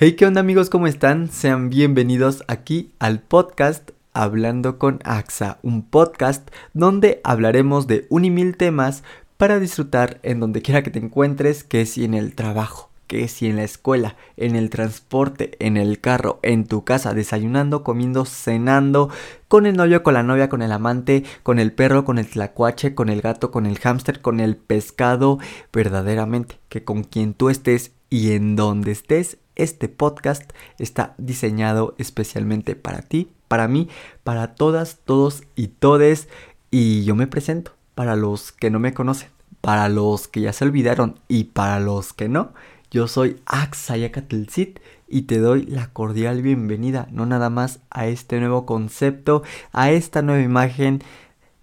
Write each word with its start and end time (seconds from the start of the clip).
Hey, 0.00 0.12
¿qué 0.12 0.26
onda 0.26 0.42
amigos? 0.42 0.70
¿Cómo 0.70 0.86
están? 0.86 1.28
Sean 1.28 1.70
bienvenidos 1.70 2.44
aquí 2.46 2.92
al 3.00 3.18
podcast 3.18 3.90
Hablando 4.12 4.78
con 4.78 5.00
AXA, 5.02 5.58
un 5.64 5.82
podcast 5.82 6.48
donde 6.72 7.20
hablaremos 7.24 7.88
de 7.88 8.06
un 8.08 8.24
y 8.24 8.30
mil 8.30 8.56
temas 8.56 9.02
para 9.38 9.58
disfrutar 9.58 10.20
en 10.22 10.38
donde 10.38 10.62
quiera 10.62 10.84
que 10.84 10.92
te 10.92 11.00
encuentres, 11.00 11.64
que 11.64 11.84
si 11.84 12.04
en 12.04 12.14
el 12.14 12.36
trabajo, 12.36 12.90
que 13.08 13.26
si 13.26 13.48
en 13.48 13.56
la 13.56 13.64
escuela, 13.64 14.14
en 14.36 14.54
el 14.54 14.70
transporte, 14.70 15.56
en 15.58 15.76
el 15.76 16.00
carro, 16.00 16.38
en 16.42 16.64
tu 16.64 16.84
casa, 16.84 17.12
desayunando, 17.12 17.82
comiendo, 17.82 18.24
cenando, 18.24 19.10
con 19.48 19.66
el 19.66 19.76
novio, 19.76 20.04
con 20.04 20.14
la 20.14 20.22
novia, 20.22 20.48
con 20.48 20.62
el 20.62 20.70
amante, 20.70 21.24
con 21.42 21.58
el 21.58 21.72
perro, 21.72 22.04
con 22.04 22.18
el 22.18 22.28
tlacuache, 22.28 22.94
con 22.94 23.08
el 23.08 23.20
gato, 23.20 23.50
con 23.50 23.66
el 23.66 23.80
hámster, 23.80 24.20
con 24.20 24.38
el 24.38 24.58
pescado, 24.58 25.40
verdaderamente, 25.72 26.60
que 26.68 26.84
con 26.84 27.02
quien 27.02 27.34
tú 27.34 27.50
estés 27.50 27.90
y 28.10 28.32
en 28.32 28.54
donde 28.54 28.92
estés, 28.92 29.38
este 29.58 29.88
podcast 29.88 30.50
está 30.78 31.14
diseñado 31.18 31.94
especialmente 31.98 32.74
para 32.76 33.02
ti, 33.02 33.30
para 33.48 33.68
mí, 33.68 33.88
para 34.24 34.54
todas, 34.54 34.98
todos 35.04 35.42
y 35.54 35.68
todes. 35.68 36.28
Y 36.70 37.04
yo 37.04 37.14
me 37.14 37.26
presento 37.26 37.72
para 37.94 38.16
los 38.16 38.52
que 38.52 38.70
no 38.70 38.78
me 38.78 38.94
conocen, 38.94 39.28
para 39.60 39.88
los 39.88 40.28
que 40.28 40.40
ya 40.40 40.52
se 40.52 40.64
olvidaron 40.64 41.18
y 41.28 41.44
para 41.44 41.80
los 41.80 42.12
que 42.12 42.28
no. 42.28 42.52
Yo 42.90 43.06
soy 43.06 43.40
Axayacatelcit 43.44 44.78
y 45.08 45.22
te 45.22 45.38
doy 45.38 45.66
la 45.66 45.88
cordial 45.92 46.40
bienvenida, 46.40 47.08
no 47.10 47.26
nada 47.26 47.50
más 47.50 47.80
a 47.90 48.06
este 48.06 48.40
nuevo 48.40 48.64
concepto, 48.64 49.42
a 49.72 49.90
esta 49.90 50.22
nueva 50.22 50.42
imagen 50.42 51.02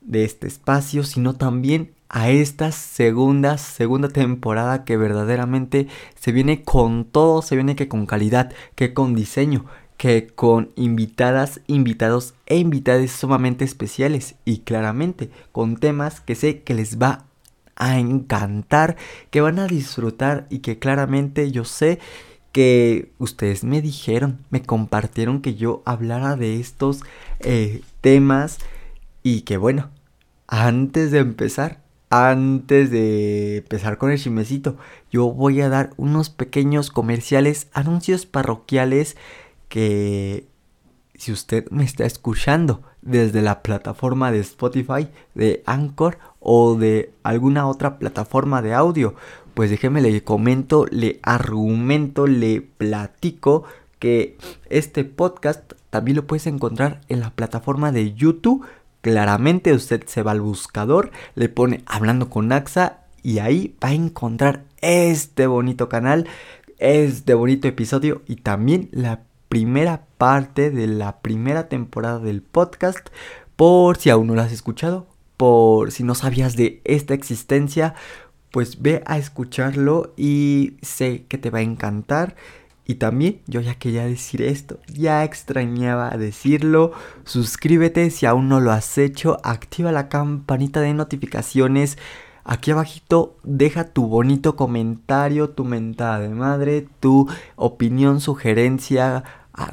de 0.01 0.23
este 0.23 0.47
espacio, 0.47 1.03
sino 1.03 1.33
también 1.35 1.93
a 2.09 2.29
esta 2.29 2.71
segunda, 2.71 3.57
segunda 3.57 4.09
temporada 4.09 4.83
que 4.85 4.97
verdaderamente 4.97 5.87
se 6.15 6.31
viene 6.31 6.63
con 6.63 7.05
todo, 7.05 7.41
se 7.41 7.55
viene 7.55 7.75
que 7.75 7.87
con 7.87 8.05
calidad, 8.05 8.53
que 8.75 8.93
con 8.93 9.15
diseño, 9.15 9.65
que 9.97 10.27
con 10.27 10.71
invitadas, 10.75 11.61
invitados 11.67 12.33
e 12.45 12.57
invitadas 12.57 13.11
sumamente 13.11 13.65
especiales 13.65 14.35
y 14.45 14.59
claramente 14.59 15.29
con 15.51 15.77
temas 15.77 16.21
que 16.21 16.35
sé 16.35 16.61
que 16.61 16.73
les 16.73 16.99
va 17.01 17.25
a 17.75 17.99
encantar, 17.99 18.95
que 19.31 19.41
van 19.41 19.59
a 19.59 19.67
disfrutar 19.67 20.47
y 20.49 20.59
que 20.59 20.79
claramente 20.79 21.51
yo 21.51 21.65
sé 21.65 21.99
que 22.51 23.11
ustedes 23.17 23.65
me 23.65 23.81
dijeron, 23.81 24.39
me 24.49 24.61
compartieron 24.61 25.41
que 25.41 25.55
yo 25.55 25.81
hablara 25.85 26.37
de 26.37 26.59
estos 26.59 27.01
eh, 27.41 27.81
temas 27.99 28.59
y 29.23 29.41
que 29.41 29.57
bueno, 29.57 29.89
antes 30.47 31.11
de 31.11 31.19
empezar 31.19 31.84
antes 32.15 32.91
de 32.91 33.57
empezar 33.57 33.97
con 33.97 34.09
el 34.09 34.17
chimecito, 34.17 34.77
yo 35.11 35.31
voy 35.33 35.59
a 35.59 35.67
dar 35.67 35.91
unos 35.97 36.29
pequeños 36.29 36.89
comerciales, 36.89 37.67
anuncios 37.73 38.25
parroquiales 38.25 39.17
que 39.67 40.47
si 41.15 41.33
usted 41.33 41.69
me 41.71 41.83
está 41.83 42.05
escuchando 42.05 42.81
desde 43.01 43.41
la 43.41 43.61
plataforma 43.61 44.31
de 44.31 44.39
Spotify, 44.39 45.09
de 45.33 45.61
Anchor 45.65 46.17
o 46.39 46.75
de 46.75 47.11
alguna 47.23 47.67
otra 47.67 47.99
plataforma 47.99 48.61
de 48.61 48.73
audio, 48.73 49.15
pues 49.53 49.69
déjeme 49.69 49.99
le 49.99 50.23
comento, 50.23 50.85
le 50.89 51.19
argumento, 51.21 52.27
le 52.27 52.61
platico 52.61 53.65
que 53.99 54.37
este 54.69 55.03
podcast 55.03 55.73
también 55.89 56.15
lo 56.15 56.27
puedes 56.27 56.47
encontrar 56.47 57.01
en 57.09 57.19
la 57.19 57.31
plataforma 57.31 57.91
de 57.91 58.13
YouTube 58.13 58.65
Claramente 59.05 59.71
usted 59.71 60.03
se 60.07 60.23
va 60.23 60.31
al 60.31 60.41
buscador, 60.41 61.11
le 61.35 61.47
pone 61.47 61.83
hablando 61.85 62.27
con 62.27 62.51
AXA 62.51 63.01
y 63.21 63.37
ahí 63.37 63.75
va 63.83 63.89
a 63.89 63.93
encontrar 63.93 64.63
este 64.81 65.45
bonito 65.45 65.89
canal, 65.89 66.27
este 66.79 67.35
bonito 67.35 67.67
episodio 67.67 68.23
y 68.25 68.37
también 68.37 68.89
la 68.91 69.21
primera 69.47 70.07
parte 70.17 70.71
de 70.71 70.87
la 70.87 71.19
primera 71.19 71.69
temporada 71.69 72.17
del 72.17 72.41
podcast. 72.41 73.09
Por 73.55 73.97
si 73.97 74.09
aún 74.09 74.25
no 74.25 74.33
lo 74.33 74.41
has 74.41 74.51
escuchado, 74.51 75.05
por 75.37 75.91
si 75.91 76.03
no 76.03 76.15
sabías 76.15 76.55
de 76.55 76.81
esta 76.83 77.13
existencia, 77.13 77.93
pues 78.49 78.81
ve 78.81 79.03
a 79.05 79.19
escucharlo 79.19 80.15
y 80.17 80.77
sé 80.81 81.25
que 81.27 81.37
te 81.37 81.51
va 81.51 81.59
a 81.59 81.61
encantar. 81.61 82.35
Y 82.85 82.95
también 82.95 83.41
yo 83.47 83.61
ya 83.61 83.75
quería 83.75 84.05
decir 84.05 84.41
esto, 84.43 84.79
ya 84.87 85.23
extrañaba 85.23 86.11
decirlo. 86.11 86.91
Suscríbete 87.23 88.09
si 88.11 88.25
aún 88.25 88.47
no 88.47 88.59
lo 88.59 88.71
has 88.71 88.97
hecho, 88.97 89.39
activa 89.43 89.91
la 89.91 90.07
campanita 90.07 90.81
de 90.81 90.93
notificaciones. 90.93 91.97
Aquí 92.43 92.69
abajito 92.69 93.37
deja 93.43 93.85
tu 93.85 94.07
bonito 94.07 94.55
comentario, 94.55 95.49
tu 95.49 95.65
mentada 95.65 96.19
de 96.19 96.29
madre, 96.29 96.87
tu 96.99 97.27
opinión, 97.55 98.21
sugerencia, 98.21 99.23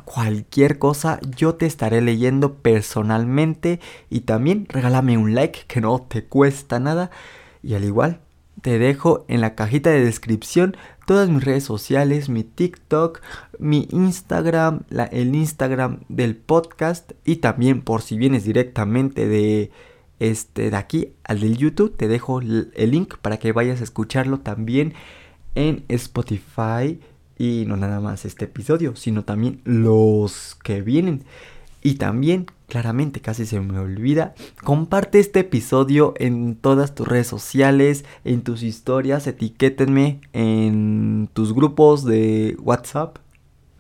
cualquier 0.04 0.78
cosa, 0.78 1.20
yo 1.36 1.54
te 1.54 1.66
estaré 1.66 2.00
leyendo 2.00 2.54
personalmente 2.54 3.80
y 4.10 4.20
también 4.20 4.66
regálame 4.68 5.18
un 5.18 5.34
like 5.34 5.60
que 5.66 5.80
no 5.80 5.98
te 6.00 6.24
cuesta 6.24 6.78
nada 6.78 7.10
y 7.62 7.74
al 7.74 7.84
igual 7.84 8.20
te 8.62 8.78
dejo 8.78 9.24
en 9.28 9.40
la 9.40 9.54
cajita 9.54 9.90
de 9.90 10.04
descripción 10.04 10.76
todas 11.06 11.28
mis 11.28 11.44
redes 11.44 11.64
sociales, 11.64 12.28
mi 12.28 12.44
TikTok, 12.44 13.20
mi 13.58 13.88
Instagram, 13.90 14.84
el 15.10 15.34
Instagram 15.34 16.00
del 16.08 16.36
podcast 16.36 17.12
y 17.24 17.36
también 17.36 17.82
por 17.82 18.02
si 18.02 18.16
vienes 18.16 18.44
directamente 18.44 19.28
de 19.28 19.70
este 20.20 20.70
de 20.70 20.76
aquí 20.76 21.08
al 21.24 21.40
del 21.40 21.56
YouTube, 21.56 21.96
te 21.96 22.06
dejo 22.06 22.40
el 22.40 22.90
link 22.90 23.16
para 23.18 23.38
que 23.38 23.52
vayas 23.52 23.80
a 23.80 23.84
escucharlo 23.84 24.38
también 24.38 24.94
en 25.56 25.84
Spotify 25.88 27.00
y 27.36 27.64
no 27.66 27.76
nada 27.76 27.98
más 28.00 28.24
este 28.24 28.44
episodio, 28.44 28.94
sino 28.94 29.24
también 29.24 29.60
los 29.64 30.56
que 30.62 30.80
vienen. 30.80 31.24
Y 31.82 31.94
también, 31.94 32.46
claramente, 32.68 33.20
casi 33.20 33.44
se 33.44 33.60
me 33.60 33.78
olvida, 33.78 34.34
comparte 34.62 35.18
este 35.18 35.40
episodio 35.40 36.14
en 36.16 36.54
todas 36.54 36.94
tus 36.94 37.08
redes 37.08 37.26
sociales, 37.26 38.04
en 38.24 38.42
tus 38.42 38.62
historias, 38.62 39.26
etiquétenme 39.26 40.20
en 40.32 41.28
tus 41.32 41.52
grupos 41.52 42.04
de 42.04 42.56
WhatsApp, 42.62 43.18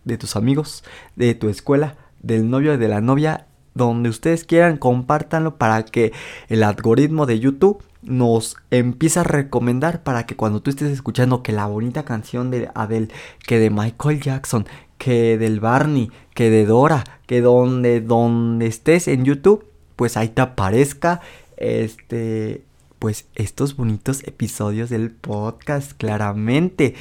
de 0.04 0.18
tus 0.18 0.34
amigos, 0.34 0.82
de 1.14 1.34
tu 1.34 1.48
escuela, 1.48 1.96
del 2.20 2.50
novio 2.50 2.74
y 2.74 2.76
de 2.76 2.88
la 2.88 3.00
novia, 3.00 3.46
donde 3.74 4.08
ustedes 4.08 4.44
quieran, 4.44 4.76
compártanlo 4.76 5.56
para 5.56 5.84
que 5.84 6.12
el 6.48 6.64
algoritmo 6.64 7.24
de 7.24 7.38
YouTube 7.38 7.82
nos 8.02 8.56
empiece 8.70 9.20
a 9.20 9.24
recomendar 9.24 10.02
para 10.02 10.26
que 10.26 10.36
cuando 10.36 10.60
tú 10.60 10.70
estés 10.70 10.90
escuchando 10.90 11.42
que 11.42 11.52
la 11.52 11.66
bonita 11.66 12.04
canción 12.04 12.50
de 12.50 12.68
Adele, 12.74 13.08
que 13.46 13.60
de 13.60 13.70
Michael 13.70 14.20
Jackson, 14.20 14.66
que 14.98 15.38
del 15.38 15.60
Barney, 15.60 16.10
que 16.34 16.50
de 16.50 16.64
Dora, 16.64 17.04
que 17.26 17.40
donde, 17.40 18.00
donde 18.00 18.66
estés 18.66 19.08
en 19.08 19.24
YouTube, 19.24 19.66
pues 19.96 20.16
ahí 20.16 20.28
te 20.28 20.42
aparezca 20.42 21.20
este, 21.56 22.64
pues 22.98 23.26
estos 23.34 23.76
bonitos 23.76 24.22
episodios 24.24 24.90
del 24.90 25.10
podcast, 25.10 25.92
claramente. 25.92 26.94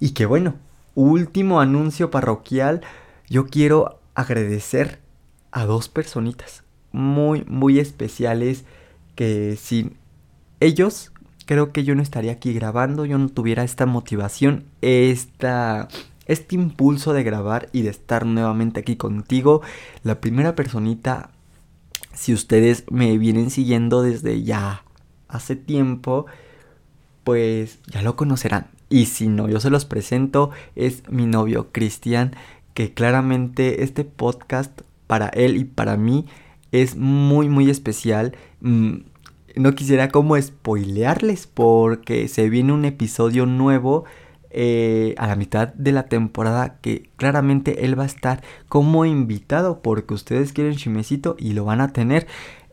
Y 0.00 0.10
que 0.10 0.26
bueno, 0.26 0.54
último 0.94 1.60
anuncio 1.60 2.10
parroquial, 2.10 2.82
yo 3.28 3.46
quiero 3.46 4.00
agradecer 4.14 5.00
a 5.50 5.64
dos 5.64 5.88
personitas 5.88 6.64
muy, 6.92 7.44
muy 7.46 7.78
especiales 7.78 8.64
que 9.14 9.56
sin 9.56 9.96
ellos 10.60 11.12
creo 11.48 11.72
que 11.72 11.82
yo 11.82 11.94
no 11.94 12.02
estaría 12.02 12.32
aquí 12.32 12.52
grabando, 12.52 13.06
yo 13.06 13.16
no 13.16 13.30
tuviera 13.30 13.64
esta 13.64 13.86
motivación, 13.86 14.64
esta 14.82 15.88
este 16.28 16.54
impulso 16.54 17.12
de 17.12 17.24
grabar 17.24 17.68
y 17.72 17.82
de 17.82 17.90
estar 17.90 18.24
nuevamente 18.24 18.80
aquí 18.80 18.96
contigo. 18.96 19.62
La 20.04 20.20
primera 20.20 20.54
personita, 20.54 21.30
si 22.14 22.32
ustedes 22.32 22.84
me 22.90 23.18
vienen 23.18 23.50
siguiendo 23.50 24.02
desde 24.02 24.42
ya 24.44 24.84
hace 25.26 25.56
tiempo, 25.56 26.26
pues 27.24 27.80
ya 27.86 28.02
lo 28.02 28.14
conocerán. 28.14 28.68
Y 28.90 29.06
si 29.06 29.28
no, 29.28 29.48
yo 29.48 29.60
se 29.60 29.70
los 29.70 29.84
presento, 29.84 30.50
es 30.76 31.02
mi 31.10 31.26
novio 31.26 31.68
Cristian, 31.72 32.34
que 32.74 32.94
claramente 32.94 33.82
este 33.82 34.04
podcast 34.04 34.82
para 35.06 35.28
él 35.28 35.56
y 35.56 35.64
para 35.64 35.96
mí 35.96 36.26
es 36.72 36.96
muy 36.96 37.48
muy 37.48 37.70
especial. 37.70 38.36
Mm, 38.60 38.98
no 39.56 39.74
quisiera 39.74 40.10
como 40.10 40.40
spoilearles 40.40 41.46
porque 41.46 42.28
se 42.28 42.48
viene 42.48 42.72
un 42.72 42.84
episodio 42.84 43.46
nuevo 43.46 44.04
eh, 44.60 45.14
a 45.18 45.28
la 45.28 45.36
mitad 45.36 45.72
de 45.74 45.92
la 45.92 46.06
temporada 46.06 46.80
que 46.80 47.10
claramente 47.14 47.84
él 47.84 47.96
va 47.96 48.02
a 48.02 48.06
estar 48.06 48.42
como 48.68 49.04
invitado 49.04 49.82
porque 49.82 50.14
ustedes 50.14 50.52
quieren 50.52 50.74
chimecito 50.74 51.36
y 51.38 51.52
lo 51.52 51.64
van 51.64 51.80
a 51.80 51.92
tener. 51.92 52.26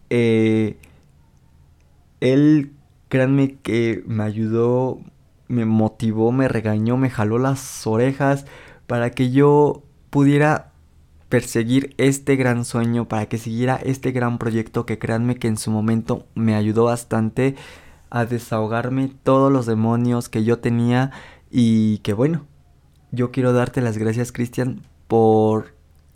Eh, 0.10 0.78
él, 2.22 2.72
créanme 3.08 3.58
que 3.62 4.04
me 4.08 4.24
ayudó, 4.24 5.00
me 5.48 5.66
motivó, 5.66 6.32
me 6.32 6.48
regañó, 6.48 6.98
me 6.98 7.12
jaló 7.12 7.38
las 7.38 7.86
orejas 7.86 8.48
para 8.88 9.12
que 9.12 9.30
yo 9.30 9.84
pudiera 10.10 10.72
perseguir 11.30 11.94
este 12.00 12.36
gran 12.36 12.66
sueño, 12.66 13.08
para 13.08 13.28
que 13.28 13.38
siguiera 13.38 13.76
este 13.76 14.12
gran 14.12 14.40
proyecto 14.40 14.88
que 14.88 14.98
créanme 14.98 15.36
que 15.36 15.50
en 15.50 15.58
su 15.58 15.70
momento 15.70 16.26
me 16.34 16.56
ayudó 16.56 16.86
bastante 16.86 17.56
a 18.10 18.26
desahogarme 18.26 19.12
todos 19.22 19.52
los 19.52 19.68
demonios 19.68 20.30
que 20.30 20.44
yo 20.44 20.58
tenía 20.58 21.12
y 21.51 22.00
que 22.00 22.13
bueno, 22.13 22.45
yo 23.12 23.31
quiero 23.31 23.53
darte 23.53 23.81
las 23.81 23.97
gracias, 23.97 24.31
Cristian, 24.31 24.81
por 25.07 25.74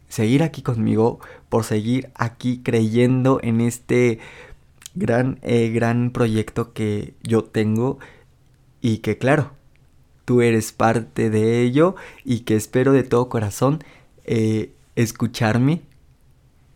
seguir 0.08 0.44
aquí 0.44 0.62
conmigo, 0.62 1.20
por 1.50 1.64
seguir 1.64 2.10
aquí 2.16 2.62
creyendo 2.64 3.40
en 3.42 3.62
este 3.62 4.20
gran, 4.96 5.40
eh, 5.42 5.70
gran 5.70 6.12
proyecto 6.12 6.74
que 6.74 7.14
yo 7.24 7.44
tengo 7.44 8.00
y 8.82 8.98
que 9.00 9.18
claro, 9.18 9.52
tú 10.26 10.42
eres 10.42 10.72
parte 10.72 11.30
de 11.30 11.62
ello 11.62 11.96
y 12.24 12.42
que 12.42 12.56
espero 12.56 12.92
de 12.92 13.04
todo 13.04 13.30
corazón 13.30 13.84
eh, 14.26 14.74
escucharme, 14.96 15.82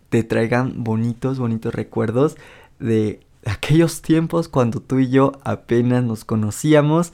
te 0.10 0.24
traigan 0.24 0.84
bonitos, 0.84 1.40
bonitos 1.40 1.74
recuerdos 1.74 2.38
de 2.80 3.20
aquellos 3.46 4.02
tiempos 4.02 4.48
cuando 4.48 4.80
tú 4.80 5.00
y 5.00 5.10
yo 5.10 5.34
apenas 5.44 6.04
nos 6.04 6.26
conocíamos. 6.26 7.14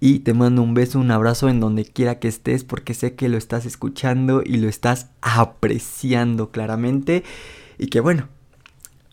Y 0.00 0.20
te 0.20 0.32
mando 0.32 0.62
un 0.62 0.74
beso, 0.74 1.00
un 1.00 1.10
abrazo 1.10 1.48
en 1.48 1.60
donde 1.60 1.84
quiera 1.84 2.18
que 2.18 2.28
estés 2.28 2.62
porque 2.64 2.94
sé 2.94 3.14
que 3.14 3.28
lo 3.28 3.36
estás 3.36 3.66
escuchando 3.66 4.42
y 4.44 4.58
lo 4.58 4.68
estás 4.68 5.08
apreciando 5.22 6.50
claramente. 6.50 7.24
Y 7.78 7.88
que 7.88 8.00
bueno, 8.00 8.28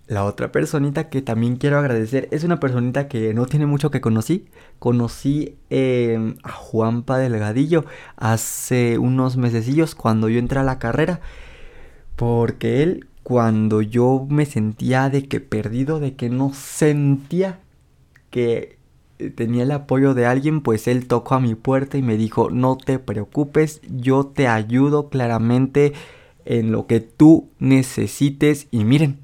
la 0.07 0.23
otra 0.23 0.51
personita 0.51 1.09
que 1.09 1.23
también 1.23 1.55
quiero 1.55 1.79
agradecer 1.79 2.27
es 2.31 2.43
una 2.43 2.59
personita 2.59 3.07
que 3.07 3.33
no 3.33 3.47
tiene 3.47 3.65
mucho 3.65 3.89
que 3.89 4.01
conocí. 4.01 4.45
Conocí 4.77 5.57
em, 5.71 6.35
a 6.43 6.51
Juanpa 6.51 7.17
Delgadillo 7.17 7.85
hace 8.15 8.99
unos 8.99 9.37
mesecillos 9.37 9.95
cuando 9.95 10.29
yo 10.29 10.37
entré 10.37 10.59
a 10.59 10.63
la 10.63 10.77
carrera. 10.77 11.21
Porque 12.15 12.83
él, 12.83 13.07
cuando 13.23 13.81
yo 13.81 14.27
me 14.29 14.45
sentía 14.45 15.09
de 15.09 15.27
que 15.27 15.39
perdido, 15.39 15.99
de 15.99 16.15
que 16.15 16.29
no 16.29 16.53
sentía 16.53 17.59
que 18.29 18.74
tenía 19.35 19.63
el 19.63 19.71
apoyo 19.71 20.13
de 20.13 20.25
alguien, 20.25 20.61
pues 20.61 20.87
él 20.87 21.07
tocó 21.07 21.35
a 21.35 21.39
mi 21.39 21.55
puerta 21.55 21.97
y 21.97 22.01
me 22.01 22.17
dijo, 22.17 22.49
no 22.49 22.77
te 22.77 22.99
preocupes, 22.99 23.81
yo 23.89 24.25
te 24.25 24.47
ayudo 24.47 25.09
claramente 25.09 25.93
en 26.45 26.71
lo 26.71 26.87
que 26.87 26.99
tú 26.99 27.49
necesites. 27.59 28.67
Y 28.71 28.83
miren, 28.83 29.19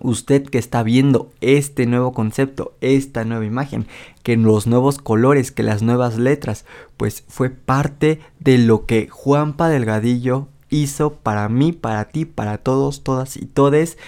usted 0.00 0.44
que 0.44 0.58
está 0.58 0.82
viendo 0.82 1.30
este 1.40 1.86
nuevo 1.86 2.12
concepto, 2.12 2.74
esta 2.80 3.24
nueva 3.24 3.44
imagen, 3.44 3.86
que 4.22 4.36
los 4.36 4.66
nuevos 4.66 4.98
colores, 4.98 5.52
que 5.52 5.62
las 5.62 5.82
nuevas 5.82 6.18
letras, 6.18 6.64
pues 6.96 7.24
fue 7.28 7.50
parte 7.50 8.20
de 8.40 8.58
lo 8.58 8.86
que 8.86 9.08
Juanpa 9.08 9.68
Delgadillo 9.68 10.48
hizo 10.70 11.14
para 11.14 11.48
mí, 11.48 11.72
para 11.72 12.06
ti, 12.06 12.24
para 12.24 12.58
todos, 12.58 13.04
todas 13.04 13.36
y 13.36 13.46
todes. 13.46 13.98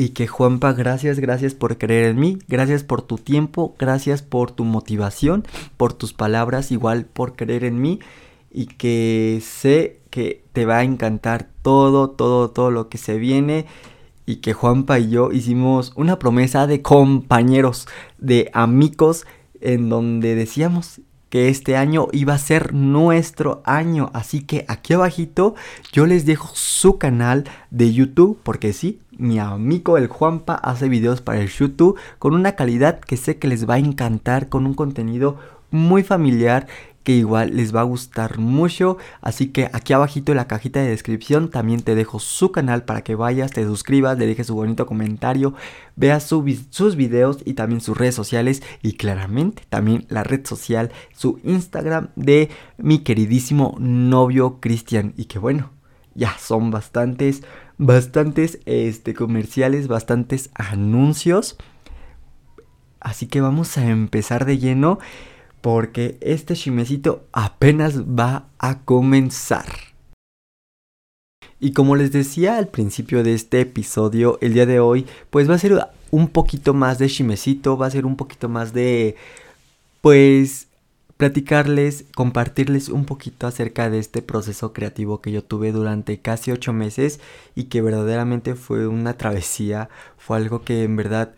Y 0.00 0.10
que 0.10 0.28
Juanpa, 0.28 0.74
gracias, 0.74 1.18
gracias 1.18 1.54
por 1.54 1.76
creer 1.76 2.04
en 2.10 2.20
mí, 2.20 2.38
gracias 2.46 2.84
por 2.84 3.02
tu 3.02 3.18
tiempo, 3.18 3.74
gracias 3.80 4.22
por 4.22 4.52
tu 4.52 4.62
motivación, 4.62 5.44
por 5.76 5.92
tus 5.92 6.12
palabras, 6.12 6.70
igual 6.70 7.04
por 7.04 7.34
creer 7.34 7.64
en 7.64 7.80
mí. 7.80 7.98
Y 8.48 8.66
que 8.66 9.42
sé 9.42 9.98
que 10.10 10.44
te 10.52 10.66
va 10.66 10.76
a 10.76 10.84
encantar 10.84 11.48
todo, 11.62 12.10
todo, 12.10 12.50
todo 12.50 12.70
lo 12.70 12.88
que 12.88 12.96
se 12.96 13.18
viene 13.18 13.66
y 14.24 14.36
que 14.36 14.52
Juanpa 14.52 15.00
y 15.00 15.10
yo 15.10 15.32
hicimos 15.32 15.92
una 15.96 16.20
promesa 16.20 16.68
de 16.68 16.80
compañeros, 16.80 17.88
de 18.18 18.52
amigos, 18.54 19.26
en 19.60 19.88
donde 19.88 20.36
decíamos 20.36 21.00
que 21.30 21.48
este 21.48 21.76
año 21.76 22.08
iba 22.12 22.34
a 22.34 22.38
ser 22.38 22.74
nuestro 22.74 23.62
año. 23.64 24.10
Así 24.14 24.40
que 24.40 24.64
aquí 24.68 24.94
abajito 24.94 25.54
yo 25.92 26.06
les 26.06 26.26
dejo 26.26 26.50
su 26.54 26.98
canal 26.98 27.44
de 27.70 27.92
YouTube, 27.92 28.38
porque 28.42 28.72
sí, 28.72 29.00
mi 29.16 29.38
amigo 29.38 29.98
el 29.98 30.06
Juanpa 30.06 30.54
hace 30.54 30.88
videos 30.88 31.20
para 31.20 31.40
el 31.40 31.48
YouTube 31.48 31.98
con 32.18 32.34
una 32.34 32.52
calidad 32.52 33.00
que 33.00 33.16
sé 33.16 33.38
que 33.38 33.48
les 33.48 33.68
va 33.68 33.74
a 33.74 33.78
encantar, 33.78 34.48
con 34.48 34.66
un 34.66 34.74
contenido 34.74 35.38
muy 35.70 36.02
familiar 36.02 36.66
que 37.02 37.12
igual 37.12 37.56
les 37.56 37.74
va 37.74 37.80
a 37.80 37.84
gustar 37.84 38.38
mucho. 38.38 38.98
Así 39.20 39.48
que 39.48 39.70
aquí 39.72 39.92
abajito 39.92 40.32
en 40.32 40.36
la 40.36 40.46
cajita 40.46 40.80
de 40.80 40.90
descripción 40.90 41.50
también 41.50 41.82
te 41.82 41.94
dejo 41.94 42.18
su 42.18 42.52
canal 42.52 42.84
para 42.84 43.02
que 43.02 43.14
vayas, 43.14 43.52
te 43.52 43.64
suscribas, 43.64 44.18
le 44.18 44.26
dejes 44.26 44.48
su 44.48 44.54
bonito 44.54 44.86
comentario, 44.86 45.54
veas 45.96 46.24
sus 46.24 46.96
videos 46.96 47.38
y 47.44 47.54
también 47.54 47.80
sus 47.80 47.96
redes 47.96 48.14
sociales 48.14 48.62
y 48.82 48.92
claramente 48.94 49.62
también 49.68 50.06
la 50.08 50.22
red 50.22 50.46
social, 50.46 50.92
su 51.14 51.40
Instagram 51.44 52.08
de 52.16 52.50
mi 52.76 53.00
queridísimo 53.00 53.76
novio 53.78 54.58
Cristian. 54.60 55.14
Y 55.16 55.26
que 55.26 55.38
bueno, 55.38 55.70
ya 56.14 56.36
son 56.38 56.70
bastantes, 56.70 57.42
bastantes 57.78 58.58
este, 58.66 59.14
comerciales, 59.14 59.88
bastantes 59.88 60.50
anuncios. 60.54 61.56
Así 63.00 63.28
que 63.28 63.40
vamos 63.40 63.78
a 63.78 63.88
empezar 63.88 64.44
de 64.44 64.58
lleno 64.58 64.98
porque 65.60 66.18
este 66.20 66.54
chimecito 66.54 67.26
apenas 67.32 68.02
va 68.02 68.48
a 68.58 68.80
comenzar. 68.80 69.66
Y 71.60 71.72
como 71.72 71.96
les 71.96 72.12
decía 72.12 72.56
al 72.56 72.68
principio 72.68 73.24
de 73.24 73.34
este 73.34 73.60
episodio, 73.60 74.38
el 74.40 74.54
día 74.54 74.66
de 74.66 74.78
hoy, 74.80 75.06
pues 75.30 75.50
va 75.50 75.54
a 75.54 75.58
ser 75.58 75.78
un 76.10 76.28
poquito 76.28 76.72
más 76.72 76.98
de 76.98 77.08
chimecito, 77.08 77.76
va 77.76 77.86
a 77.86 77.90
ser 77.90 78.06
un 78.06 78.16
poquito 78.16 78.48
más 78.48 78.72
de, 78.72 79.16
pues, 80.00 80.68
platicarles, 81.16 82.04
compartirles 82.14 82.88
un 82.88 83.04
poquito 83.04 83.48
acerca 83.48 83.90
de 83.90 83.98
este 83.98 84.22
proceso 84.22 84.72
creativo 84.72 85.20
que 85.20 85.32
yo 85.32 85.42
tuve 85.42 85.72
durante 85.72 86.20
casi 86.20 86.52
ocho 86.52 86.72
meses 86.72 87.18
y 87.56 87.64
que 87.64 87.82
verdaderamente 87.82 88.54
fue 88.54 88.86
una 88.86 89.14
travesía, 89.14 89.88
fue 90.16 90.36
algo 90.36 90.62
que 90.62 90.84
en 90.84 90.94
verdad 90.94 91.34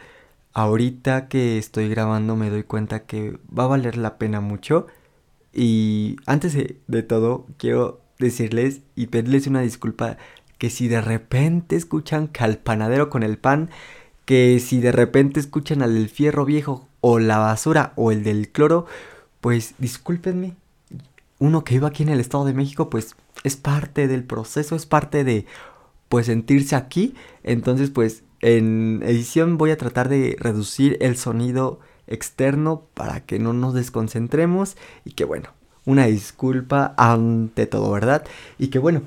ahorita 0.53 1.29
que 1.29 1.59
estoy 1.59 1.89
grabando 1.89 2.37
me 2.37 2.51
doy 2.51 2.65
cuenta 2.65 3.01
que 3.01 3.39
va 3.57 3.65
a 3.65 3.69
valer 3.69 3.97
la 3.97 4.19
pena 4.19 4.41
mucho. 4.41 4.87
Y 5.53 6.17
antes 6.27 6.55
de, 6.55 7.03
todo, 7.03 7.47
quiero 7.59 8.01
decirles 8.19 8.83
y 8.95 9.09
pedirles 9.09 9.47
una 9.47 9.63
disculpa 9.63 10.19
que 10.59 10.71
si 10.71 10.89
de 10.89 11.01
repente 11.01 11.77
escuchan 11.77 12.29
que 12.29 12.45
al 12.45 12.59
panadero 12.59 13.11
con 13.11 13.23
el 13.23 13.39
pan, 13.39 13.71
que 14.25 14.61
si 14.61 14.81
de 14.81 14.93
repente 14.93 15.41
escuchan 15.41 15.83
al 15.83 15.95
del 15.95 16.09
fierro 16.09 16.45
viejo 16.45 16.89
o 17.01 17.19
la 17.19 17.39
basura 17.39 17.93
o 17.97 18.13
el 18.13 18.23
del 18.23 18.51
cloro, 18.51 18.87
pues 19.41 19.75
discúlpenme. 19.79 20.55
Uno 21.39 21.65
que 21.65 21.75
vive 21.75 21.87
aquí 21.87 22.03
en 22.03 22.11
el 22.11 22.21
Estado 22.21 22.45
de 22.45 22.53
México, 22.53 22.91
pues 22.91 23.17
es 23.45 23.57
parte 23.57 24.07
del 24.07 24.25
proceso, 24.25 24.77
es 24.77 24.87
parte 24.87 25.25
de 25.25 25.47
pues 26.11 26.27
sentirse 26.27 26.77
aquí. 26.77 27.15
Entonces, 27.43 27.91
pues 27.91 28.23
en 28.41 29.03
edición 29.05 29.59
voy 29.59 29.71
a 29.71 29.77
tratar 29.79 30.09
de 30.09 30.37
reducir 30.39 30.97
el 31.01 31.17
sonido 31.17 31.81
externo 32.07 32.85
para 32.95 33.21
que 33.21 33.39
no 33.39 33.53
nos 33.53 33.75
desconcentremos 33.75 34.77
y 35.05 35.13
que 35.13 35.25
bueno, 35.25 35.51
una 35.85 36.07
disculpa 36.07 36.95
ante 36.97 37.67
todo, 37.67 37.91
¿verdad? 37.91 38.25
Y 38.59 38.69
que 38.69 38.79
bueno, 38.79 39.03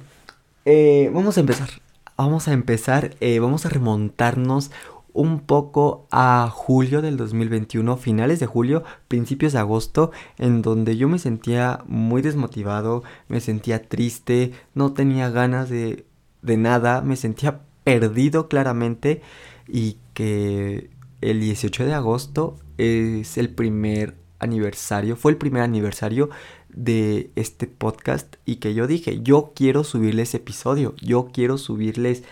eh, 0.65 1.11
vamos 1.13 1.37
a 1.37 1.41
empezar. 1.41 1.69
Vamos 2.15 2.47
a 2.47 2.53
empezar, 2.53 3.15
eh, 3.21 3.39
vamos 3.39 3.65
a 3.65 3.69
remontarnos 3.69 4.71
un 5.13 5.39
poco 5.41 6.07
a 6.11 6.49
julio 6.51 7.01
del 7.01 7.17
2021, 7.17 7.97
finales 7.97 8.39
de 8.39 8.45
julio, 8.45 8.83
principios 9.07 9.53
de 9.53 9.59
agosto, 9.59 10.11
en 10.37 10.61
donde 10.61 10.95
yo 10.95 11.09
me 11.09 11.19
sentía 11.19 11.81
muy 11.85 12.21
desmotivado, 12.21 13.03
me 13.27 13.39
sentía 13.41 13.87
triste, 13.87 14.53
no 14.73 14.93
tenía 14.93 15.29
ganas 15.29 15.69
de, 15.69 16.05
de 16.41 16.57
nada, 16.57 17.01
me 17.01 17.15
sentía 17.15 17.61
perdido 17.83 18.47
claramente 18.47 19.21
y 19.67 19.97
que 20.13 20.89
el 21.21 21.39
18 21.39 21.85
de 21.85 21.93
agosto 21.93 22.57
es 22.77 23.37
el 23.37 23.49
primer 23.49 24.15
aniversario, 24.39 25.15
fue 25.15 25.31
el 25.31 25.37
primer 25.37 25.63
aniversario 25.63 26.29
de 26.69 27.31
este 27.35 27.67
podcast 27.67 28.35
y 28.45 28.57
que 28.57 28.73
yo 28.73 28.87
dije, 28.87 29.21
yo 29.21 29.53
quiero 29.55 29.83
subirles 29.83 30.33
episodio, 30.33 30.95
yo 31.01 31.29
quiero 31.31 31.57
subirles 31.57 32.23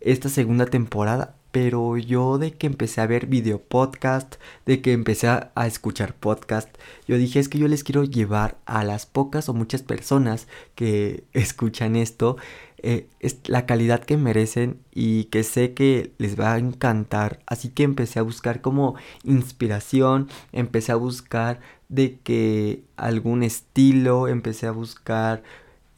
esta 0.00 0.28
segunda 0.28 0.66
temporada, 0.66 1.36
pero 1.52 1.96
yo 1.96 2.38
de 2.38 2.52
que 2.52 2.66
empecé 2.66 3.00
a 3.00 3.06
ver 3.06 3.26
video 3.26 3.60
podcast, 3.60 4.36
de 4.66 4.80
que 4.80 4.92
empecé 4.92 5.28
a, 5.28 5.52
escuchar 5.66 6.14
podcast, 6.14 6.68
yo 7.06 7.18
dije 7.18 7.38
es 7.38 7.48
que 7.48 7.58
yo 7.58 7.68
les 7.68 7.84
quiero 7.84 8.04
llevar 8.04 8.56
a 8.66 8.84
las 8.84 9.06
pocas 9.06 9.48
o 9.48 9.54
muchas 9.54 9.82
personas 9.82 10.46
que 10.74 11.24
escuchan 11.32 11.96
esto 11.96 12.36
eh, 12.82 13.08
es 13.20 13.38
la 13.46 13.66
calidad 13.66 14.04
que 14.04 14.16
merecen 14.16 14.80
y 14.92 15.24
que 15.24 15.42
sé 15.44 15.74
que 15.74 16.12
les 16.18 16.38
va 16.38 16.54
a 16.54 16.58
encantar. 16.58 17.40
Así 17.46 17.68
que 17.70 17.82
empecé 17.82 18.18
a 18.18 18.22
buscar 18.22 18.60
como 18.60 18.94
inspiración, 19.24 20.28
empecé 20.52 20.92
a 20.92 20.96
buscar 20.96 21.60
de 21.88 22.18
que 22.20 22.82
algún 22.96 23.42
estilo, 23.42 24.28
empecé 24.28 24.66
a 24.66 24.72
buscar 24.72 25.42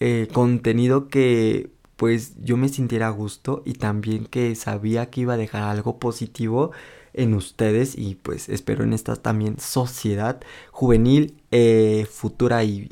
eh, 0.01 0.29
contenido 0.33 1.09
que 1.09 1.71
pues 1.97 2.35
yo 2.43 2.57
me 2.57 2.69
sintiera 2.69 3.07
a 3.07 3.11
gusto 3.11 3.63
y 3.65 3.75
también 3.75 4.27
que 4.27 4.57
sabía 4.57 5.11
que 5.11 5.21
iba 5.21 5.35
a 5.35 5.37
dejar 5.37 5.63
algo 5.63 6.01
positivo 6.01 6.73
en 7.13 7.35
ustedes 7.35 7.97
y 7.97 8.17
pues 8.17 8.49
espero 8.49 8.83
en 8.83 8.93
esta 8.93 9.15
también 9.15 9.61
sociedad 9.61 10.41
juvenil, 10.73 11.37
eh, 11.53 12.07
futura 12.11 12.65
y 12.65 12.91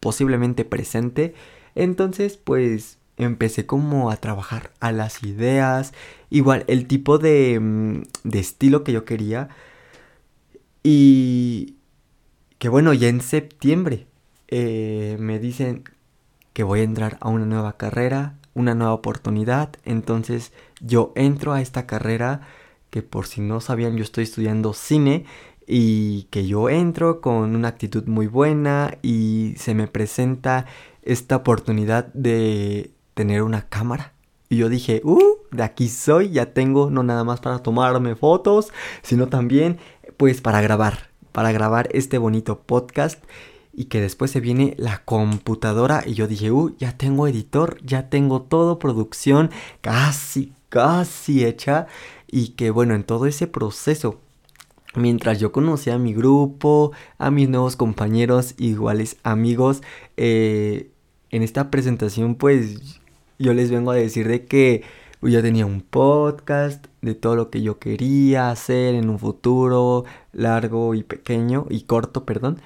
posiblemente 0.00 0.64
presente. 0.64 1.34
Entonces 1.74 2.38
pues 2.38 2.99
empecé 3.24 3.66
como 3.66 4.10
a 4.10 4.16
trabajar 4.16 4.72
a 4.80 4.92
las 4.92 5.22
ideas, 5.22 5.92
igual 6.30 6.64
el 6.68 6.86
tipo 6.86 7.18
de, 7.18 7.58
mm, 7.60 8.02
de 8.24 8.38
estilo 8.38 8.84
que 8.84 8.92
yo 8.92 9.04
quería. 9.04 9.48
Y 10.82 11.76
que 12.58 12.68
bueno, 12.68 12.92
ya 12.92 13.08
en 13.08 13.20
septiembre, 13.20 14.06
eh, 14.48 15.16
me 15.20 15.38
dicen 15.38 15.84
que 16.52 16.62
voy 16.64 16.80
a 16.80 16.84
entrar 16.84 17.18
a 17.20 17.28
una 17.28 17.46
nueva 17.46 17.76
carrera, 17.76 18.36
una 18.54 18.74
nueva 18.74 18.94
oportunidad. 18.94 19.70
Entonces 19.84 20.52
yo 20.80 21.12
entro 21.16 21.52
a 21.52 21.60
esta 21.62 21.86
carrera 21.86 22.42
que 22.90 23.02
por 23.02 23.26
si 23.26 23.40
no 23.40 23.60
sabían 23.60 23.96
yo 23.96 24.02
estoy 24.02 24.24
estudiando 24.24 24.74
cine 24.74 25.24
y 25.66 26.24
que 26.24 26.46
yo 26.46 26.68
entro 26.68 27.20
con 27.20 27.54
una 27.54 27.68
actitud 27.68 28.04
muy 28.06 28.26
buena 28.26 28.98
y 29.02 29.54
se 29.56 29.74
me 29.74 29.86
presenta 29.86 30.66
esta 31.02 31.36
oportunidad 31.36 32.12
de 32.12 32.90
tener 33.20 33.42
una 33.42 33.68
cámara. 33.68 34.14
Y 34.48 34.56
yo 34.56 34.70
dije, 34.70 35.02
uh, 35.04 35.20
de 35.50 35.62
aquí 35.62 35.90
soy, 35.90 36.30
ya 36.30 36.54
tengo 36.54 36.90
no 36.90 37.02
nada 37.02 37.22
más 37.22 37.38
para 37.40 37.58
tomarme 37.58 38.16
fotos, 38.16 38.72
sino 39.02 39.28
también 39.28 39.76
pues 40.16 40.40
para 40.40 40.62
grabar, 40.62 41.10
para 41.32 41.52
grabar 41.52 41.90
este 41.92 42.16
bonito 42.16 42.60
podcast 42.60 43.22
y 43.74 43.84
que 43.84 44.00
después 44.00 44.30
se 44.30 44.40
viene 44.40 44.74
la 44.78 45.04
computadora 45.04 46.02
y 46.06 46.14
yo 46.14 46.26
dije, 46.26 46.50
uh, 46.50 46.74
ya 46.78 46.96
tengo 46.96 47.28
editor, 47.28 47.76
ya 47.84 48.08
tengo 48.08 48.40
todo, 48.40 48.78
producción 48.78 49.50
casi, 49.82 50.54
casi 50.70 51.44
hecha 51.44 51.88
y 52.26 52.52
que 52.52 52.70
bueno, 52.70 52.94
en 52.94 53.04
todo 53.04 53.26
ese 53.26 53.46
proceso 53.46 54.18
Mientras 54.96 55.38
yo 55.38 55.52
conocía 55.52 55.94
a 55.94 55.98
mi 55.98 56.14
grupo, 56.14 56.90
a 57.18 57.30
mis 57.30 57.48
nuevos 57.48 57.76
compañeros, 57.76 58.54
iguales 58.58 59.18
amigos, 59.22 59.82
eh, 60.16 60.90
en 61.30 61.42
esta 61.42 61.70
presentación 61.70 62.34
pues 62.34 62.99
yo 63.40 63.54
les 63.54 63.70
vengo 63.70 63.90
a 63.90 63.96
decir 63.96 64.28
de 64.28 64.44
que 64.44 64.84
yo 65.22 65.42
tenía 65.42 65.66
un 65.66 65.80
podcast 65.80 66.86
de 67.00 67.14
todo 67.14 67.36
lo 67.36 67.50
que 67.50 67.62
yo 67.62 67.78
quería 67.78 68.50
hacer 68.50 68.94
en 68.94 69.08
un 69.08 69.18
futuro 69.18 70.04
largo 70.32 70.94
y 70.94 71.02
pequeño 71.02 71.66
y 71.70 71.82
corto, 71.82 72.24
perdón. 72.26 72.60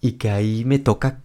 Y 0.00 0.12
que 0.12 0.30
ahí 0.30 0.64
me 0.64 0.78
toca 0.78 1.20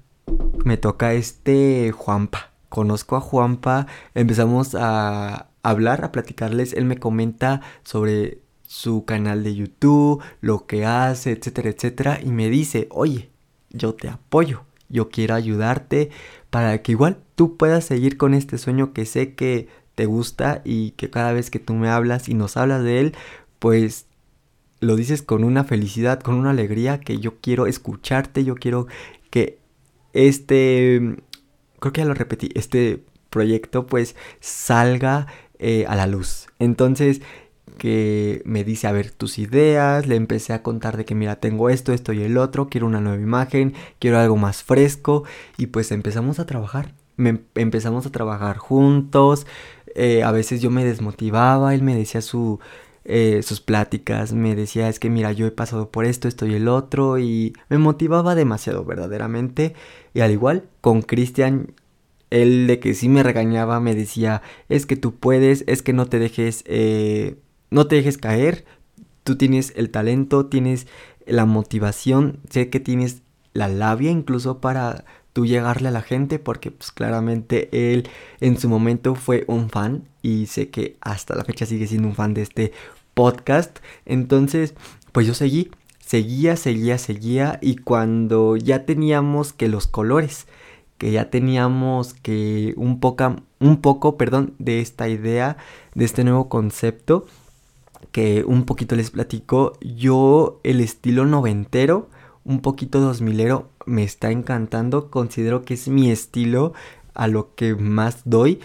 me 0.65 0.77
toca 0.77 1.13
este 1.13 1.91
Juanpa. 1.91 2.51
Conozco 2.69 3.15
a 3.15 3.21
Juanpa, 3.21 3.87
empezamos 4.15 4.75
a 4.75 5.47
hablar, 5.63 6.03
a 6.03 6.11
platicarles, 6.11 6.73
él 6.73 6.85
me 6.85 6.97
comenta 6.97 7.61
sobre 7.83 8.39
su 8.67 9.05
canal 9.05 9.43
de 9.43 9.55
YouTube, 9.55 10.23
lo 10.41 10.67
que 10.67 10.85
hace, 10.85 11.31
etcétera, 11.31 11.69
etcétera, 11.69 12.19
y 12.21 12.29
me 12.29 12.49
dice, 12.49 12.87
oye, 12.91 13.29
yo 13.71 13.95
te 13.95 14.09
apoyo, 14.09 14.63
yo 14.89 15.09
quiero 15.09 15.33
ayudarte 15.35 16.11
para 16.49 16.81
que 16.81 16.93
igual 16.93 17.19
tú 17.35 17.57
puedas 17.57 17.85
seguir 17.85 18.17
con 18.17 18.33
este 18.33 18.57
sueño 18.57 18.93
que 18.93 19.05
sé 19.05 19.35
que 19.35 19.67
te 19.95 20.05
gusta 20.05 20.61
y 20.63 20.91
que 20.91 21.09
cada 21.09 21.33
vez 21.33 21.49
que 21.51 21.59
tú 21.59 21.73
me 21.73 21.89
hablas 21.89 22.29
y 22.29 22.33
nos 22.33 22.57
hablas 22.57 22.83
de 22.83 22.99
él, 22.99 23.15
pues 23.59 24.05
lo 24.79 24.95
dices 24.95 25.21
con 25.21 25.43
una 25.43 25.63
felicidad, 25.63 26.21
con 26.21 26.35
una 26.35 26.51
alegría 26.51 26.99
que 26.99 27.19
yo 27.19 27.39
quiero 27.41 27.67
escucharte, 27.67 28.43
yo 28.43 28.55
quiero 28.55 28.87
que 29.29 29.59
este, 30.13 31.17
creo 31.79 31.93
que 31.93 32.01
ya 32.01 32.05
lo 32.05 32.13
repetí, 32.13 32.49
este 32.55 33.03
proyecto 33.29 33.85
pues 33.87 34.15
salga 34.39 35.27
eh, 35.59 35.85
a 35.87 35.95
la 35.95 36.07
luz. 36.07 36.47
Entonces, 36.59 37.21
que 37.79 38.43
me 38.45 38.63
dice 38.63 38.85
a 38.85 38.91
ver 38.91 39.09
tus 39.09 39.39
ideas, 39.39 40.05
le 40.05 40.15
empecé 40.15 40.53
a 40.53 40.61
contar 40.61 40.97
de 40.97 41.05
que 41.05 41.15
mira 41.15 41.37
tengo 41.37 41.69
esto, 41.69 41.93
esto 41.93 42.13
y 42.13 42.21
el 42.21 42.37
otro, 42.37 42.69
quiero 42.69 42.85
una 42.85 43.01
nueva 43.01 43.21
imagen, 43.21 43.73
quiero 43.97 44.19
algo 44.19 44.37
más 44.37 44.61
fresco 44.61 45.23
y 45.57 45.67
pues 45.67 45.91
empezamos 45.91 46.37
a 46.37 46.45
trabajar, 46.45 46.93
me, 47.17 47.39
empezamos 47.55 48.05
a 48.05 48.11
trabajar 48.11 48.57
juntos, 48.57 49.47
eh, 49.95 50.21
a 50.21 50.31
veces 50.31 50.61
yo 50.61 50.69
me 50.69 50.85
desmotivaba, 50.85 51.73
él 51.73 51.81
me 51.81 51.95
decía 51.95 52.21
su, 52.21 52.59
eh, 53.05 53.41
sus 53.41 53.59
pláticas, 53.59 54.33
me 54.33 54.55
decía 54.55 54.87
es 54.87 54.99
que 54.99 55.09
mira 55.09 55.31
yo 55.31 55.47
he 55.47 55.51
pasado 55.51 55.89
por 55.89 56.05
esto, 56.05 56.27
esto 56.27 56.45
y 56.45 56.53
el 56.53 56.67
otro 56.67 57.17
y 57.17 57.53
me 57.69 57.79
motivaba 57.79 58.35
demasiado 58.35 58.85
verdaderamente. 58.85 59.73
Y 60.13 60.19
al 60.21 60.31
igual 60.31 60.65
con 60.81 61.01
Cristian 61.01 61.73
él 62.29 62.67
de 62.67 62.79
que 62.79 62.93
sí 62.93 63.09
me 63.09 63.23
regañaba 63.23 63.79
me 63.79 63.95
decía 63.95 64.41
es 64.69 64.85
que 64.85 64.95
tú 64.95 65.15
puedes, 65.15 65.63
es 65.67 65.81
que 65.81 65.93
no 65.93 66.07
te 66.07 66.19
dejes 66.19 66.63
eh, 66.67 67.37
no 67.69 67.87
te 67.87 67.95
dejes 67.95 68.17
caer, 68.17 68.65
tú 69.23 69.35
tienes 69.37 69.73
el 69.75 69.89
talento, 69.89 70.47
tienes 70.47 70.87
la 71.25 71.45
motivación, 71.45 72.39
sé 72.49 72.69
que 72.69 72.79
tienes 72.79 73.21
la 73.53 73.67
labia 73.67 74.11
incluso 74.11 74.59
para 74.59 75.05
tú 75.33 75.45
llegarle 75.45 75.89
a 75.89 75.91
la 75.91 76.01
gente 76.01 76.39
porque 76.39 76.71
pues 76.71 76.91
claramente 76.91 77.69
él 77.71 78.09
en 78.39 78.57
su 78.57 78.69
momento 78.69 79.15
fue 79.15 79.45
un 79.47 79.69
fan 79.69 80.07
y 80.21 80.47
sé 80.47 80.69
que 80.69 80.97
hasta 81.01 81.35
la 81.35 81.45
fecha 81.45 81.65
sigue 81.65 81.87
siendo 81.87 82.07
un 82.07 82.15
fan 82.15 82.33
de 82.33 82.41
este 82.41 82.71
podcast. 83.13 83.79
Entonces, 84.05 84.73
pues 85.11 85.27
yo 85.27 85.33
seguí, 85.33 85.71
seguía, 85.99 86.55
seguía, 86.55 86.97
seguía 86.97 87.59
y 87.61 87.77
cuando 87.77 88.57
ya 88.57 88.85
teníamos 88.85 89.53
que 89.53 89.67
los 89.67 89.87
colores, 89.87 90.47
que 90.97 91.11
ya 91.11 91.29
teníamos 91.29 92.13
que 92.13 92.73
un 92.75 92.99
poco, 92.99 93.37
un 93.59 93.81
poco, 93.81 94.17
perdón, 94.17 94.53
de 94.59 94.81
esta 94.81 95.07
idea, 95.07 95.57
de 95.95 96.05
este 96.05 96.23
nuevo 96.23 96.49
concepto, 96.49 97.25
que 98.11 98.43
un 98.45 98.65
poquito 98.65 98.95
les 98.95 99.11
platico, 99.11 99.73
yo 99.81 100.59
el 100.63 100.81
estilo 100.81 101.25
noventero, 101.25 102.09
un 102.43 102.61
poquito 102.61 102.99
dos 102.99 103.21
milero, 103.21 103.69
me 103.85 104.03
está 104.03 104.31
encantando, 104.31 105.09
considero 105.09 105.65
que 105.65 105.75
es 105.75 105.87
mi 105.87 106.09
estilo 106.11 106.73
a 107.13 107.27
lo 107.27 107.53
que 107.55 107.75
más 107.75 108.21
doy 108.25 108.59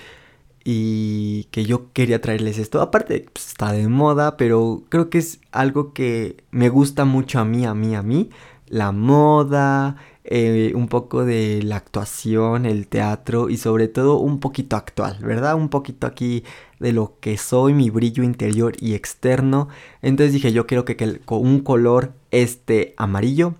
y 0.64 1.44
que 1.50 1.64
yo 1.64 1.92
quería 1.92 2.20
traerles 2.20 2.58
esto. 2.58 2.80
Aparte, 2.80 3.26
pues, 3.32 3.48
está 3.48 3.72
de 3.72 3.88
moda, 3.88 4.36
pero 4.36 4.84
creo 4.88 5.10
que 5.10 5.18
es 5.18 5.40
algo 5.52 5.92
que 5.92 6.38
me 6.50 6.70
gusta 6.70 7.04
mucho 7.04 7.38
a 7.38 7.44
mí, 7.44 7.66
a 7.66 7.74
mí, 7.74 7.94
a 7.94 8.02
mí. 8.02 8.30
La 8.68 8.92
moda, 8.92 9.96
eh, 10.24 10.72
un 10.74 10.88
poco 10.88 11.24
de 11.24 11.62
la 11.62 11.76
actuación, 11.76 12.64
el 12.64 12.88
teatro 12.88 13.50
y 13.50 13.58
sobre 13.58 13.88
todo 13.88 14.18
un 14.18 14.40
poquito 14.40 14.76
actual, 14.76 15.18
¿verdad? 15.20 15.54
Un 15.54 15.68
poquito 15.68 16.06
aquí 16.06 16.44
de 16.84 16.92
lo 16.92 17.14
que 17.20 17.36
soy, 17.36 17.74
mi 17.74 17.90
brillo 17.90 18.22
interior 18.22 18.74
y 18.78 18.94
externo. 18.94 19.68
Entonces 20.02 20.32
dije, 20.32 20.52
yo 20.52 20.66
quiero 20.66 20.84
que, 20.84 20.96
que 20.96 21.20
un 21.28 21.60
color 21.60 22.12
esté 22.30 22.94
amarillo 22.96 23.54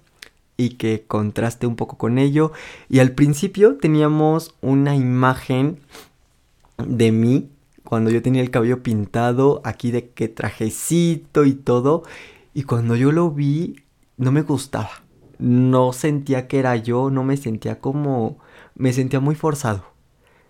y 0.56 0.70
que 0.76 1.04
contraste 1.06 1.66
un 1.66 1.74
poco 1.74 1.98
con 1.98 2.18
ello. 2.18 2.52
Y 2.88 3.00
al 3.00 3.12
principio 3.12 3.76
teníamos 3.76 4.54
una 4.60 4.94
imagen 4.94 5.80
de 6.78 7.10
mí 7.10 7.48
cuando 7.82 8.10
yo 8.10 8.22
tenía 8.22 8.42
el 8.42 8.50
cabello 8.50 8.82
pintado, 8.82 9.60
aquí 9.64 9.90
de 9.90 10.10
que 10.10 10.28
trajecito 10.28 11.44
y 11.44 11.54
todo. 11.54 12.04
Y 12.54 12.62
cuando 12.62 12.94
yo 12.94 13.10
lo 13.10 13.30
vi, 13.30 13.76
no 14.16 14.30
me 14.30 14.42
gustaba 14.42 15.04
no 15.38 15.92
sentía 15.92 16.48
que 16.48 16.58
era 16.58 16.76
yo, 16.76 17.10
no 17.10 17.24
me 17.24 17.36
sentía 17.36 17.80
como, 17.80 18.38
me 18.74 18.92
sentía 18.92 19.20
muy 19.20 19.34
forzado. 19.34 19.84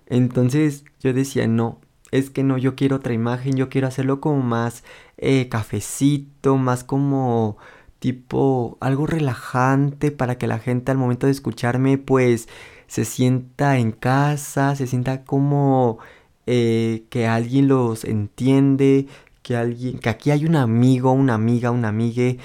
Entonces 0.06 0.84
yo 1.00 1.12
decía, 1.12 1.46
no, 1.46 1.80
es 2.14 2.30
que 2.30 2.44
no, 2.44 2.58
yo 2.58 2.76
quiero 2.76 2.96
otra 2.96 3.12
imagen, 3.12 3.56
yo 3.56 3.68
quiero 3.68 3.88
hacerlo 3.88 4.20
como 4.20 4.40
más 4.40 4.84
eh, 5.18 5.48
cafecito, 5.48 6.56
más 6.56 6.84
como 6.84 7.56
tipo 7.98 8.78
algo 8.80 9.06
relajante 9.06 10.12
para 10.12 10.38
que 10.38 10.46
la 10.46 10.60
gente 10.60 10.92
al 10.92 10.98
momento 10.98 11.26
de 11.26 11.32
escucharme 11.32 11.98
pues 11.98 12.48
se 12.86 13.04
sienta 13.04 13.78
en 13.78 13.90
casa, 13.90 14.76
se 14.76 14.86
sienta 14.86 15.24
como 15.24 15.98
eh, 16.46 17.04
que 17.10 17.26
alguien 17.26 17.66
los 17.66 18.04
entiende, 18.04 19.08
que 19.42 19.56
alguien, 19.56 19.98
que 19.98 20.08
aquí 20.08 20.30
hay 20.30 20.44
un 20.46 20.54
amigo, 20.54 21.10
una 21.10 21.34
amiga, 21.34 21.72
una 21.72 21.88
amigue, 21.88 22.38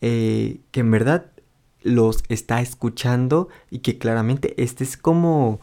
eh, 0.00 0.60
que 0.70 0.80
en 0.80 0.90
verdad 0.92 1.26
los 1.82 2.24
está 2.30 2.62
escuchando 2.62 3.48
y 3.70 3.80
que 3.80 3.98
claramente 3.98 4.54
este 4.62 4.84
es 4.84 4.96
como 4.96 5.60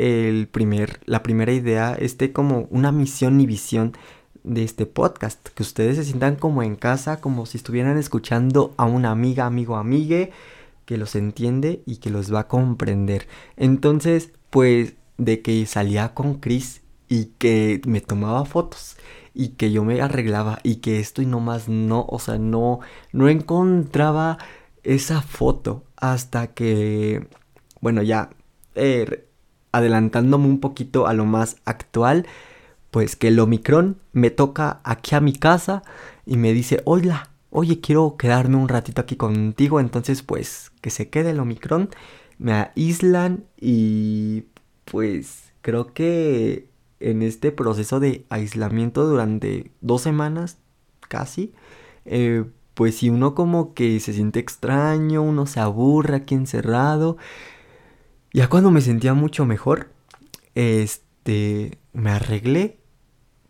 el 0.00 0.48
primer, 0.48 1.00
la 1.04 1.22
primera 1.22 1.52
idea, 1.52 1.94
este 1.98 2.32
como 2.32 2.66
una 2.70 2.90
misión 2.90 3.40
y 3.40 3.46
visión 3.46 3.92
de 4.44 4.64
este 4.64 4.86
podcast, 4.86 5.48
que 5.48 5.62
ustedes 5.62 5.96
se 5.96 6.04
sientan 6.04 6.36
como 6.36 6.62
en 6.62 6.76
casa, 6.76 7.20
como 7.20 7.44
si 7.44 7.58
estuvieran 7.58 7.98
escuchando 7.98 8.72
a 8.78 8.86
una 8.86 9.10
amiga, 9.10 9.44
amigo, 9.44 9.76
amigue, 9.76 10.32
que 10.86 10.96
los 10.96 11.14
entiende 11.16 11.82
y 11.86 11.96
que 11.96 12.10
los 12.10 12.32
va 12.32 12.40
a 12.40 12.48
comprender. 12.48 13.28
Entonces, 13.56 14.32
pues 14.48 14.94
de 15.18 15.42
que 15.42 15.66
salía 15.66 16.14
con 16.14 16.36
Chris 16.40 16.80
y 17.08 17.26
que 17.38 17.82
me 17.86 18.00
tomaba 18.00 18.46
fotos 18.46 18.96
y 19.34 19.50
que 19.50 19.70
yo 19.70 19.84
me 19.84 20.00
arreglaba 20.00 20.60
y 20.62 20.76
que 20.76 20.98
esto 20.98 21.20
y 21.20 21.26
no 21.26 21.40
más 21.40 21.68
no, 21.68 22.06
o 22.08 22.18
sea, 22.18 22.38
no 22.38 22.80
no 23.12 23.28
encontraba 23.28 24.38
esa 24.82 25.20
foto 25.20 25.84
hasta 25.96 26.48
que, 26.54 27.28
bueno, 27.80 28.02
ya 28.02 28.30
eh, 28.74 29.26
adelantándome 29.72 30.46
un 30.46 30.60
poquito 30.60 31.06
a 31.06 31.12
lo 31.12 31.24
más 31.24 31.56
actual, 31.64 32.26
pues 32.90 33.16
que 33.16 33.28
el 33.28 33.38
Omicron 33.38 33.98
me 34.12 34.30
toca 34.30 34.80
aquí 34.84 35.14
a 35.14 35.20
mi 35.20 35.32
casa 35.32 35.82
y 36.26 36.36
me 36.36 36.52
dice, 36.52 36.82
hola, 36.84 37.30
oye, 37.50 37.80
quiero 37.80 38.16
quedarme 38.16 38.56
un 38.56 38.68
ratito 38.68 39.00
aquí 39.00 39.16
contigo, 39.16 39.80
entonces 39.80 40.22
pues 40.22 40.72
que 40.80 40.90
se 40.90 41.08
quede 41.08 41.30
el 41.30 41.40
Omicron, 41.40 41.90
me 42.38 42.52
aíslan 42.52 43.44
y 43.60 44.44
pues 44.84 45.52
creo 45.62 45.92
que 45.92 46.68
en 47.00 47.22
este 47.22 47.52
proceso 47.52 48.00
de 48.00 48.26
aislamiento 48.28 49.06
durante 49.06 49.70
dos 49.80 50.02
semanas 50.02 50.58
casi, 51.08 51.52
eh, 52.04 52.44
pues 52.74 52.96
si 52.96 53.10
uno 53.10 53.34
como 53.34 53.74
que 53.74 54.00
se 54.00 54.12
siente 54.12 54.40
extraño, 54.40 55.22
uno 55.22 55.46
se 55.46 55.60
aburre 55.60 56.16
aquí 56.16 56.34
encerrado. 56.34 57.18
Ya 58.32 58.48
cuando 58.48 58.70
me 58.70 58.80
sentía 58.80 59.14
mucho 59.14 59.44
mejor, 59.44 59.90
este, 60.54 61.78
me 61.92 62.10
arreglé, 62.10 62.78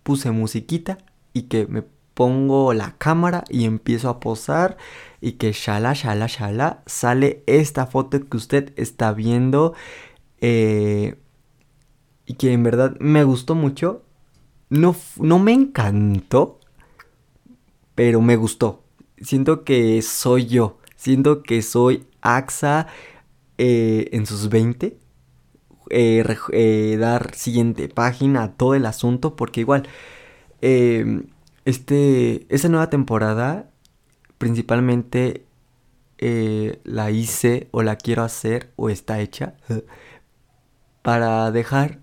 puse 0.03 0.31
musiquita 0.31 0.99
y 1.33 1.43
que 1.43 1.67
me 1.67 1.83
pongo 2.15 2.73
la 2.73 2.97
cámara 2.97 3.45
y 3.49 3.65
empiezo 3.65 4.09
a 4.09 4.21
posar 4.21 4.79
y 5.21 5.33
que 5.33 5.53
shala, 5.53 5.93
shala, 5.93 6.27
shala, 6.27 6.83
sale 6.87 7.43
esta 7.47 7.87
foto 7.87 8.21
que 8.29 8.37
usted 8.37 8.73
está 8.77 9.13
viendo 9.13 9.75
eh, 10.41 11.17
y 12.27 12.35
que 12.35 12.53
en 12.53 12.63
verdad 12.63 12.97
me 13.01 13.25
gustó 13.25 13.55
mucho. 13.55 14.03
No, 14.71 14.97
no 15.17 15.39
me 15.39 15.53
encantó, 15.53 16.61
pero 17.95 18.21
me 18.23 18.37
gustó. 18.37 18.83
Siento 19.21 19.65
que 19.65 20.01
soy 20.01 20.47
yo, 20.47 20.79
siento 20.97 21.43
que 21.43 21.61
soy 21.61 22.07
AXA 22.23 22.87
eh, 23.63 24.09
en 24.13 24.25
sus 24.25 24.49
20. 24.49 24.97
Eh, 25.91 26.97
dar 26.99 27.35
siguiente 27.35 27.89
página 27.89 28.45
a 28.45 28.53
todo 28.53 28.75
el 28.75 28.87
asunto 28.87 29.37
porque 29.37 29.61
igual 29.61 29.89
este, 31.65 32.47
esa 32.49 32.69
nueva 32.69 32.89
temporada 32.91 33.71
principalmente 34.39 35.45
eh, 36.17 36.81
la 36.85 37.11
hice 37.11 37.69
o 37.71 37.83
la 37.83 37.97
quiero 37.97 38.23
hacer 38.23 38.73
o 38.77 38.89
está 38.89 39.21
hecha 39.21 39.55
para 41.03 41.51
dejar 41.51 42.01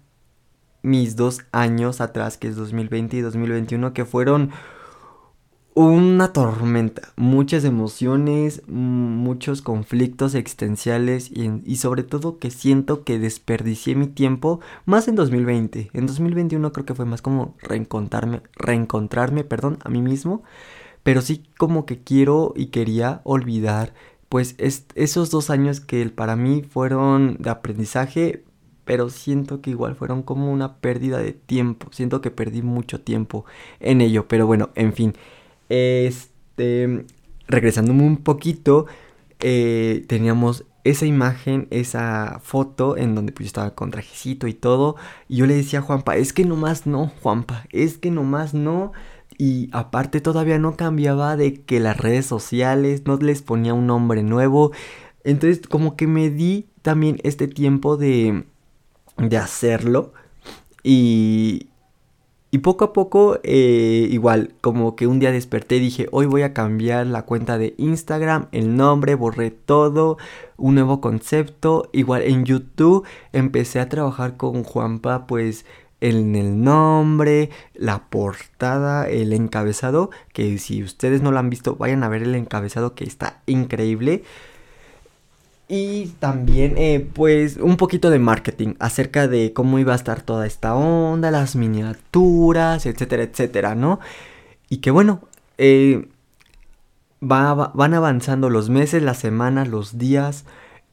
mis 0.84 1.16
dos 1.16 1.42
años 1.52 2.02
atrás, 2.02 2.38
que 2.38 2.48
es 2.48 2.56
2020 2.56 3.18
y 3.18 3.22
2021, 3.22 3.94
que 3.94 4.06
fueron 4.06 4.52
una 5.78 6.34
tormenta, 6.34 7.14
muchas 7.18 7.64
emociones, 7.64 8.64
muchos 8.68 9.62
conflictos 9.62 10.34
existenciales 10.34 11.30
y, 11.32 11.52
y, 11.66 11.76
sobre 11.76 12.02
todo 12.02 12.40
que 12.40 12.50
siento 12.50 13.04
que 13.04 13.20
desperdicié 13.20 13.94
mi 13.94 14.08
tiempo 14.08 14.60
más 14.86 15.08
en 15.08 15.14
2020. 15.14 15.92
En 15.94 16.08
2021 16.08 16.72
creo 16.72 16.86
que 16.88 16.96
fue 16.96 17.06
más 17.06 17.22
como 17.22 17.54
reencontrarme, 17.62 18.42
reencontrarme, 18.56 19.44
perdón, 19.44 19.78
a 19.84 19.90
mí 19.90 20.02
mismo, 20.02 20.42
pero 21.04 21.22
sí 21.22 21.44
como 21.60 21.86
que 21.86 22.00
quiero 22.02 22.54
y 22.56 22.68
quería 22.68 23.22
olvidar 23.24 23.94
pues 24.30 24.56
esos 24.96 25.30
dos 25.30 25.52
años 25.52 25.80
que 25.80 26.10
para 26.10 26.36
mí 26.36 26.64
fueron 26.64 27.38
de 27.38 27.52
aprendizaje, 27.52 28.44
pero 28.84 29.12
siento 29.12 29.62
que 29.62 29.70
igual 29.70 29.96
fueron 29.96 30.24
como 30.24 30.52
una 30.52 30.78
pérdida 30.78 31.20
de 31.20 31.34
tiempo, 31.34 31.90
siento 31.92 32.20
que 32.20 32.32
perdí 32.32 32.64
mucho 32.64 33.00
tiempo 33.00 33.46
en 33.80 34.02
ello, 34.02 34.28
pero 34.28 34.48
bueno, 34.48 34.72
en 34.74 34.94
fin. 34.94 35.14
Este, 35.70 37.06
regresándome 37.48 38.04
un 38.04 38.18
poquito, 38.18 38.86
eh, 39.40 40.04
teníamos 40.08 40.66
esa 40.84 41.06
imagen, 41.06 41.68
esa 41.70 42.40
foto 42.44 42.98
en 42.98 43.14
donde 43.14 43.34
pues 43.34 43.46
yo 43.46 43.48
estaba 43.48 43.76
con 43.76 43.92
trajecito 43.92 44.48
y 44.48 44.54
todo. 44.54 44.96
Y 45.28 45.38
yo 45.38 45.46
le 45.46 45.56
decía 45.56 45.80
a 45.80 45.82
Juanpa, 45.82 46.16
es 46.16 46.34
que 46.34 46.46
nomás 46.46 46.88
no, 46.88 47.12
Juanpa, 47.22 47.66
es 47.72 47.98
que 47.98 48.12
nomás 48.12 48.54
no. 48.54 48.94
Y 49.38 49.70
aparte 49.72 50.22
todavía 50.22 50.58
no 50.58 50.78
cambiaba 50.78 51.36
de 51.36 51.62
que 51.62 51.80
las 51.80 51.98
redes 51.98 52.26
sociales 52.26 53.04
no 53.06 53.18
les 53.18 53.42
ponía 53.42 53.74
un 53.74 53.88
nombre 53.88 54.24
nuevo. 54.24 54.72
Entonces 55.24 55.68
como 55.68 55.96
que 55.96 56.08
me 56.08 56.30
di 56.30 56.68
también 56.82 57.20
este 57.24 57.48
tiempo 57.48 57.98
de, 57.98 58.46
de 59.18 59.38
hacerlo. 59.38 60.14
Y, 60.84 61.68
y 62.50 62.60
poco 62.60 62.86
a 62.86 62.94
poco, 62.94 63.40
eh, 63.44 64.08
igual, 64.10 64.54
como 64.62 64.96
que 64.96 65.06
un 65.06 65.20
día 65.20 65.34
desperté 65.34 65.76
y 65.78 65.82
dije, 65.82 66.08
hoy 66.12 66.28
voy 66.28 66.44
a 66.44 66.54
cambiar 66.54 67.06
la 67.06 67.24
cuenta 67.24 67.58
de 67.58 67.76
Instagram, 67.78 68.48
el 68.54 68.78
nombre, 68.78 69.16
borré 69.16 69.52
todo, 69.52 70.18
un 70.56 70.76
nuevo 70.76 71.02
concepto. 71.02 71.90
Igual 71.92 72.22
en 72.24 72.46
YouTube 72.46 73.06
empecé 73.34 73.82
a 73.82 73.90
trabajar 73.90 74.38
con 74.38 74.64
Juanpa, 74.64 75.28
pues 75.28 75.66
en 76.00 76.36
el 76.36 76.62
nombre, 76.64 77.50
la 77.74 78.10
portada, 78.10 79.10
el 79.10 79.34
encabezado, 79.34 80.10
que 80.32 80.58
si 80.58 80.84
ustedes 80.84 81.22
no 81.22 81.32
lo 81.32 81.40
han 81.40 81.50
visto, 81.50 81.76
vayan 81.76 82.04
a 82.04 82.10
ver 82.10 82.24
el 82.24 82.36
encabezado 82.36 82.96
que 82.96 83.04
está 83.04 83.42
increíble. 83.46 84.24
Y 85.70 86.08
también, 86.20 86.76
eh, 86.78 87.06
pues, 87.14 87.58
un 87.58 87.76
poquito 87.76 88.10
de 88.10 88.20
marketing 88.20 88.76
acerca 88.80 89.28
de 89.28 89.52
cómo 89.52 89.80
iba 89.80 89.94
a 89.94 89.98
estar 89.98 90.22
toda 90.22 90.48
esta 90.48 90.76
onda, 90.76 91.30
las 91.30 91.56
miniaturas, 91.58 92.86
etcétera, 92.86 93.24
etcétera, 93.24 93.76
¿no? 93.76 94.00
Y 94.70 94.78
que 94.78 94.92
bueno, 94.92 95.22
eh, 95.58 96.08
van 97.20 97.94
avanzando 97.94 98.50
los 98.50 98.70
meses, 98.70 99.04
las 99.04 99.18
semanas, 99.18 99.68
los 99.68 99.98
días, 99.98 100.46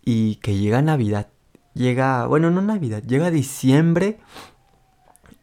y 0.04 0.36
que 0.36 0.56
llega 0.56 0.82
Navidad. 0.82 1.28
Llega, 1.74 2.26
bueno, 2.26 2.50
no 2.50 2.62
Navidad, 2.62 3.02
llega 3.02 3.30
diciembre 3.30 4.18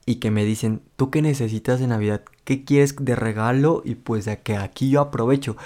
y 0.05 0.15
que 0.15 0.31
me 0.31 0.45
dicen, 0.45 0.81
¿tú 0.95 1.09
qué 1.09 1.21
necesitas 1.21 1.79
de 1.79 1.87
Navidad? 1.87 2.23
¿Qué 2.43 2.63
quieres 2.63 2.95
de 2.99 3.15
regalo? 3.15 3.81
Y 3.85 3.95
pues 3.95 4.25
de 4.25 4.39
que 4.39 4.57
aquí 4.57 4.89
yo 4.89 5.01
aprovecho. 5.01 5.57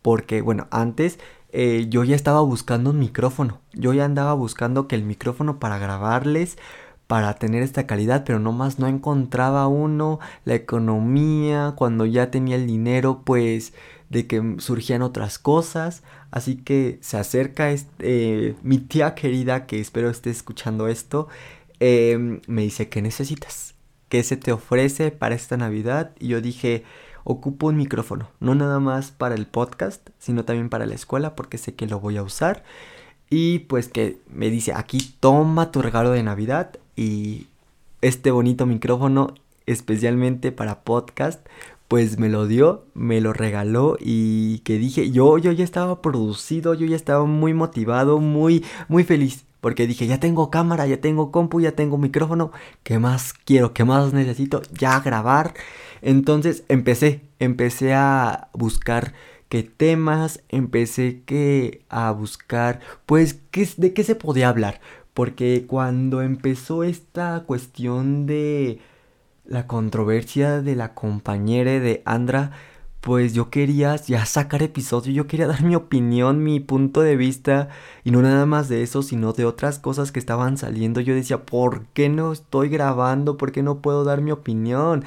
Porque, 0.00 0.42
bueno, 0.42 0.66
antes 0.70 1.18
eh, 1.52 1.86
yo 1.88 2.02
ya 2.04 2.16
estaba 2.16 2.40
buscando 2.40 2.90
un 2.90 2.98
micrófono. 2.98 3.60
Yo 3.74 3.92
ya 3.92 4.04
andaba 4.06 4.32
buscando 4.34 4.88
que 4.88 4.96
el 4.96 5.04
micrófono 5.04 5.60
para 5.60 5.78
grabarles, 5.78 6.56
para 7.06 7.34
tener 7.34 7.62
esta 7.62 7.86
calidad, 7.86 8.24
pero 8.24 8.38
nomás 8.38 8.78
no 8.78 8.86
encontraba 8.88 9.66
uno. 9.68 10.18
La 10.44 10.54
economía, 10.54 11.74
cuando 11.76 12.06
ya 12.06 12.30
tenía 12.30 12.56
el 12.56 12.66
dinero, 12.66 13.22
pues 13.24 13.74
de 14.08 14.26
que 14.26 14.56
surgían 14.58 15.02
otras 15.02 15.38
cosas. 15.38 16.02
Así 16.30 16.56
que 16.56 16.98
se 17.02 17.18
acerca 17.18 17.70
este, 17.70 18.56
mi 18.62 18.78
tía 18.78 19.14
querida, 19.14 19.66
que 19.66 19.80
espero 19.80 20.08
esté 20.10 20.30
escuchando 20.30 20.88
esto, 20.88 21.28
em, 21.80 22.40
me 22.46 22.62
dice, 22.62 22.88
¿qué 22.88 23.02
necesitas? 23.02 23.74
¿Qué 24.08 24.22
se 24.22 24.36
te 24.36 24.52
ofrece 24.52 25.10
para 25.10 25.34
esta 25.34 25.56
Navidad? 25.58 26.12
Y 26.18 26.28
yo 26.28 26.40
dije, 26.40 26.84
ocupo 27.24 27.68
un 27.68 27.76
micrófono, 27.76 28.28
no 28.40 28.54
nada 28.54 28.80
más 28.80 29.10
para 29.10 29.34
el 29.34 29.46
podcast, 29.46 30.10
sino 30.18 30.44
también 30.44 30.68
para 30.68 30.86
la 30.86 30.94
escuela 30.94 31.34
porque 31.34 31.58
sé 31.58 31.74
que 31.74 31.86
lo 31.86 32.00
voy 32.00 32.16
a 32.16 32.22
usar. 32.22 32.64
Y 33.30 33.60
pues 33.60 33.88
que 33.88 34.18
me 34.28 34.50
dice, 34.50 34.72
aquí 34.74 35.14
toma 35.20 35.70
tu 35.70 35.80
regalo 35.80 36.10
de 36.10 36.22
Navidad 36.22 36.78
y 36.96 37.46
este 38.02 38.30
bonito 38.30 38.66
micrófono 38.66 39.34
especialmente 39.66 40.52
para 40.52 40.82
podcast, 40.82 41.46
pues 41.88 42.18
me 42.18 42.28
lo 42.28 42.46
dio, 42.46 42.84
me 42.94 43.20
lo 43.20 43.32
regaló 43.32 43.96
y 44.00 44.60
que 44.60 44.78
dije, 44.78 45.10
yo, 45.10 45.38
yo 45.38 45.52
ya 45.52 45.64
estaba 45.64 46.02
producido, 46.02 46.74
yo 46.74 46.86
ya 46.86 46.96
estaba 46.96 47.24
muy 47.24 47.54
motivado, 47.54 48.18
muy, 48.18 48.64
muy 48.88 49.04
feliz. 49.04 49.44
Porque 49.60 49.86
dije, 49.86 50.08
ya 50.08 50.18
tengo 50.18 50.50
cámara, 50.50 50.88
ya 50.88 51.00
tengo 51.00 51.30
compu, 51.30 51.60
ya 51.60 51.72
tengo 51.72 51.96
micrófono. 51.96 52.50
¿Qué 52.82 52.98
más 52.98 53.32
quiero? 53.32 53.72
¿Qué 53.72 53.84
más 53.84 54.12
necesito? 54.12 54.60
Ya 54.72 54.98
grabar. 54.98 55.54
Entonces 56.02 56.64
empecé, 56.68 57.22
empecé 57.38 57.94
a 57.94 58.48
buscar 58.52 59.14
qué 59.48 59.62
temas, 59.62 60.42
empecé 60.48 61.22
que 61.24 61.84
a 61.88 62.10
buscar, 62.12 62.80
pues, 63.06 63.40
¿qué, 63.50 63.68
de 63.76 63.92
qué 63.94 64.04
se 64.04 64.14
podía 64.14 64.48
hablar. 64.48 64.80
Porque 65.14 65.66
cuando 65.66 66.22
empezó 66.22 66.84
esta 66.84 67.44
cuestión 67.46 68.26
de 68.26 68.80
la 69.44 69.66
controversia 69.66 70.62
de 70.62 70.76
la 70.76 70.94
compañera 70.94 71.72
de 71.80 72.02
Andra, 72.06 72.52
pues 73.02 73.34
yo 73.34 73.50
quería 73.50 73.96
ya 73.96 74.24
sacar 74.26 74.62
episodio, 74.62 75.12
yo 75.12 75.26
quería 75.26 75.46
dar 75.48 75.62
mi 75.62 75.74
opinión, 75.74 76.42
mi 76.42 76.60
punto 76.60 77.02
de 77.02 77.16
vista, 77.16 77.68
y 78.04 78.10
no 78.10 78.22
nada 78.22 78.46
más 78.46 78.68
de 78.68 78.82
eso, 78.82 79.02
sino 79.02 79.32
de 79.34 79.44
otras 79.44 79.78
cosas 79.78 80.12
que 80.12 80.18
estaban 80.20 80.56
saliendo. 80.56 81.00
Yo 81.00 81.14
decía, 81.14 81.44
¿por 81.44 81.84
qué 81.88 82.08
no 82.08 82.32
estoy 82.32 82.68
grabando? 82.70 83.36
¿Por 83.36 83.52
qué 83.52 83.62
no 83.62 83.82
puedo 83.82 84.04
dar 84.04 84.22
mi 84.22 84.30
opinión? 84.30 85.04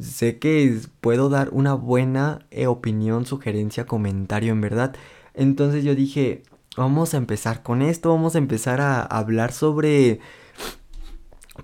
Sé 0.00 0.38
que 0.38 0.80
puedo 1.00 1.28
dar 1.28 1.50
una 1.52 1.74
buena 1.74 2.46
eh, 2.50 2.66
opinión, 2.66 3.26
sugerencia, 3.26 3.86
comentario, 3.86 4.52
en 4.52 4.60
verdad. 4.60 4.94
Entonces 5.34 5.84
yo 5.84 5.94
dije, 5.94 6.42
vamos 6.76 7.14
a 7.14 7.18
empezar 7.18 7.62
con 7.62 7.82
esto, 7.82 8.10
vamos 8.10 8.34
a 8.34 8.38
empezar 8.38 8.80
a 8.80 9.02
hablar 9.02 9.52
sobre 9.52 10.20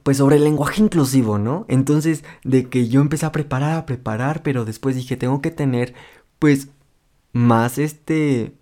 pues 0.03 0.18
sobre 0.18 0.37
el 0.37 0.44
lenguaje 0.44 0.83
inclusivo, 0.83 1.38
¿no? 1.38 1.64
Entonces, 1.68 2.25
de 2.44 2.68
que 2.68 2.88
yo 2.88 3.01
empecé 3.01 3.27
a 3.27 3.33
preparar, 3.33 3.77
a 3.77 3.87
preparar, 3.87 4.42
pero 4.42 4.64
después 4.64 4.96
dije, 4.96 5.16
tengo 5.16 5.40
que 5.40 5.51
tener, 5.51 5.94
pues, 6.38 6.68
más 7.33 7.79
este, 7.79 8.55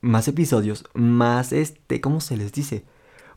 más 0.00 0.28
episodios, 0.28 0.84
más 0.94 1.52
este, 1.52 2.00
¿cómo 2.00 2.20
se 2.20 2.36
les 2.36 2.52
dice? 2.52 2.84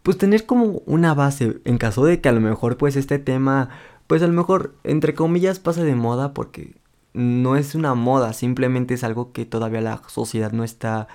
Pues 0.03 0.17
tener 0.17 0.45
como 0.45 0.81
una 0.85 1.13
base 1.13 1.61
en 1.65 1.77
caso 1.77 2.05
de 2.05 2.21
que 2.21 2.29
a 2.29 2.33
lo 2.33 2.41
mejor, 2.41 2.77
pues, 2.77 2.95
este 2.95 3.19
tema, 3.19 3.69
pues 4.13 4.21
a 4.21 4.27
lo 4.27 4.33
mejor, 4.33 4.75
entre 4.83 5.15
comillas, 5.15 5.57
pase 5.57 5.83
de 5.83 5.95
moda 5.95 6.35
porque 6.35 6.75
no 7.13 7.55
es 7.55 7.73
una 7.73 7.95
moda, 7.95 8.33
simplemente 8.33 8.93
es 8.93 9.03
algo 9.03 9.31
que 9.31 9.43
todavía 9.43 9.81
la 9.81 10.03
sociedad 10.05 10.51
no 10.51 10.63
está, 10.63 11.07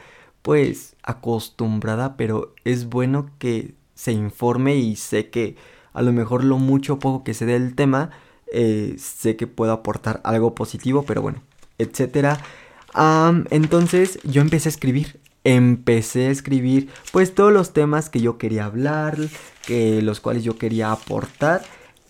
pues, 0.43 0.97
acostumbrada, 1.05 2.17
pero 2.17 2.57
es 2.65 2.89
bueno 2.89 3.31
que 3.39 3.77
se 3.95 4.11
informe 4.11 4.75
y 4.79 4.97
sé 4.97 5.31
que 5.31 5.55
a 5.93 6.03
lo 6.03 6.13
mejor 6.13 6.43
lo 6.43 6.59
mucho 6.59 6.95
o 6.95 6.99
poco 6.99 7.23
que 7.23 7.35
se 7.35 7.47
dé 7.47 7.55
el 7.55 7.77
tema, 7.77 8.11
eh, 8.53 8.97
sé 8.99 9.37
que 9.37 9.47
puedo 9.47 9.71
aportar 9.71 10.21
algo 10.25 10.57
positivo, 10.57 11.05
pero 11.05 11.23
bueno, 11.23 11.41
etcétera. 11.79 12.41
entonces 13.51 14.19
yo 14.25 14.41
empecé 14.43 14.71
a 14.71 14.75
escribir. 14.75 15.21
Empecé 15.45 16.27
a 16.27 16.31
escribir 16.31 16.89
pues 17.13 17.33
todos 17.33 17.53
los 17.53 17.73
temas 17.73 18.11
que 18.11 18.21
yo 18.21 18.39
quería 18.39 18.65
hablar, 18.65 19.17
que 19.65 20.03
los 20.03 20.19
cuales 20.19 20.43
yo 20.43 20.59
quería 20.59 20.91
aportar. 20.91 21.63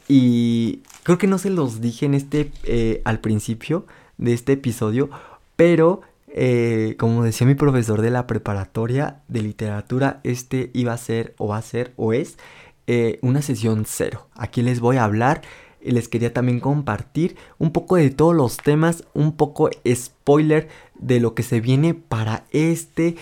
Y 0.09 0.81
creo 1.03 1.18
que 1.18 1.27
no 1.27 1.38
se 1.38 1.51
los 1.51 1.81
dije 1.81 2.07
en 2.07 2.14
este 2.14 2.51
eh, 2.64 3.03
al 3.05 3.21
principio 3.21 3.87
de 4.16 4.33
este 4.33 4.55
episodio, 4.55 5.11
pero 5.55 6.01
eh, 6.29 6.97
como 6.99 7.23
decía 7.23 7.47
mi 7.47 7.55
profesor 7.55 8.01
de 8.01 8.11
la 8.11 8.27
preparatoria 8.27 9.21
de 9.29 9.42
literatura, 9.42 10.21
este 10.25 10.71
iba 10.73 10.92
a 10.92 10.99
ser 10.99 11.35
o 11.38 11.49
va 11.49 11.59
a 11.59 11.62
ser 11.62 11.92
o 11.97 12.12
es 12.12 12.38
eh, 12.87 13.18
una 13.23 13.42
sesión 13.42 13.85
cero. 13.87 14.27
Aquí 14.35 14.62
les 14.62 14.81
voy 14.81 14.97
a 14.97 15.05
hablar 15.05 15.42
y 15.81 15.92
les 15.92 16.09
quería 16.09 16.33
también 16.33 16.61
compartir 16.61 17.37
un 17.59 17.71
poco 17.71 17.97
de 17.97 18.11
todos 18.11 18.35
los 18.35 18.57
temas, 18.57 19.05
un 19.14 19.37
poco 19.37 19.71
spoiler 19.87 20.68
de 20.99 21.21
lo 21.21 21.35
que 21.35 21.42
se 21.42 21.61
viene 21.61 21.94
para 21.94 22.44
este 22.51 23.16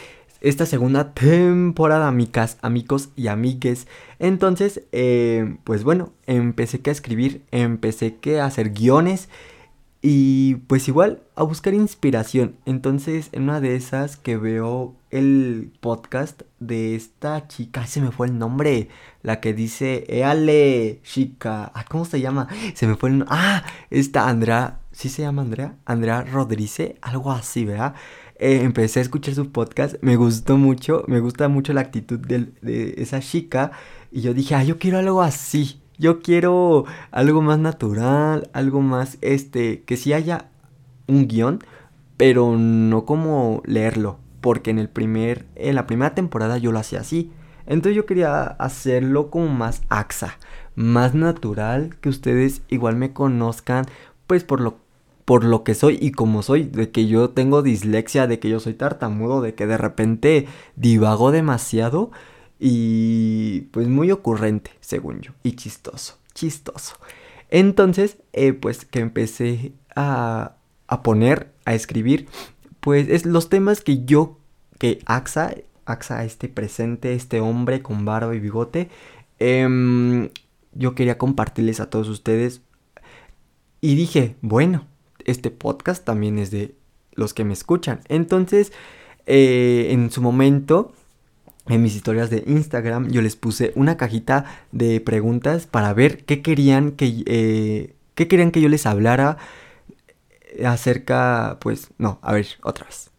esta 0.48 0.64
segunda 0.64 1.12
temporada, 1.12 2.06
amigas, 2.06 2.58
amigos 2.62 3.08
y 3.16 3.26
amigues. 3.26 3.88
Entonces, 4.20 4.82
eh, 4.92 5.56
pues 5.64 5.82
bueno, 5.82 6.12
empecé 6.26 6.80
que 6.80 6.90
a 6.90 6.92
escribir, 6.92 7.42
empecé 7.50 8.16
que 8.18 8.38
a 8.38 8.46
hacer 8.46 8.70
guiones 8.70 9.28
y 10.02 10.54
pues 10.68 10.86
igual 10.86 11.24
a 11.34 11.42
buscar 11.42 11.74
inspiración. 11.74 12.54
Entonces, 12.64 13.28
en 13.32 13.42
una 13.42 13.60
de 13.60 13.74
esas 13.74 14.16
que 14.16 14.36
veo 14.36 14.94
el 15.10 15.72
podcast 15.80 16.42
de 16.60 16.94
esta 16.94 17.48
chica, 17.48 17.84
se 17.88 18.00
me 18.00 18.12
fue 18.12 18.28
el 18.28 18.38
nombre, 18.38 18.88
la 19.22 19.40
que 19.40 19.52
dice, 19.52 20.04
éale, 20.08 21.00
chica, 21.02 21.72
ah, 21.74 21.84
¿cómo 21.88 22.04
se 22.04 22.20
llama? 22.20 22.46
Se 22.74 22.86
me 22.86 22.94
fue 22.94 23.08
el 23.08 23.18
nombre, 23.18 23.36
ah, 23.36 23.64
esta 23.90 24.28
Andrea, 24.28 24.78
¿sí 24.92 25.08
se 25.08 25.22
llama 25.22 25.42
Andrea? 25.42 25.74
Andrea 25.84 26.22
Rodríguez, 26.22 26.94
algo 27.02 27.32
así, 27.32 27.64
¿verdad? 27.64 27.96
Eh, 28.38 28.60
empecé 28.62 28.98
a 28.98 29.02
escuchar 29.02 29.34
su 29.34 29.50
podcast, 29.50 29.96
me 30.02 30.16
gustó 30.16 30.58
mucho, 30.58 31.04
me 31.06 31.20
gusta 31.20 31.48
mucho 31.48 31.72
la 31.72 31.80
actitud 31.80 32.18
de, 32.18 32.94
esa 32.98 33.20
chica 33.20 33.72
y 34.10 34.20
yo 34.20 34.34
dije, 34.34 34.54
ah, 34.54 34.64
yo 34.64 34.78
quiero 34.78 34.98
algo 34.98 35.22
así. 35.22 35.80
Yo 35.98 36.20
quiero 36.20 36.84
algo 37.10 37.40
más 37.40 37.58
natural, 37.58 38.50
algo 38.52 38.82
más, 38.82 39.16
este, 39.22 39.82
que 39.84 39.96
sí 39.96 40.12
haya 40.12 40.50
un 41.06 41.26
guion, 41.26 41.60
pero 42.18 42.54
no 42.56 43.06
como 43.06 43.62
leerlo, 43.64 44.18
porque 44.42 44.70
en 44.70 44.78
el 44.78 44.90
primer, 44.90 45.46
en 45.54 45.74
la 45.74 45.86
primera 45.86 46.14
temporada 46.14 46.58
yo 46.58 46.72
lo 46.72 46.78
hacía 46.78 47.00
así. 47.00 47.32
Entonces 47.66 47.96
yo 47.96 48.04
quería 48.04 48.44
hacerlo 48.44 49.30
como 49.30 49.48
más 49.48 49.82
axa, 49.88 50.38
más 50.74 51.14
natural, 51.14 51.96
que 52.02 52.10
ustedes 52.10 52.60
igual 52.68 52.96
me 52.96 53.14
conozcan, 53.14 53.86
pues 54.26 54.44
por 54.44 54.60
lo 54.60 54.85
por 55.26 55.44
lo 55.44 55.64
que 55.64 55.74
soy 55.74 55.98
y 56.00 56.12
como 56.12 56.42
soy, 56.42 56.62
de 56.62 56.90
que 56.90 57.08
yo 57.08 57.30
tengo 57.30 57.60
dislexia, 57.60 58.28
de 58.28 58.38
que 58.38 58.48
yo 58.48 58.60
soy 58.60 58.74
tartamudo, 58.74 59.42
de 59.42 59.54
que 59.54 59.66
de 59.66 59.76
repente 59.76 60.46
divago 60.76 61.32
demasiado 61.32 62.12
y 62.60 63.62
pues 63.72 63.88
muy 63.88 64.12
ocurrente, 64.12 64.70
según 64.80 65.20
yo, 65.20 65.32
y 65.42 65.56
chistoso, 65.56 66.16
chistoso. 66.32 66.96
Entonces, 67.50 68.18
eh, 68.32 68.52
pues 68.52 68.84
que 68.84 69.00
empecé 69.00 69.72
a, 69.96 70.56
a 70.86 71.02
poner, 71.02 71.52
a 71.64 71.74
escribir, 71.74 72.28
pues 72.80 73.08
es 73.08 73.26
los 73.26 73.48
temas 73.48 73.80
que 73.80 74.04
yo, 74.04 74.38
que 74.78 75.00
AXA, 75.06 75.56
AXA 75.86 76.24
este 76.24 76.48
presente, 76.48 77.14
este 77.14 77.40
hombre 77.40 77.82
con 77.82 78.04
barba 78.04 78.32
y 78.36 78.38
bigote, 78.38 78.90
em, 79.40 80.30
yo 80.72 80.94
quería 80.94 81.18
compartirles 81.18 81.80
a 81.80 81.90
todos 81.90 82.08
ustedes. 82.08 82.62
Y 83.80 83.96
dije, 83.96 84.36
bueno, 84.40 84.86
este 85.26 85.50
podcast 85.50 86.04
también 86.04 86.38
es 86.38 86.50
de 86.50 86.74
los 87.12 87.34
que 87.34 87.44
me 87.44 87.52
escuchan. 87.52 88.00
Entonces, 88.08 88.72
eh, 89.26 89.88
en 89.90 90.10
su 90.10 90.22
momento, 90.22 90.92
en 91.68 91.82
mis 91.82 91.94
historias 91.94 92.30
de 92.30 92.44
Instagram, 92.46 93.10
yo 93.10 93.22
les 93.22 93.36
puse 93.36 93.72
una 93.74 93.96
cajita 93.96 94.44
de 94.72 95.00
preguntas 95.00 95.66
para 95.66 95.92
ver 95.92 96.24
qué 96.24 96.40
querían 96.42 96.92
que, 96.92 97.22
eh, 97.26 97.94
qué 98.14 98.28
querían 98.28 98.50
que 98.50 98.60
yo 98.60 98.68
les 98.68 98.86
hablara 98.86 99.36
acerca, 100.64 101.58
pues, 101.60 101.90
no, 101.98 102.18
a 102.22 102.32
ver, 102.32 102.46
otra 102.62 102.86
vez. 102.86 103.10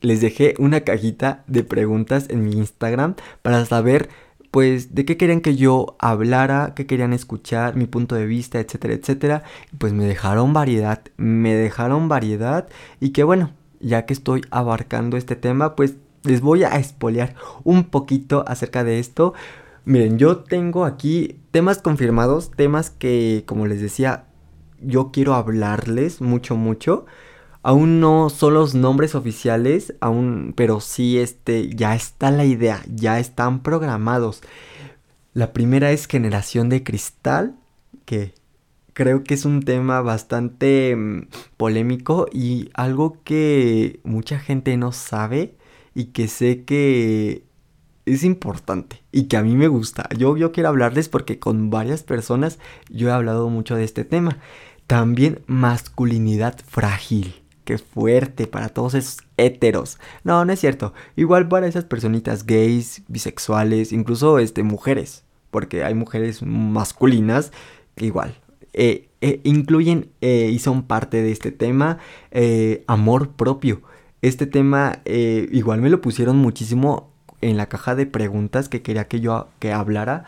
Les 0.00 0.20
dejé 0.20 0.54
una 0.58 0.80
cajita 0.80 1.44
de 1.46 1.62
preguntas 1.62 2.26
en 2.28 2.44
mi 2.44 2.52
Instagram 2.52 3.14
para 3.42 3.64
saber 3.64 4.08
pues 4.54 4.94
de 4.94 5.04
qué 5.04 5.16
querían 5.16 5.40
que 5.40 5.56
yo 5.56 5.96
hablara, 5.98 6.74
qué 6.76 6.86
querían 6.86 7.12
escuchar, 7.12 7.74
mi 7.74 7.86
punto 7.86 8.14
de 8.14 8.24
vista, 8.24 8.60
etcétera, 8.60 8.94
etcétera. 8.94 9.42
Pues 9.78 9.92
me 9.92 10.04
dejaron 10.04 10.52
variedad, 10.52 11.02
me 11.16 11.56
dejaron 11.56 12.08
variedad 12.08 12.68
y 13.00 13.10
que 13.10 13.24
bueno, 13.24 13.50
ya 13.80 14.06
que 14.06 14.12
estoy 14.12 14.42
abarcando 14.52 15.16
este 15.16 15.34
tema, 15.34 15.74
pues 15.74 15.96
les 16.22 16.40
voy 16.40 16.62
a 16.62 16.76
espolear 16.76 17.34
un 17.64 17.82
poquito 17.82 18.44
acerca 18.46 18.84
de 18.84 19.00
esto. 19.00 19.34
Miren, 19.86 20.18
yo 20.18 20.36
tengo 20.36 20.84
aquí 20.84 21.40
temas 21.50 21.82
confirmados, 21.82 22.52
temas 22.52 22.90
que, 22.90 23.42
como 23.46 23.66
les 23.66 23.80
decía, 23.80 24.26
yo 24.80 25.10
quiero 25.10 25.34
hablarles 25.34 26.20
mucho, 26.20 26.54
mucho. 26.54 27.06
Aún 27.64 27.98
no 27.98 28.28
son 28.28 28.52
los 28.52 28.74
nombres 28.74 29.14
oficiales, 29.14 29.94
aún, 30.00 30.52
pero 30.54 30.80
sí 30.80 31.18
este, 31.18 31.74
ya 31.74 31.94
está 31.94 32.30
la 32.30 32.44
idea, 32.44 32.82
ya 32.94 33.18
están 33.18 33.62
programados. 33.62 34.42
La 35.32 35.54
primera 35.54 35.90
es 35.90 36.06
Generación 36.06 36.68
de 36.68 36.82
Cristal, 36.82 37.56
que 38.04 38.34
creo 38.92 39.24
que 39.24 39.32
es 39.32 39.46
un 39.46 39.62
tema 39.62 40.02
bastante 40.02 40.94
mm, 40.94 41.28
polémico 41.56 42.26
y 42.30 42.68
algo 42.74 43.16
que 43.24 43.98
mucha 44.04 44.38
gente 44.38 44.76
no 44.76 44.92
sabe 44.92 45.56
y 45.94 46.06
que 46.08 46.28
sé 46.28 46.64
que 46.64 47.44
es 48.04 48.24
importante 48.24 49.02
y 49.10 49.24
que 49.24 49.38
a 49.38 49.42
mí 49.42 49.56
me 49.56 49.68
gusta. 49.68 50.06
Yo, 50.18 50.36
yo 50.36 50.52
quiero 50.52 50.68
hablarles 50.68 51.08
porque 51.08 51.38
con 51.38 51.70
varias 51.70 52.02
personas 52.02 52.58
yo 52.90 53.08
he 53.08 53.12
hablado 53.12 53.48
mucho 53.48 53.74
de 53.74 53.84
este 53.84 54.04
tema. 54.04 54.36
También 54.86 55.40
masculinidad 55.46 56.58
frágil. 56.66 57.43
Qué 57.64 57.78
fuerte 57.78 58.46
para 58.46 58.68
todos 58.68 58.94
esos 58.94 59.18
héteros. 59.36 59.98
No, 60.22 60.44
no 60.44 60.52
es 60.52 60.60
cierto. 60.60 60.92
Igual 61.16 61.48
para 61.48 61.66
esas 61.66 61.84
personitas 61.84 62.46
gays, 62.46 63.02
bisexuales, 63.08 63.92
incluso 63.92 64.38
este, 64.38 64.62
mujeres. 64.62 65.24
Porque 65.50 65.84
hay 65.84 65.94
mujeres 65.94 66.42
masculinas 66.42 67.52
igual 67.96 68.34
eh, 68.74 69.08
eh, 69.20 69.40
incluyen 69.44 70.10
eh, 70.20 70.50
y 70.52 70.58
son 70.58 70.82
parte 70.82 71.22
de 71.22 71.30
este 71.32 71.52
tema. 71.52 71.98
amor 72.86 73.30
propio. 73.30 73.82
Este 74.20 74.46
tema 74.46 75.00
igual 75.06 75.80
me 75.80 75.90
lo 75.90 76.00
pusieron 76.00 76.36
muchísimo 76.36 77.10
en 77.40 77.56
la 77.56 77.68
caja 77.68 77.94
de 77.94 78.06
preguntas 78.06 78.68
que 78.68 78.82
quería 78.82 79.06
que 79.08 79.20
yo 79.20 79.48
que 79.58 79.72
hablara. 79.72 80.24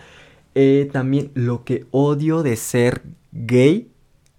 también 0.93 1.31
lo 1.35 1.65
que 1.65 1.87
odio 1.91 2.43
de 2.43 2.57
ser 2.57 3.03
gay. 3.33 3.91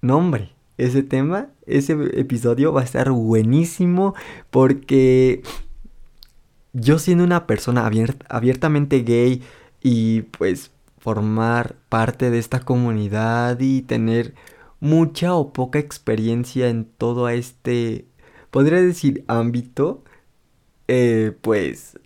No, 0.02 0.18
hombre 0.18 0.57
ese 0.78 1.04
tema, 1.04 1.50
ese 1.66 1.94
episodio 2.20 2.72
va 2.74 2.82
a 2.82 2.86
estar 2.86 3.12
buenísimo 3.12 4.14
porque 4.52 5.42
yo 6.74 7.00
siendo 7.00 7.24
una 7.24 7.48
persona 7.48 7.90
abiertamente 8.30 9.02
gay 9.02 9.42
y 9.82 10.22
pues 10.22 10.72
formar 11.00 11.76
parte 11.90 12.30
de 12.30 12.40
esta 12.40 12.60
comunidad 12.60 13.60
y 13.60 13.82
tener 13.82 14.36
mucha 14.80 15.34
o 15.34 15.54
poca 15.54 15.80
experiencia 15.80 16.70
en 16.70 16.86
todo 16.86 17.30
este, 17.30 18.06
podría 18.52 18.82
decir, 18.82 19.24
ámbito, 19.28 20.04
eh, 20.88 21.36
pues 21.42 22.00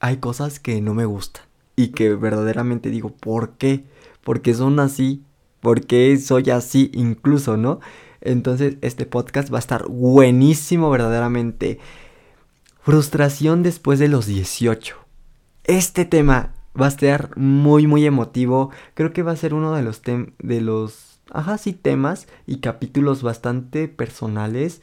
hay 0.00 0.18
cosas 0.18 0.60
que 0.60 0.80
no 0.80 0.94
me 0.94 1.04
gustan 1.04 1.44
y 1.76 1.88
que 1.88 2.14
verdaderamente 2.14 2.90
digo, 2.90 3.10
¿por 3.10 3.56
qué? 3.56 3.84
Porque 4.22 4.54
son 4.54 4.78
así 4.78 5.24
porque 5.62 6.18
soy 6.18 6.50
así 6.50 6.90
incluso, 6.92 7.56
¿no? 7.56 7.80
Entonces 8.20 8.76
este 8.82 9.06
podcast 9.06 9.50
va 9.52 9.58
a 9.58 9.60
estar 9.60 9.86
buenísimo 9.88 10.90
verdaderamente. 10.90 11.78
Frustración 12.82 13.62
después 13.62 13.98
de 14.00 14.08
los 14.08 14.26
18. 14.26 14.96
Este 15.64 16.04
tema 16.04 16.52
va 16.78 16.86
a 16.86 16.88
estar 16.88 17.36
muy 17.36 17.86
muy 17.86 18.04
emotivo. 18.04 18.70
Creo 18.94 19.12
que 19.12 19.22
va 19.22 19.32
a 19.32 19.36
ser 19.36 19.54
uno 19.54 19.74
de 19.74 19.82
los 19.82 20.02
de 20.02 20.60
los 20.60 21.20
ajá, 21.30 21.58
sí 21.58 21.72
temas 21.72 22.26
y 22.46 22.58
capítulos 22.58 23.22
bastante 23.22 23.86
personales 23.86 24.82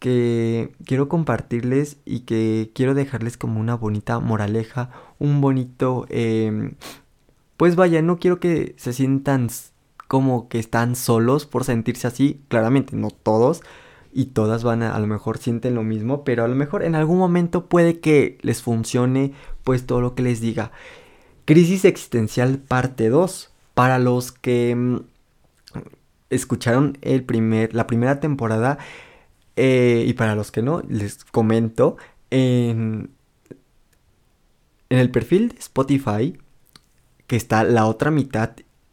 que 0.00 0.72
quiero 0.84 1.08
compartirles 1.08 1.98
y 2.04 2.20
que 2.20 2.72
quiero 2.74 2.94
dejarles 2.94 3.36
como 3.36 3.58
una 3.58 3.74
bonita 3.74 4.18
moraleja, 4.18 4.90
un 5.18 5.40
bonito 5.40 6.06
em, 6.10 6.74
pues 7.56 7.76
vaya, 7.76 8.02
no 8.02 8.18
quiero 8.18 8.40
que 8.40 8.74
se 8.78 8.92
sientan 8.92 9.48
como 10.10 10.48
que 10.48 10.58
están 10.58 10.96
solos 10.96 11.46
por 11.46 11.62
sentirse 11.62 12.08
así, 12.08 12.42
claramente 12.48 12.96
no 12.96 13.10
todos 13.10 13.62
y 14.12 14.26
todas 14.26 14.64
van 14.64 14.82
a 14.82 14.96
a 14.96 14.98
lo 14.98 15.06
mejor 15.06 15.38
sienten 15.38 15.76
lo 15.76 15.84
mismo, 15.84 16.24
pero 16.24 16.42
a 16.42 16.48
lo 16.48 16.56
mejor 16.56 16.82
en 16.82 16.96
algún 16.96 17.18
momento 17.18 17.66
puede 17.68 18.00
que 18.00 18.36
les 18.42 18.60
funcione 18.60 19.32
pues 19.62 19.86
todo 19.86 20.00
lo 20.00 20.16
que 20.16 20.24
les 20.24 20.40
diga. 20.40 20.72
Crisis 21.44 21.84
existencial 21.84 22.58
parte 22.58 23.08
2. 23.08 23.52
Para 23.74 24.00
los 24.00 24.32
que 24.32 24.74
mm, 24.74 24.96
escucharon 26.30 26.98
el 27.02 27.22
primer, 27.24 27.72
la 27.74 27.86
primera 27.86 28.18
temporada, 28.20 28.78
Eh, 29.56 30.04
y 30.06 30.14
para 30.14 30.34
los 30.34 30.50
que 30.50 30.62
no, 30.62 30.82
les 30.88 31.24
comento 31.24 31.96
en, 32.30 33.10
en 34.88 34.98
el 34.98 35.10
perfil 35.10 35.50
de 35.50 35.58
Spotify, 35.58 36.38
que 37.26 37.36
está 37.36 37.64
la 37.64 37.86
otra 37.86 38.10
mitad 38.10 38.50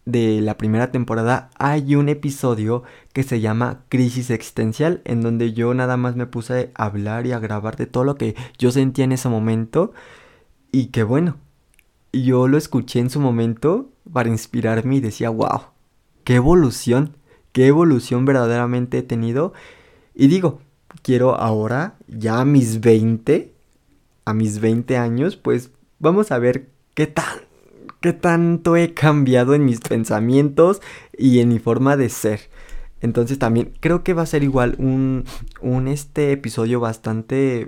de 0.07 0.39
la 0.39 0.57
primera 0.57 0.89
temporada, 0.89 1.49
hay 1.57 1.95
un 1.95 2.07
episodio 2.07 2.83
que 3.11 3.23
se 3.23 3.41
llama 3.41 3.83
Crisis 3.89 4.29
Existencial, 4.29 5.01
en 5.03 5.21
donde 5.21 5.51
yo 5.51 5.73
nada 5.73 5.97
más 5.97 6.15
me 6.15 6.25
puse 6.25 6.71
a 6.75 6.85
hablar 6.85 7.27
y 7.27 7.33
a 7.33 7.39
grabar 7.39 7.75
de 7.75 7.87
todo 7.87 8.05
lo 8.05 8.15
que 8.15 8.33
yo 8.57 8.71
sentía 8.71 9.03
en 9.03 9.11
ese 9.11 9.27
momento. 9.27 9.91
Y 10.71 10.87
que 10.87 11.03
bueno, 11.03 11.35
yo 12.13 12.47
lo 12.47 12.57
escuché 12.57 12.99
en 12.99 13.09
su 13.09 13.19
momento 13.19 13.89
para 14.11 14.29
inspirarme 14.29 14.95
y 14.95 15.01
decía, 15.01 15.29
wow, 15.29 15.63
qué 16.23 16.35
evolución, 16.35 17.17
qué 17.51 17.67
evolución 17.67 18.23
verdaderamente 18.23 18.99
he 18.99 19.03
tenido. 19.03 19.51
Y 20.15 20.27
digo, 20.27 20.61
quiero 21.01 21.35
ahora, 21.35 21.97
ya 22.07 22.39
a 22.39 22.45
mis 22.45 22.79
20, 22.79 23.51
a 24.23 24.33
mis 24.33 24.61
20 24.61 24.95
años, 24.95 25.35
pues 25.35 25.71
vamos 25.99 26.31
a 26.31 26.39
ver 26.39 26.69
qué 26.93 27.07
tan, 27.07 27.39
tanto 28.13 28.75
he 28.75 28.93
cambiado 28.93 29.53
en 29.53 29.65
mis 29.65 29.79
pensamientos 29.79 30.81
y 31.17 31.39
en 31.39 31.49
mi 31.49 31.59
forma 31.59 31.97
de 31.97 32.09
ser. 32.09 32.49
Entonces 33.01 33.39
también 33.39 33.73
creo 33.79 34.03
que 34.03 34.13
va 34.13 34.23
a 34.23 34.27
ser 34.27 34.43
igual 34.43 34.75
un, 34.79 35.25
un 35.61 35.87
este 35.87 36.31
episodio 36.31 36.79
bastante 36.79 37.67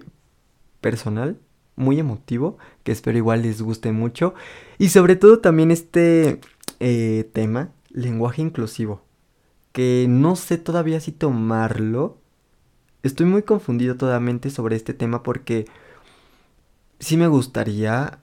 personal, 0.81 1.39
muy 1.75 1.99
emotivo, 1.99 2.57
que 2.83 2.91
espero 2.91 3.17
igual 3.17 3.43
les 3.43 3.61
guste 3.61 3.91
mucho. 3.91 4.33
Y 4.77 4.89
sobre 4.89 5.15
todo 5.15 5.39
también 5.39 5.71
este 5.71 6.39
eh, 6.79 7.29
tema, 7.33 7.71
lenguaje 7.89 8.41
inclusivo, 8.41 9.03
que 9.71 10.07
no 10.09 10.35
sé 10.35 10.57
todavía 10.57 10.99
si 10.99 11.11
tomarlo. 11.11 12.17
Estoy 13.03 13.27
muy 13.27 13.43
confundido 13.43 13.95
totalmente 13.95 14.49
sobre 14.49 14.75
este 14.75 14.93
tema 14.93 15.23
porque 15.23 15.65
sí 16.99 17.17
me 17.17 17.27
gustaría 17.27 18.19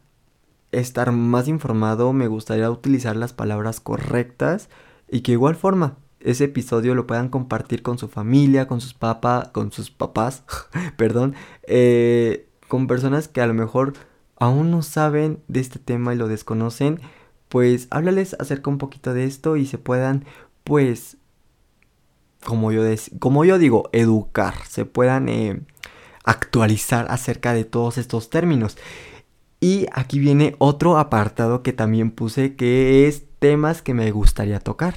estar 0.81 1.13
más 1.13 1.49
informado, 1.49 2.13
me 2.13 2.29
gustaría 2.29 2.71
utilizar 2.71 3.17
las 3.17 3.33
palabras 3.33 3.81
correctas 3.81 4.69
y 5.09 5.21
que 5.21 5.33
igual 5.33 5.57
forma 5.57 5.97
ese 6.21 6.45
episodio 6.45 6.95
lo 6.95 7.07
puedan 7.07 7.29
compartir 7.29 7.83
con 7.83 7.99
su 7.99 8.09
familia, 8.09 8.67
con 8.67 8.81
sus 8.81 8.95
papás, 8.95 9.49
con 9.49 9.71
sus 9.73 9.91
papás, 9.91 10.43
perdón, 10.97 11.35
eh, 11.67 12.49
con 12.69 12.87
personas 12.87 13.29
que 13.29 13.41
a 13.41 13.47
lo 13.47 13.55
mejor 13.55 13.95
aún 14.39 14.71
no 14.71 14.83
saben 14.83 15.41
de 15.49 15.61
este 15.61 15.79
tema 15.79 16.15
y 16.15 16.17
lo 16.17 16.29
desconocen, 16.29 17.01
pues 17.49 17.87
háblales 17.91 18.37
acerca 18.41 18.71
un 18.71 18.79
poquito 18.79 19.15
de 19.15 19.25
esto 19.25 19.57
y 19.57 19.67
se 19.67 19.79
puedan, 19.79 20.25
pues, 20.65 21.17
como 22.45 22.73
yo, 22.73 22.83
como 23.19 23.45
yo 23.45 23.59
digo, 23.59 23.89
educar, 23.93 24.55
se 24.69 24.85
puedan 24.85 25.29
eh, 25.29 25.61
actualizar 26.25 27.07
acerca 27.09 27.55
de 27.55 27.65
todos 27.65 27.99
estos 27.99 28.31
términos. 28.31 28.77
Y 29.67 29.89
aquí 29.91 30.21
viene 30.21 30.55
otro 30.59 30.97
apartado 30.97 31.65
que 31.65 31.73
también 31.73 32.13
puse 32.13 32.55
que 32.55 33.09
es 33.09 33.25
temas 33.41 33.83
que 33.83 33.95
me 33.95 34.09
gustaría 34.13 34.61
tocar. 34.61 34.95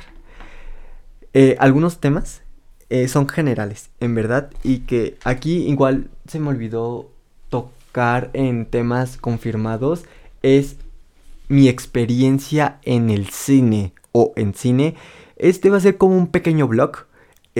Eh, 1.33 1.55
algunos 1.57 1.99
temas 1.99 2.43
eh, 2.91 3.07
son 3.07 3.27
generales, 3.27 3.89
en 3.99 4.13
verdad, 4.13 4.51
y 4.61 4.81
que 4.81 5.17
aquí 5.23 5.67
igual 5.67 6.11
se 6.27 6.39
me 6.39 6.49
olvidó 6.49 7.09
tocar 7.49 8.29
en 8.33 8.67
temas 8.67 9.17
confirmados 9.17 10.05
es 10.43 10.75
mi 11.47 11.67
experiencia 11.67 12.77
en 12.83 13.09
el 13.09 13.29
cine 13.31 13.93
o 14.11 14.33
en 14.35 14.53
cine. 14.53 14.93
Este 15.35 15.71
va 15.71 15.77
a 15.77 15.81
ser 15.81 15.97
como 15.97 16.15
un 16.15 16.27
pequeño 16.27 16.67
blog. 16.67 17.07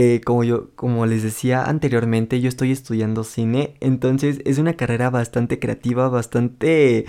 Eh, 0.01 0.21
como 0.21 0.45
yo, 0.45 0.69
como 0.77 1.05
les 1.05 1.23
decía 1.23 1.65
anteriormente, 1.65 2.39
yo 2.39 2.47
estoy 2.47 2.71
estudiando 2.71 3.25
cine, 3.25 3.75
entonces 3.81 4.39
es 4.45 4.57
una 4.57 4.75
carrera 4.75 5.09
bastante 5.09 5.59
creativa, 5.59 6.07
bastante 6.07 7.05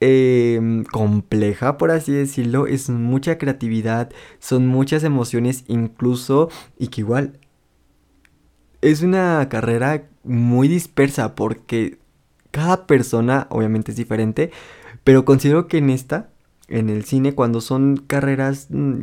em, 0.00 0.84
compleja, 0.84 1.76
por 1.76 1.90
así 1.90 2.10
decirlo. 2.12 2.66
Es 2.66 2.88
mucha 2.88 3.36
creatividad, 3.36 4.10
son 4.38 4.66
muchas 4.66 5.04
emociones 5.04 5.64
incluso, 5.68 6.48
y 6.78 6.88
que 6.88 7.02
igual 7.02 7.38
es 8.80 9.02
una 9.02 9.46
carrera 9.50 10.08
muy 10.22 10.68
dispersa 10.68 11.34
porque 11.34 11.98
cada 12.50 12.86
persona 12.86 13.46
obviamente 13.50 13.90
es 13.90 13.98
diferente, 13.98 14.50
pero 15.04 15.26
considero 15.26 15.68
que 15.68 15.78
en 15.78 15.90
esta, 15.90 16.30
en 16.68 16.88
el 16.88 17.04
cine, 17.04 17.34
cuando 17.34 17.60
son 17.60 17.98
carreras 18.06 18.68
mm, 18.70 19.00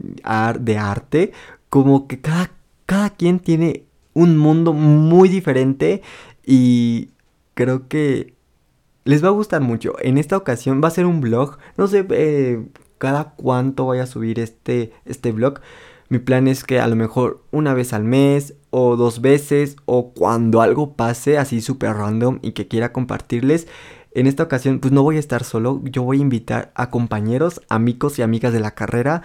de 0.61 0.77
arte, 0.79 1.31
como 1.69 2.07
que 2.07 2.19
cada, 2.21 2.51
cada 2.85 3.11
quien 3.11 3.39
tiene 3.39 3.85
un 4.13 4.37
mundo 4.37 4.73
muy 4.73 5.29
diferente 5.29 6.01
y 6.45 7.09
creo 7.53 7.87
que 7.87 8.33
les 9.03 9.23
va 9.23 9.29
a 9.29 9.31
gustar 9.31 9.61
mucho. 9.61 9.95
En 9.99 10.17
esta 10.17 10.37
ocasión 10.37 10.81
va 10.83 10.89
a 10.89 10.91
ser 10.91 11.05
un 11.05 11.21
blog, 11.21 11.57
no 11.77 11.87
sé 11.87 12.05
eh, 12.09 12.63
cada 12.97 13.33
cuánto 13.35 13.85
voy 13.85 13.99
a 13.99 14.05
subir 14.05 14.39
este, 14.39 14.93
este 15.05 15.31
blog. 15.31 15.59
Mi 16.09 16.19
plan 16.19 16.47
es 16.47 16.63
que 16.63 16.79
a 16.79 16.87
lo 16.87 16.95
mejor 16.95 17.41
una 17.51 17.73
vez 17.73 17.93
al 17.93 18.03
mes 18.03 18.55
o 18.69 18.97
dos 18.97 19.21
veces 19.21 19.77
o 19.85 20.11
cuando 20.11 20.61
algo 20.61 20.93
pase 20.93 21.37
así 21.37 21.61
súper 21.61 21.93
random 21.93 22.39
y 22.41 22.51
que 22.51 22.67
quiera 22.67 22.91
compartirles. 22.91 23.67
En 24.13 24.27
esta 24.27 24.43
ocasión 24.43 24.79
pues 24.79 24.91
no 24.91 25.03
voy 25.03 25.15
a 25.15 25.19
estar 25.19 25.45
solo, 25.45 25.81
yo 25.85 26.03
voy 26.03 26.17
a 26.17 26.21
invitar 26.21 26.73
a 26.75 26.89
compañeros, 26.89 27.61
amigos 27.69 28.19
y 28.19 28.23
amigas 28.23 28.51
de 28.51 28.59
la 28.59 28.75
carrera 28.75 29.23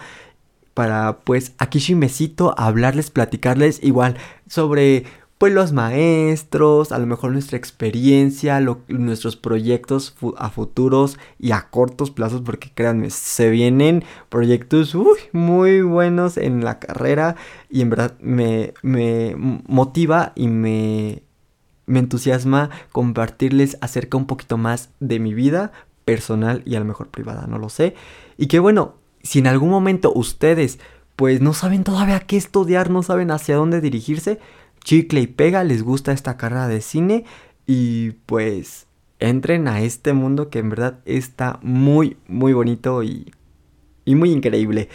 para 0.77 1.21
pues 1.23 1.53
aquí 1.57 1.81
besito 1.95 2.53
hablarles, 2.55 3.09
platicarles 3.09 3.81
igual 3.81 4.15
sobre 4.47 5.05
pues 5.39 5.51
los 5.51 5.71
maestros, 5.71 6.91
a 6.91 6.99
lo 6.99 7.07
mejor 7.07 7.31
nuestra 7.31 7.57
experiencia, 7.57 8.61
nuestros 8.87 9.37
proyectos 9.37 10.15
a 10.37 10.51
futuros 10.51 11.17
y 11.39 11.49
a 11.49 11.69
cortos 11.71 12.11
plazos, 12.11 12.41
porque 12.41 12.69
créanme, 12.75 13.09
se 13.09 13.49
vienen 13.49 14.03
proyectos 14.29 14.95
muy 15.31 15.81
buenos 15.81 16.37
en 16.37 16.63
la 16.63 16.77
carrera 16.77 17.37
y 17.71 17.81
en 17.81 17.89
verdad 17.89 18.13
me, 18.19 18.75
me 18.83 19.33
motiva 19.35 20.31
y 20.35 20.47
me, 20.47 21.23
me 21.87 21.97
entusiasma 21.97 22.69
compartirles 22.91 23.79
acerca 23.81 24.15
un 24.15 24.27
poquito 24.27 24.59
más 24.59 24.91
de 24.99 25.17
mi 25.17 25.33
vida 25.33 25.71
personal 26.05 26.61
y 26.65 26.75
a 26.75 26.79
lo 26.79 26.85
mejor 26.85 27.07
privada, 27.07 27.47
no 27.47 27.57
lo 27.57 27.69
sé. 27.69 27.95
Y 28.37 28.45
que 28.45 28.59
bueno, 28.59 28.93
si 29.27 29.39
en 29.39 29.47
algún 29.47 29.69
momento 29.69 30.13
ustedes 30.15 30.79
pues 31.17 31.41
no 31.41 31.53
saben 31.53 31.83
todavía 31.83 32.21
qué 32.21 32.37
estudiar, 32.37 32.89
no 32.89 33.03
saben 33.03 33.31
hacia 33.31 33.55
dónde 33.55 33.81
dirigirse, 33.81 34.39
chicle 34.83 35.19
y 35.19 35.27
pega, 35.27 35.65
les 35.65 35.83
gusta 35.83 36.13
esta 36.13 36.37
carrera 36.37 36.69
de 36.69 36.79
cine 36.79 37.25
y 37.65 38.11
pues 38.25 38.87
entren 39.19 39.67
a 39.67 39.81
este 39.81 40.13
mundo 40.13 40.49
que 40.49 40.59
en 40.59 40.69
verdad 40.69 40.99
está 41.05 41.59
muy, 41.61 42.15
muy 42.27 42.53
bonito 42.53 43.03
y, 43.03 43.33
y 44.05 44.15
muy 44.15 44.31
increíble. 44.31 44.87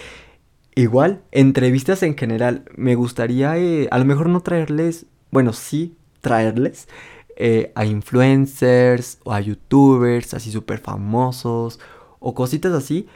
Igual, 0.74 1.22
entrevistas 1.30 2.02
en 2.02 2.16
general, 2.16 2.64
me 2.74 2.94
gustaría 2.94 3.58
eh, 3.58 3.88
a 3.90 3.98
lo 3.98 4.06
mejor 4.06 4.30
no 4.30 4.40
traerles, 4.40 5.04
bueno, 5.30 5.52
sí 5.52 5.94
traerles 6.22 6.88
eh, 7.36 7.70
a 7.74 7.84
influencers 7.84 9.18
o 9.24 9.34
a 9.34 9.40
youtubers 9.42 10.32
así 10.32 10.50
súper 10.50 10.78
famosos 10.78 11.80
o 12.18 12.34
cositas 12.34 12.72
así, 12.72 13.08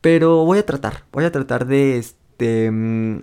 pero 0.00 0.44
voy 0.44 0.58
a 0.58 0.66
tratar, 0.66 1.04
voy 1.12 1.24
a 1.24 1.32
tratar 1.32 1.66
de 1.66 1.98
este... 1.98 2.70
Mm, 2.70 3.20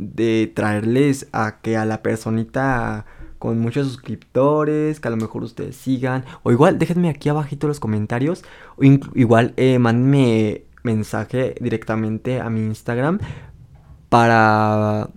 de 0.00 0.50
traerles 0.54 1.28
a 1.32 1.60
que 1.60 1.76
a 1.76 1.84
la 1.84 2.02
personita 2.02 3.04
con 3.38 3.58
muchos 3.58 3.86
suscriptores, 3.86 5.00
que 5.00 5.08
a 5.08 5.10
lo 5.10 5.16
mejor 5.16 5.42
ustedes 5.42 5.76
sigan, 5.76 6.24
o 6.42 6.52
igual 6.52 6.78
déjenme 6.78 7.08
aquí 7.08 7.28
abajito 7.28 7.66
los 7.66 7.80
comentarios, 7.80 8.44
o 8.76 8.84
igual 8.84 9.54
eh, 9.56 9.78
mándenme 9.78 10.64
mensaje 10.82 11.54
directamente 11.60 12.40
a 12.40 12.50
mi 12.50 12.60
Instagram 12.60 13.18
para... 14.08 15.10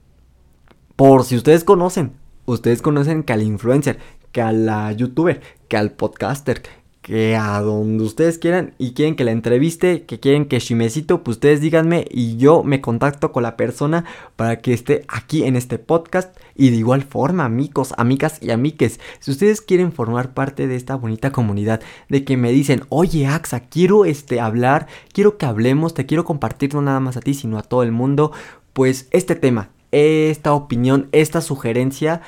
Por 0.95 1.23
si 1.23 1.35
ustedes 1.35 1.63
conocen, 1.63 2.13
ustedes 2.45 2.81
conocen 2.81 3.23
que 3.23 3.33
al 3.33 3.41
influencer, 3.41 3.99
que 4.31 4.41
a 4.41 4.51
la 4.51 4.91
youtuber, 4.91 5.41
que 5.67 5.75
al 5.75 5.91
podcaster, 5.91 6.61
que 7.03 7.35
a 7.35 7.59
donde 7.59 8.01
ustedes 8.01 8.37
quieran 8.37 8.73
y 8.77 8.93
quieren 8.93 9.17
que 9.17 9.25
la 9.25 9.31
entreviste, 9.31 10.05
que 10.05 10.21
quieren 10.21 10.45
que 10.45 10.59
Shimecito, 10.59 11.21
pues 11.21 11.35
ustedes 11.35 11.59
díganme 11.59 12.05
y 12.09 12.37
yo 12.37 12.63
me 12.63 12.79
contacto 12.79 13.33
con 13.33 13.43
la 13.43 13.57
persona 13.57 14.05
para 14.37 14.61
que 14.61 14.73
esté 14.73 15.03
aquí 15.09 15.43
en 15.43 15.57
este 15.57 15.79
podcast. 15.79 16.35
Y 16.55 16.69
de 16.69 16.77
igual 16.77 17.03
forma, 17.03 17.43
amigos, 17.43 17.93
amigas 17.97 18.39
y 18.41 18.51
amiques, 18.51 19.01
si 19.19 19.31
ustedes 19.31 19.59
quieren 19.59 19.91
formar 19.91 20.33
parte 20.33 20.65
de 20.65 20.77
esta 20.77 20.95
bonita 20.95 21.33
comunidad, 21.33 21.81
de 22.07 22.23
que 22.23 22.37
me 22.37 22.53
dicen, 22.53 22.83
oye 22.87 23.27
Axa, 23.27 23.59
quiero 23.59 24.05
este 24.05 24.39
hablar, 24.39 24.87
quiero 25.11 25.37
que 25.37 25.45
hablemos, 25.45 25.93
te 25.93 26.05
quiero 26.05 26.23
compartir 26.23 26.73
no 26.73 26.81
nada 26.81 27.01
más 27.01 27.17
a 27.17 27.21
ti, 27.21 27.33
sino 27.33 27.59
a 27.59 27.63
todo 27.63 27.83
el 27.83 27.91
mundo, 27.91 28.31
pues 28.71 29.09
este 29.11 29.35
tema, 29.35 29.71
esta 29.91 30.53
opinión, 30.53 31.09
esta 31.11 31.41
sugerencia, 31.41 32.21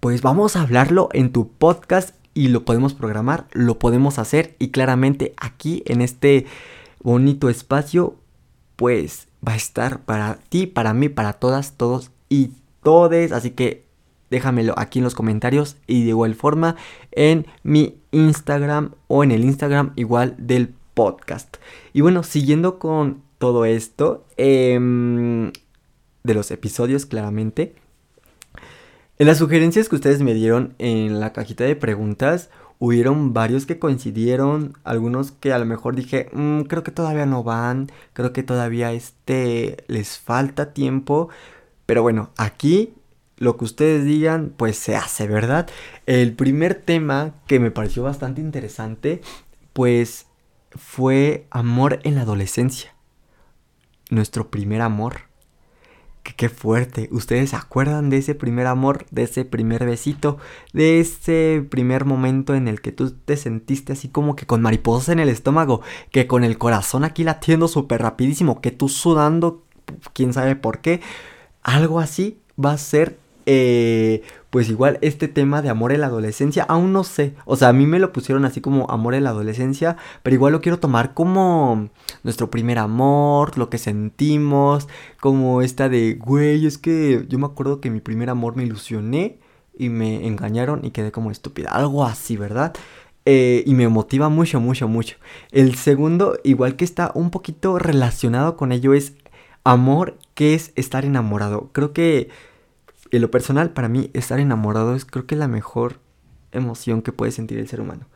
pues 0.00 0.20
vamos 0.20 0.56
a 0.56 0.62
hablarlo 0.62 1.10
en 1.12 1.30
tu 1.30 1.48
podcast 1.48 2.16
y 2.36 2.48
lo 2.48 2.66
podemos 2.66 2.92
programar, 2.92 3.46
lo 3.52 3.78
podemos 3.78 4.18
hacer 4.18 4.56
y 4.58 4.68
claramente 4.68 5.32
aquí 5.38 5.82
en 5.86 6.02
este 6.02 6.44
bonito 7.02 7.48
espacio 7.48 8.16
pues 8.76 9.28
va 9.46 9.52
a 9.52 9.56
estar 9.56 10.00
para 10.00 10.38
ti, 10.50 10.66
para 10.66 10.92
mí, 10.92 11.08
para 11.08 11.32
todas, 11.32 11.78
todos 11.78 12.10
y 12.28 12.50
todes, 12.82 13.32
así 13.32 13.52
que 13.52 13.86
déjamelo 14.28 14.74
aquí 14.76 14.98
en 14.98 15.04
los 15.04 15.14
comentarios 15.14 15.78
y 15.86 16.02
de 16.02 16.10
igual 16.10 16.34
forma 16.34 16.76
en 17.12 17.46
mi 17.62 17.96
Instagram 18.10 18.92
o 19.08 19.24
en 19.24 19.30
el 19.30 19.42
Instagram 19.42 19.94
igual 19.96 20.34
del 20.36 20.74
podcast. 20.92 21.56
Y 21.94 22.02
bueno, 22.02 22.22
siguiendo 22.22 22.78
con 22.78 23.22
todo 23.38 23.64
esto 23.64 24.26
em, 24.36 25.52
de 26.22 26.34
los 26.34 26.50
episodios 26.50 27.06
claramente. 27.06 27.76
En 29.18 29.26
las 29.26 29.38
sugerencias 29.38 29.88
que 29.88 29.96
ustedes 29.96 30.20
me 30.20 30.34
dieron 30.34 30.74
en 30.78 31.20
la 31.20 31.32
cajita 31.32 31.64
de 31.64 31.74
preguntas, 31.74 32.50
hubieron 32.78 33.32
varios 33.32 33.64
que 33.64 33.78
coincidieron, 33.78 34.74
algunos 34.84 35.32
que 35.32 35.54
a 35.54 35.58
lo 35.58 35.64
mejor 35.64 35.96
dije, 35.96 36.28
mm, 36.32 36.62
creo 36.62 36.82
que 36.82 36.90
todavía 36.90 37.24
no 37.24 37.42
van, 37.42 37.90
creo 38.12 38.34
que 38.34 38.42
todavía 38.42 38.92
este 38.92 39.84
les 39.86 40.18
falta 40.18 40.74
tiempo, 40.74 41.30
pero 41.86 42.02
bueno, 42.02 42.30
aquí 42.36 42.92
lo 43.38 43.56
que 43.56 43.64
ustedes 43.64 44.04
digan, 44.04 44.52
pues 44.54 44.76
se 44.76 44.96
hace, 44.96 45.26
¿verdad? 45.26 45.68
El 46.04 46.34
primer 46.34 46.74
tema 46.74 47.34
que 47.46 47.58
me 47.58 47.70
pareció 47.70 48.02
bastante 48.02 48.42
interesante, 48.42 49.22
pues 49.72 50.26
fue 50.70 51.46
amor 51.50 52.00
en 52.02 52.16
la 52.16 52.22
adolescencia. 52.22 52.94
Nuestro 54.10 54.50
primer 54.50 54.82
amor. 54.82 55.22
Que 56.26 56.34
qué 56.34 56.48
fuerte. 56.48 57.08
¿Ustedes 57.12 57.50
se 57.50 57.56
acuerdan 57.56 58.10
de 58.10 58.16
ese 58.16 58.34
primer 58.34 58.66
amor, 58.66 59.06
de 59.12 59.22
ese 59.22 59.44
primer 59.44 59.86
besito, 59.86 60.38
de 60.72 60.98
ese 60.98 61.64
primer 61.70 62.04
momento 62.04 62.56
en 62.56 62.66
el 62.66 62.80
que 62.80 62.90
tú 62.90 63.12
te 63.12 63.36
sentiste 63.36 63.92
así 63.92 64.08
como 64.08 64.34
que 64.34 64.44
con 64.44 64.60
mariposas 64.60 65.10
en 65.10 65.20
el 65.20 65.28
estómago, 65.28 65.82
que 66.10 66.26
con 66.26 66.42
el 66.42 66.58
corazón 66.58 67.04
aquí 67.04 67.22
latiendo 67.22 67.68
súper 67.68 68.02
rapidísimo, 68.02 68.60
que 68.60 68.72
tú 68.72 68.88
sudando, 68.88 69.62
quién 70.14 70.32
sabe 70.32 70.56
por 70.56 70.80
qué? 70.80 71.00
Algo 71.62 72.00
así 72.00 72.40
va 72.58 72.72
a 72.72 72.78
ser 72.78 73.20
eh, 73.46 74.22
pues 74.56 74.70
igual 74.70 74.98
este 75.02 75.28
tema 75.28 75.60
de 75.60 75.68
amor 75.68 75.92
en 75.92 76.00
la 76.00 76.06
adolescencia, 76.06 76.62
aún 76.62 76.90
no 76.90 77.04
sé. 77.04 77.34
O 77.44 77.56
sea, 77.56 77.68
a 77.68 77.72
mí 77.74 77.84
me 77.84 77.98
lo 77.98 78.10
pusieron 78.10 78.46
así 78.46 78.62
como 78.62 78.90
amor 78.90 79.14
en 79.14 79.24
la 79.24 79.28
adolescencia, 79.28 79.98
pero 80.22 80.32
igual 80.32 80.54
lo 80.54 80.62
quiero 80.62 80.80
tomar 80.80 81.12
como 81.12 81.90
nuestro 82.22 82.48
primer 82.48 82.78
amor, 82.78 83.58
lo 83.58 83.68
que 83.68 83.76
sentimos, 83.76 84.88
como 85.20 85.60
esta 85.60 85.90
de, 85.90 86.14
güey, 86.14 86.64
es 86.64 86.78
que 86.78 87.26
yo 87.28 87.38
me 87.38 87.44
acuerdo 87.44 87.82
que 87.82 87.90
mi 87.90 88.00
primer 88.00 88.30
amor 88.30 88.56
me 88.56 88.64
ilusioné 88.64 89.40
y 89.76 89.90
me 89.90 90.26
engañaron 90.26 90.86
y 90.86 90.90
quedé 90.90 91.12
como 91.12 91.30
estúpida. 91.30 91.68
Algo 91.72 92.06
así, 92.06 92.38
¿verdad? 92.38 92.72
Eh, 93.26 93.62
y 93.66 93.74
me 93.74 93.88
motiva 93.88 94.30
mucho, 94.30 94.58
mucho, 94.58 94.88
mucho. 94.88 95.16
El 95.50 95.74
segundo, 95.74 96.38
igual 96.44 96.76
que 96.76 96.86
está 96.86 97.12
un 97.14 97.28
poquito 97.30 97.78
relacionado 97.78 98.56
con 98.56 98.72
ello, 98.72 98.94
es 98.94 99.12
amor, 99.64 100.16
que 100.32 100.54
es 100.54 100.72
estar 100.76 101.04
enamorado. 101.04 101.68
Creo 101.74 101.92
que 101.92 102.30
en 103.10 103.22
lo 103.22 103.30
personal, 103.30 103.70
para 103.70 103.88
mí, 103.88 104.10
estar 104.14 104.40
enamorado 104.40 104.94
es 104.94 105.04
creo 105.04 105.26
que 105.26 105.36
la 105.36 105.48
mejor 105.48 106.00
emoción 106.52 107.02
que 107.02 107.12
puede 107.12 107.32
sentir 107.32 107.58
el 107.58 107.68
ser 107.68 107.80
humano. 107.80 108.06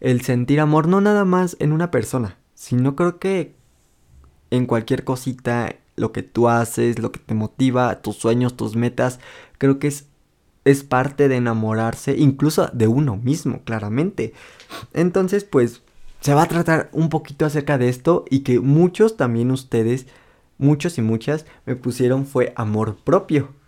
El 0.00 0.22
sentir 0.22 0.60
amor 0.60 0.88
no 0.88 1.00
nada 1.00 1.24
más 1.24 1.56
en 1.60 1.72
una 1.72 1.90
persona, 1.90 2.38
sino 2.54 2.96
creo 2.96 3.18
que 3.18 3.54
en 4.50 4.66
cualquier 4.66 5.04
cosita, 5.04 5.76
lo 5.96 6.12
que 6.12 6.22
tú 6.22 6.48
haces, 6.48 6.98
lo 6.98 7.12
que 7.12 7.20
te 7.20 7.34
motiva, 7.34 8.00
tus 8.00 8.16
sueños, 8.16 8.56
tus 8.56 8.74
metas, 8.76 9.20
creo 9.58 9.78
que 9.78 9.88
es, 9.88 10.06
es 10.64 10.82
parte 10.82 11.28
de 11.28 11.36
enamorarse, 11.36 12.16
incluso 12.16 12.68
de 12.72 12.88
uno 12.88 13.16
mismo, 13.16 13.62
claramente. 13.64 14.32
Entonces, 14.94 15.44
pues, 15.44 15.82
se 16.20 16.34
va 16.34 16.42
a 16.42 16.48
tratar 16.48 16.90
un 16.92 17.08
poquito 17.08 17.44
acerca 17.44 17.78
de 17.78 17.88
esto 17.88 18.24
y 18.30 18.40
que 18.40 18.60
muchos 18.60 19.16
también 19.16 19.50
ustedes, 19.50 20.06
muchos 20.58 20.98
y 20.98 21.02
muchas, 21.02 21.46
me 21.66 21.76
pusieron 21.76 22.26
fue 22.26 22.52
amor 22.56 22.96
propio. 23.04 23.59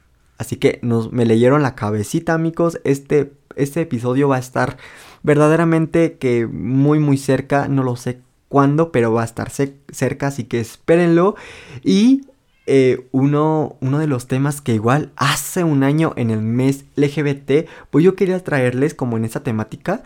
Así 0.42 0.56
que 0.56 0.80
nos, 0.82 1.12
me 1.12 1.24
leyeron 1.24 1.62
la 1.62 1.76
cabecita, 1.76 2.34
amigos. 2.34 2.80
Este, 2.82 3.32
este 3.54 3.82
episodio 3.82 4.28
va 4.28 4.36
a 4.36 4.40
estar 4.40 4.76
verdaderamente 5.22 6.14
que 6.18 6.48
muy, 6.48 6.98
muy 6.98 7.16
cerca. 7.16 7.68
No 7.68 7.84
lo 7.84 7.94
sé 7.94 8.18
cuándo, 8.48 8.90
pero 8.90 9.12
va 9.12 9.22
a 9.22 9.24
estar 9.24 9.50
cerca, 9.50 10.26
así 10.26 10.42
que 10.42 10.58
espérenlo. 10.58 11.36
Y 11.84 12.22
eh, 12.66 13.06
uno, 13.12 13.76
uno 13.80 14.00
de 14.00 14.08
los 14.08 14.26
temas 14.26 14.60
que 14.60 14.74
igual 14.74 15.12
hace 15.14 15.62
un 15.62 15.84
año 15.84 16.12
en 16.16 16.30
el 16.30 16.42
mes 16.42 16.86
LGBT, 16.96 17.68
pues 17.90 18.04
yo 18.04 18.16
quería 18.16 18.42
traerles 18.42 18.94
como 18.94 19.16
en 19.16 19.24
esa 19.24 19.44
temática 19.44 20.02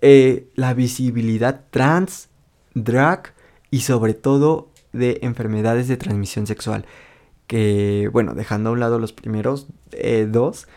eh, 0.00 0.46
la 0.54 0.74
visibilidad 0.74 1.64
trans, 1.70 2.28
drag 2.74 3.34
y 3.72 3.80
sobre 3.80 4.14
todo 4.14 4.70
de 4.92 5.18
enfermedades 5.22 5.88
de 5.88 5.96
transmisión 5.96 6.46
sexual 6.46 6.86
que, 7.52 8.08
bueno, 8.10 8.32
dejando 8.32 8.70
a 8.70 8.72
un 8.72 8.80
lado 8.80 8.98
los 8.98 9.12
primeros 9.12 9.66
eh, 9.90 10.26
dos, 10.26 10.68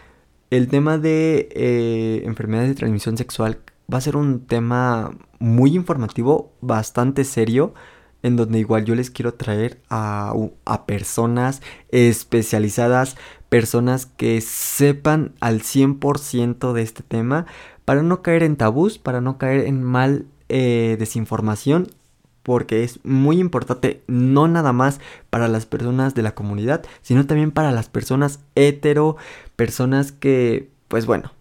el 0.50 0.68
tema 0.68 0.98
de 0.98 1.48
eh, 1.54 2.24
enfermedades 2.26 2.68
de 2.68 2.76
transmisión 2.76 3.16
sexual 3.16 3.60
va 3.92 4.00
a 4.00 4.02
ser 4.02 4.18
un 4.18 4.46
tema 4.46 5.18
muy 5.40 5.74
informativo, 5.74 6.52
bastante 6.60 7.24
serio, 7.24 7.74
en 8.24 8.36
donde 8.36 8.60
igual 8.60 8.84
yo 8.84 8.94
les 8.94 9.10
quiero 9.10 9.36
traer 9.36 9.80
a, 9.90 10.34
personas 10.86 11.62
especializadas, 11.92 13.16
personas 13.48 14.06
que 14.06 14.42
sepan 14.42 15.34
al 15.40 15.62
100% 15.62 16.74
de 16.74 16.82
este 16.82 17.04
tema, 17.04 17.46
para 17.86 18.04
no 18.04 18.22
caer 18.22 18.44
en 18.44 18.58
tabús, 18.58 18.98
para 18.98 19.22
no 19.22 19.38
caer 19.38 19.66
en 19.66 19.82
mal 19.82 20.26
eh, 20.50 20.98
desinformación 21.00 21.88
porque 22.46 22.84
es 22.84 23.04
muy 23.04 23.40
importante 23.40 24.04
no 24.06 24.48
nada 24.48 24.72
más 24.72 25.00
para 25.32 25.48
las 25.48 25.66
personas 25.66 26.14
de 26.14 26.22
la 26.22 26.36
comunidad, 26.36 26.86
sino 27.02 27.26
también 27.26 27.50
para 27.50 27.72
las 27.72 27.90
personas 27.90 28.40
hetero, 28.54 29.18
personas 29.56 30.12
que, 30.12 30.70
pues 30.88 31.08
bueno, 31.08 31.32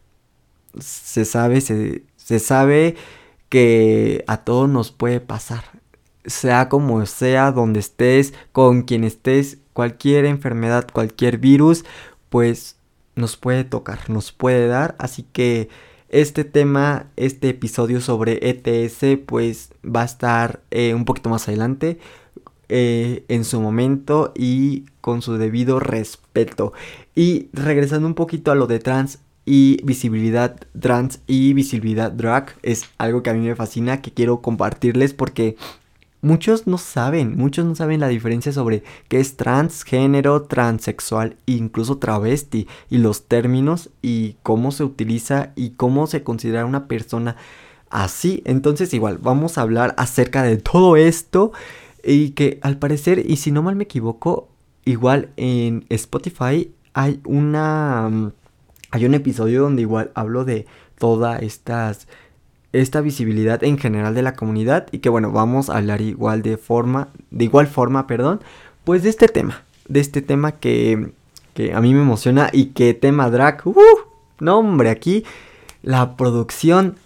se 0.81 1.27
sabe, 1.27 1.61
se, 1.61 2.38
sabe 2.38 2.97
que 3.51 4.25
a 4.29 4.38
todos 4.38 4.67
nos 4.71 4.93
puede 4.93 5.21
pasar, 5.21 5.64
sea 6.25 6.71
como 6.71 7.05
sea, 7.05 7.53
donde 7.53 7.81
estés, 7.81 8.33
con 8.53 8.81
quien 8.81 9.05
estés, 9.05 9.59
cualquier 9.75 10.25
enfermedad, 10.25 10.87
cualquier 10.90 11.37
virus, 11.37 11.85
pues 12.31 12.79
nos 13.14 13.37
puede 13.37 13.64
tocar, 13.64 14.09
nos 14.09 14.33
puede 14.33 14.69
dar, 14.69 14.97
así 14.99 15.23
que 15.35 15.69
este 16.14 16.44
tema, 16.44 17.07
este 17.16 17.48
episodio 17.48 18.00
sobre 18.00 18.38
ETS, 18.48 19.18
pues 19.27 19.70
va 19.85 20.03
a 20.03 20.05
estar 20.05 20.61
eh, 20.70 20.94
un 20.94 21.05
poquito 21.05 21.29
más 21.29 21.48
adelante. 21.48 21.98
Eh, 22.70 23.24
en 23.29 23.44
su 23.44 23.61
momento 23.61 24.33
y 24.35 24.85
con 25.03 25.20
su 25.20 25.37
debido 25.37 25.81
respeto. 25.81 26.72
Y 27.14 27.48
regresando 27.53 28.07
un 28.07 28.14
poquito 28.14 28.53
a 28.53 28.55
lo 28.55 28.66
de 28.66 28.79
trans 28.79 29.18
y 29.44 29.83
visibilidad 29.85 30.57
trans 30.81 31.20
y 31.27 31.53
visibilidad 31.53 32.11
drag, 32.11 32.55
es 32.62 32.85
algo 32.96 33.22
que 33.22 33.29
a 33.29 33.35
mí 33.35 33.46
me 33.46 33.55
fascina, 33.55 34.00
que 34.00 34.12
quiero 34.12 34.40
compartirles 34.40 35.12
porque 35.12 35.57
Muchos 36.25 36.67
no 36.67 36.79
saben, 36.79 37.37
muchos 37.37 37.67
no 37.67 37.75
saben 37.75 38.01
la 38.01 38.09
diferencia 38.09 38.51
sobre 38.51 38.83
qué 39.09 39.21
es 39.21 39.37
transgénero, 39.37 40.45
transexual 40.45 41.37
incluso 41.45 41.99
travesti 41.99 42.67
y 42.89 42.97
los 42.97 43.27
términos 43.27 43.91
y 44.01 44.37
cómo 44.43 44.73
se 44.73 44.85
utiliza 44.85 45.53
y 45.55 45.73
cómo 45.73 46.07
se 46.07 46.23
considera 46.23 46.65
una 46.65 46.89
persona 46.89 47.37
así. 47.91 48.43
Entonces 48.47 48.95
igual 48.95 49.19
vamos 49.19 49.59
a 49.59 49.61
hablar 49.61 49.95
acerca 49.99 50.43
de 50.43 50.57
todo 50.57 50.97
esto 50.97 51.53
y 52.03 52.31
que 52.31 52.59
al 52.63 52.79
parecer 52.79 53.23
y 53.31 53.37
si 53.37 53.53
no 53.53 53.63
mal 53.63 53.77
me 53.77 53.85
equivoco, 53.85 54.49
igual 54.87 55.29
en 55.37 55.85
Spotify 55.91 56.73
hay 56.95 57.21
una 57.27 58.33
hay 58.93 59.05
un 59.05 59.13
episodio 59.13 59.61
donde 59.61 59.83
igual 59.83 60.11
hablo 60.15 60.47
de 60.47 60.65
todas 60.99 61.43
estas 61.43 62.09
esta 62.81 63.01
visibilidad 63.01 63.63
en 63.63 63.79
general 63.79 64.15
de 64.15 64.23
la 64.23 64.35
comunidad 64.35 64.89
y 64.91 64.99
que 64.99 65.09
bueno, 65.09 65.31
vamos 65.31 65.71
a 65.71 65.77
hablar 65.77 66.01
igual 66.01 66.43
de 66.43 66.57
forma, 66.57 67.09
de 67.31 67.45
igual 67.45 67.69
forma, 67.69 68.07
perdón, 68.07 68.41
pues 68.83 69.03
de 69.05 69.11
este 69.11 69.29
tema, 69.29 69.63
de 69.89 70.01
este 70.01 70.23
tema 70.23 70.53
que, 70.53 71.13
que 71.55 71.73
a 71.73 71.81
mí 71.81 71.95
me 71.95 72.03
emociona 72.03 72.51
y 72.53 72.67
que 72.67 72.93
tema 72.93 73.31
drag, 73.31 73.67
uh, 73.67 73.75
no 74.41 74.59
hombre, 74.59 74.91
aquí 74.91 75.25
la 75.83 76.17
producción, 76.17 76.97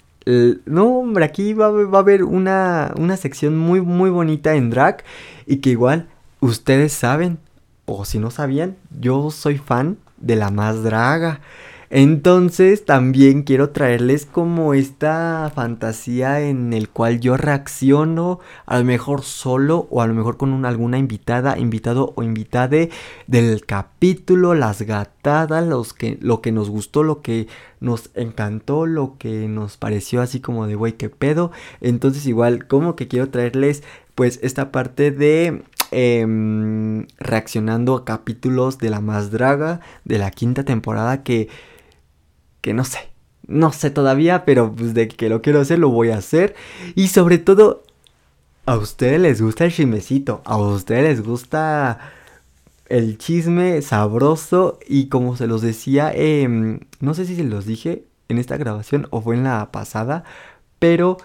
no 0.64 0.86
hombre, 0.86 1.24
aquí 1.24 1.52
va, 1.52 1.70
va 1.70 1.98
a 1.98 2.00
haber 2.00 2.24
una, 2.24 2.94
una 2.96 3.16
sección 3.16 3.58
muy, 3.58 3.80
muy 3.82 4.08
bonita 4.08 4.54
en 4.54 4.70
drag 4.70 5.04
y 5.46 5.58
que 5.58 5.70
igual 5.70 6.08
ustedes 6.40 6.92
saben, 6.94 7.38
o 7.84 8.06
si 8.06 8.18
no 8.18 8.30
sabían, 8.30 8.76
yo 8.98 9.30
soy 9.30 9.58
fan 9.58 9.98
de 10.16 10.36
la 10.36 10.50
más 10.50 10.82
draga. 10.82 11.40
Entonces 11.90 12.84
también 12.84 13.44
quiero 13.44 13.70
traerles 13.70 14.26
como 14.26 14.74
esta 14.74 15.50
fantasía 15.54 16.40
en 16.42 16.74
el 16.74 16.90
cual 16.90 17.20
yo 17.20 17.38
reacciono, 17.38 18.40
a 18.66 18.78
lo 18.78 18.84
mejor 18.84 19.22
solo 19.22 19.86
o 19.90 20.02
a 20.02 20.06
lo 20.06 20.12
mejor 20.12 20.36
con 20.36 20.66
alguna 20.66 20.98
invitada, 20.98 21.58
invitado 21.58 22.12
o 22.14 22.22
invitade 22.22 22.90
del 23.26 23.64
capítulo, 23.64 24.54
las 24.54 24.82
gatadas, 24.82 25.66
los 25.66 25.94
que, 25.94 26.18
lo 26.20 26.42
que 26.42 26.52
nos 26.52 26.68
gustó, 26.68 27.02
lo 27.02 27.22
que 27.22 27.48
nos 27.80 28.10
encantó, 28.14 28.84
lo 28.84 29.16
que 29.18 29.48
nos 29.48 29.78
pareció 29.78 30.20
así 30.20 30.40
como 30.40 30.66
de 30.66 30.74
güey, 30.74 30.92
qué 30.92 31.08
pedo. 31.08 31.52
Entonces 31.80 32.26
igual 32.26 32.66
como 32.66 32.96
que 32.96 33.08
quiero 33.08 33.30
traerles 33.30 33.82
pues 34.14 34.40
esta 34.42 34.72
parte 34.72 35.10
de 35.10 35.62
em, 35.90 37.06
reaccionando 37.18 37.94
a 37.96 38.04
capítulos 38.04 38.76
de 38.76 38.90
la 38.90 39.00
más 39.00 39.30
draga 39.30 39.80
de 40.04 40.18
la 40.18 40.30
quinta 40.30 40.64
temporada 40.64 41.22
que 41.22 41.48
que 42.60 42.74
no 42.74 42.84
sé. 42.84 42.98
No 43.46 43.72
sé 43.72 43.90
todavía, 43.90 44.44
pero 44.44 44.74
pues 44.74 44.94
de 44.94 45.08
que 45.08 45.28
lo 45.28 45.40
quiero 45.40 45.60
hacer, 45.60 45.78
lo 45.78 45.88
voy 45.90 46.10
a 46.10 46.18
hacer. 46.18 46.54
Y 46.94 47.08
sobre 47.08 47.38
todo, 47.38 47.82
a 48.66 48.76
ustedes 48.76 49.20
les 49.20 49.40
gusta 49.40 49.64
el 49.64 49.72
chismecito. 49.72 50.42
A 50.44 50.58
ustedes 50.58 51.02
les 51.02 51.26
gusta 51.26 51.98
el 52.88 53.16
chisme 53.16 53.80
sabroso. 53.80 54.78
Y 54.86 55.08
como 55.08 55.36
se 55.36 55.46
los 55.46 55.62
decía, 55.62 56.12
em, 56.14 56.80
no 57.00 57.14
sé 57.14 57.24
si 57.24 57.36
se 57.36 57.44
los 57.44 57.64
dije 57.64 58.04
en 58.28 58.38
esta 58.38 58.58
grabación 58.58 59.06
o 59.10 59.22
fue 59.22 59.36
en 59.36 59.44
la 59.44 59.70
pasada. 59.72 60.24
Pero 60.78 61.16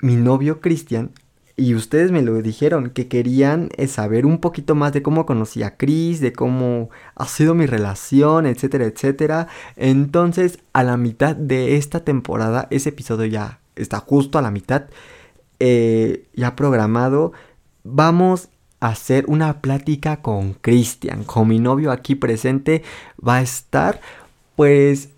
mi 0.00 0.16
novio 0.16 0.60
Cristian 0.60 1.12
y 1.58 1.74
ustedes 1.74 2.12
me 2.12 2.22
lo 2.22 2.40
dijeron, 2.40 2.90
que 2.90 3.08
querían 3.08 3.70
eh, 3.76 3.88
saber 3.88 4.26
un 4.26 4.38
poquito 4.38 4.76
más 4.76 4.92
de 4.92 5.02
cómo 5.02 5.26
conocí 5.26 5.64
a 5.64 5.76
Chris, 5.76 6.20
de 6.20 6.32
cómo 6.32 6.88
ha 7.16 7.26
sido 7.26 7.56
mi 7.56 7.66
relación, 7.66 8.46
etcétera, 8.46 8.84
etcétera. 8.84 9.48
Entonces, 9.74 10.60
a 10.72 10.84
la 10.84 10.96
mitad 10.96 11.34
de 11.34 11.76
esta 11.76 12.04
temporada, 12.04 12.68
ese 12.70 12.90
episodio 12.90 13.26
ya 13.26 13.58
está 13.74 13.98
justo 13.98 14.38
a 14.38 14.42
la 14.42 14.52
mitad, 14.52 14.84
eh, 15.58 16.28
ya 16.32 16.54
programado, 16.54 17.32
vamos 17.82 18.50
a 18.78 18.90
hacer 18.90 19.24
una 19.26 19.60
plática 19.60 20.22
con 20.22 20.54
Cristian, 20.54 21.24
con 21.24 21.48
mi 21.48 21.58
novio 21.58 21.90
aquí 21.90 22.14
presente, 22.14 22.84
va 23.20 23.38
a 23.38 23.42
estar 23.42 24.00
pues 24.54 25.08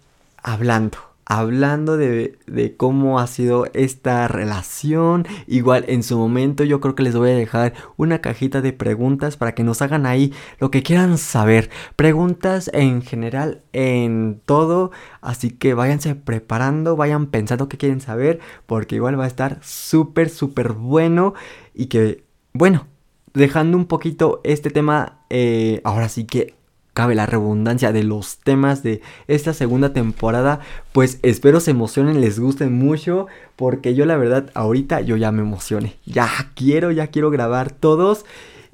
hablando 0.42 1.09
hablando 1.30 1.96
de, 1.96 2.36
cómo 2.76 3.20
ha 3.20 3.26
sido 3.28 3.66
esta 3.72 4.26
relación. 4.26 5.28
Igual 5.46 5.84
en 5.86 6.02
su 6.02 6.18
momento 6.18 6.64
yo 6.64 6.80
creo 6.80 6.96
que 6.96 7.04
les 7.04 7.14
voy 7.16 7.30
a 7.30 7.34
dejar 7.34 7.72
una 7.96 8.20
cajita 8.20 8.60
de 8.60 8.72
preguntas 8.72 9.36
para 9.36 9.54
que 9.54 9.62
nos 9.62 9.80
hagan 9.80 10.06
ahí 10.06 10.34
lo 10.58 10.72
que 10.72 10.82
quieran 10.82 11.18
saber. 11.18 11.70
Preguntas 11.94 12.68
en 12.74 13.02
general 13.02 13.62
en 13.72 14.42
todo. 14.44 14.90
Así 15.20 15.50
que 15.50 15.72
váyanse 15.72 16.16
preparando, 16.16 16.96
vayan 16.96 17.26
pensando 17.26 17.68
qué 17.68 17.78
quieren 17.78 18.00
saber. 18.00 18.40
Porque 18.66 18.96
igual 18.96 19.18
va 19.18 19.24
a 19.24 19.28
estar 19.28 19.60
súper, 19.62 20.30
súper 20.30 20.72
bueno. 20.72 21.34
Y 21.74 21.86
que, 21.86 22.24
bueno, 22.52 22.88
dejando 23.34 23.76
un 23.76 23.86
poquito 23.86 24.40
este 24.42 24.70
tema, 24.70 25.20
eh, 25.30 25.80
ahora 25.84 26.08
sí 26.08 26.24
que 26.24 26.59
cabe 26.94 27.14
la 27.14 27.26
redundancia 27.26 27.92
de 27.92 28.02
los 28.02 28.38
temas 28.38 28.82
de 28.82 29.00
esta 29.28 29.54
segunda 29.54 29.92
temporada, 29.92 30.60
pues 30.92 31.18
espero 31.22 31.60
se 31.60 31.70
emocionen, 31.70 32.20
les 32.20 32.38
gusten 32.38 32.72
mucho, 32.72 33.26
porque 33.56 33.94
yo 33.94 34.06
la 34.06 34.16
verdad 34.16 34.50
ahorita 34.54 35.00
yo 35.00 35.16
ya 35.16 35.32
me 35.32 35.42
emocioné, 35.42 35.96
ya 36.04 36.28
quiero, 36.54 36.90
ya 36.90 37.08
quiero 37.08 37.30
grabar 37.30 37.70
todos. 37.70 38.24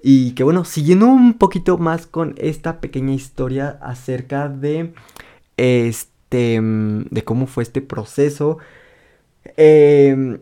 Y 0.03 0.33
que 0.33 0.45
bueno, 0.45 0.65
siguiendo 0.65 1.07
un 1.07 1.35
poquito 1.35 1.79
más 1.79 2.07
con 2.07 2.35
esta 2.39 2.81
pequeña 2.81 3.13
historia 3.13 3.79
acerca 3.81 4.49
de 4.49 4.93
este, 5.57 6.61
de 6.61 7.25
cómo 7.25 7.47
fue 7.47 7.63
este 7.65 7.81
proceso. 7.81 8.59
Em, 9.57 10.39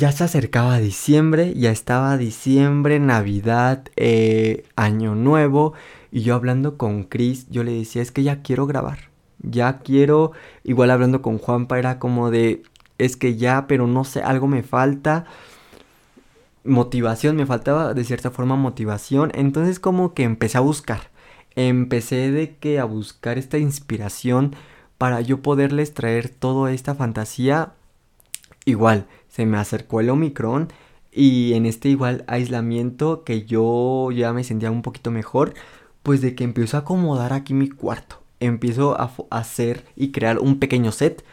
ya 0.00 0.12
se 0.12 0.24
acercaba 0.24 0.78
diciembre, 0.78 1.52
ya 1.54 1.70
estaba 1.70 2.16
diciembre, 2.16 2.98
Navidad, 2.98 3.84
eh, 3.96 4.64
Año 4.74 5.14
Nuevo. 5.14 5.74
Y 6.10 6.22
yo 6.22 6.34
hablando 6.34 6.78
con 6.78 7.04
Chris, 7.04 7.46
yo 7.50 7.64
le 7.64 7.72
decía, 7.72 8.00
es 8.00 8.10
que 8.10 8.22
ya 8.22 8.40
quiero 8.40 8.66
grabar. 8.66 9.10
Ya 9.42 9.80
quiero, 9.80 10.32
igual 10.64 10.90
hablando 10.90 11.20
con 11.20 11.36
Juanpa 11.36 11.78
era 11.78 11.98
como 11.98 12.30
de, 12.30 12.62
es 12.96 13.18
que 13.18 13.36
ya, 13.36 13.66
pero 13.66 13.86
no 13.86 14.04
sé, 14.04 14.22
algo 14.22 14.46
me 14.46 14.62
falta. 14.62 15.26
Motivación, 16.64 17.36
me 17.36 17.44
faltaba 17.44 17.92
de 17.92 18.04
cierta 18.04 18.30
forma 18.30 18.56
motivación. 18.56 19.30
Entonces 19.34 19.80
como 19.80 20.14
que 20.14 20.22
empecé 20.22 20.56
a 20.56 20.62
buscar. 20.62 21.10
Empecé 21.56 22.30
de 22.30 22.56
que 22.56 22.80
a 22.80 22.84
buscar 22.84 23.36
esta 23.36 23.58
inspiración 23.58 24.56
para 24.96 25.20
yo 25.20 25.42
poderles 25.42 25.92
traer 25.92 26.30
toda 26.30 26.72
esta 26.72 26.94
fantasía. 26.94 27.74
Igual, 28.64 29.06
se 29.30 29.46
me 29.46 29.56
acercó 29.56 30.00
el 30.00 30.10
Omicron 30.10 30.68
y 31.12 31.54
en 31.54 31.66
este 31.66 31.88
igual 31.88 32.24
aislamiento 32.26 33.24
que 33.24 33.44
yo 33.44 34.10
ya 34.12 34.32
me 34.32 34.44
sentía 34.44 34.70
un 34.70 34.82
poquito 34.82 35.10
mejor 35.10 35.54
pues 36.02 36.20
de 36.20 36.34
que 36.34 36.44
empiezo 36.44 36.76
a 36.76 36.80
acomodar 36.80 37.32
aquí 37.32 37.54
mi 37.54 37.68
cuarto. 37.68 38.20
Empiezo 38.40 38.98
a 38.98 39.10
hacer 39.30 39.84
y 39.96 40.12
crear 40.12 40.38
un 40.38 40.58
pequeño 40.58 40.92
set 40.92 41.24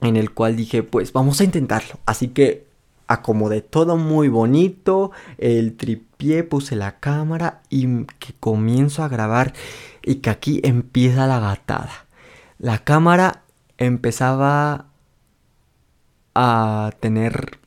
en 0.00 0.16
el 0.16 0.32
cual 0.32 0.56
dije, 0.56 0.82
pues 0.82 1.12
vamos 1.12 1.40
a 1.40 1.44
intentarlo. 1.44 1.98
Así 2.06 2.28
que 2.28 2.66
acomodé 3.06 3.60
todo 3.60 3.96
muy 3.96 4.28
bonito, 4.28 5.10
el 5.36 5.76
tripié, 5.76 6.42
puse 6.44 6.76
la 6.76 7.00
cámara 7.00 7.60
y 7.68 8.04
que 8.18 8.32
comienzo 8.38 9.02
a 9.02 9.08
grabar 9.08 9.52
y 10.02 10.16
que 10.16 10.30
aquí 10.30 10.60
empieza 10.64 11.26
la 11.26 11.40
gatada. 11.40 12.06
La 12.58 12.78
cámara 12.78 13.42
empezaba 13.78 14.86
a 16.34 16.92
tener 17.00 17.58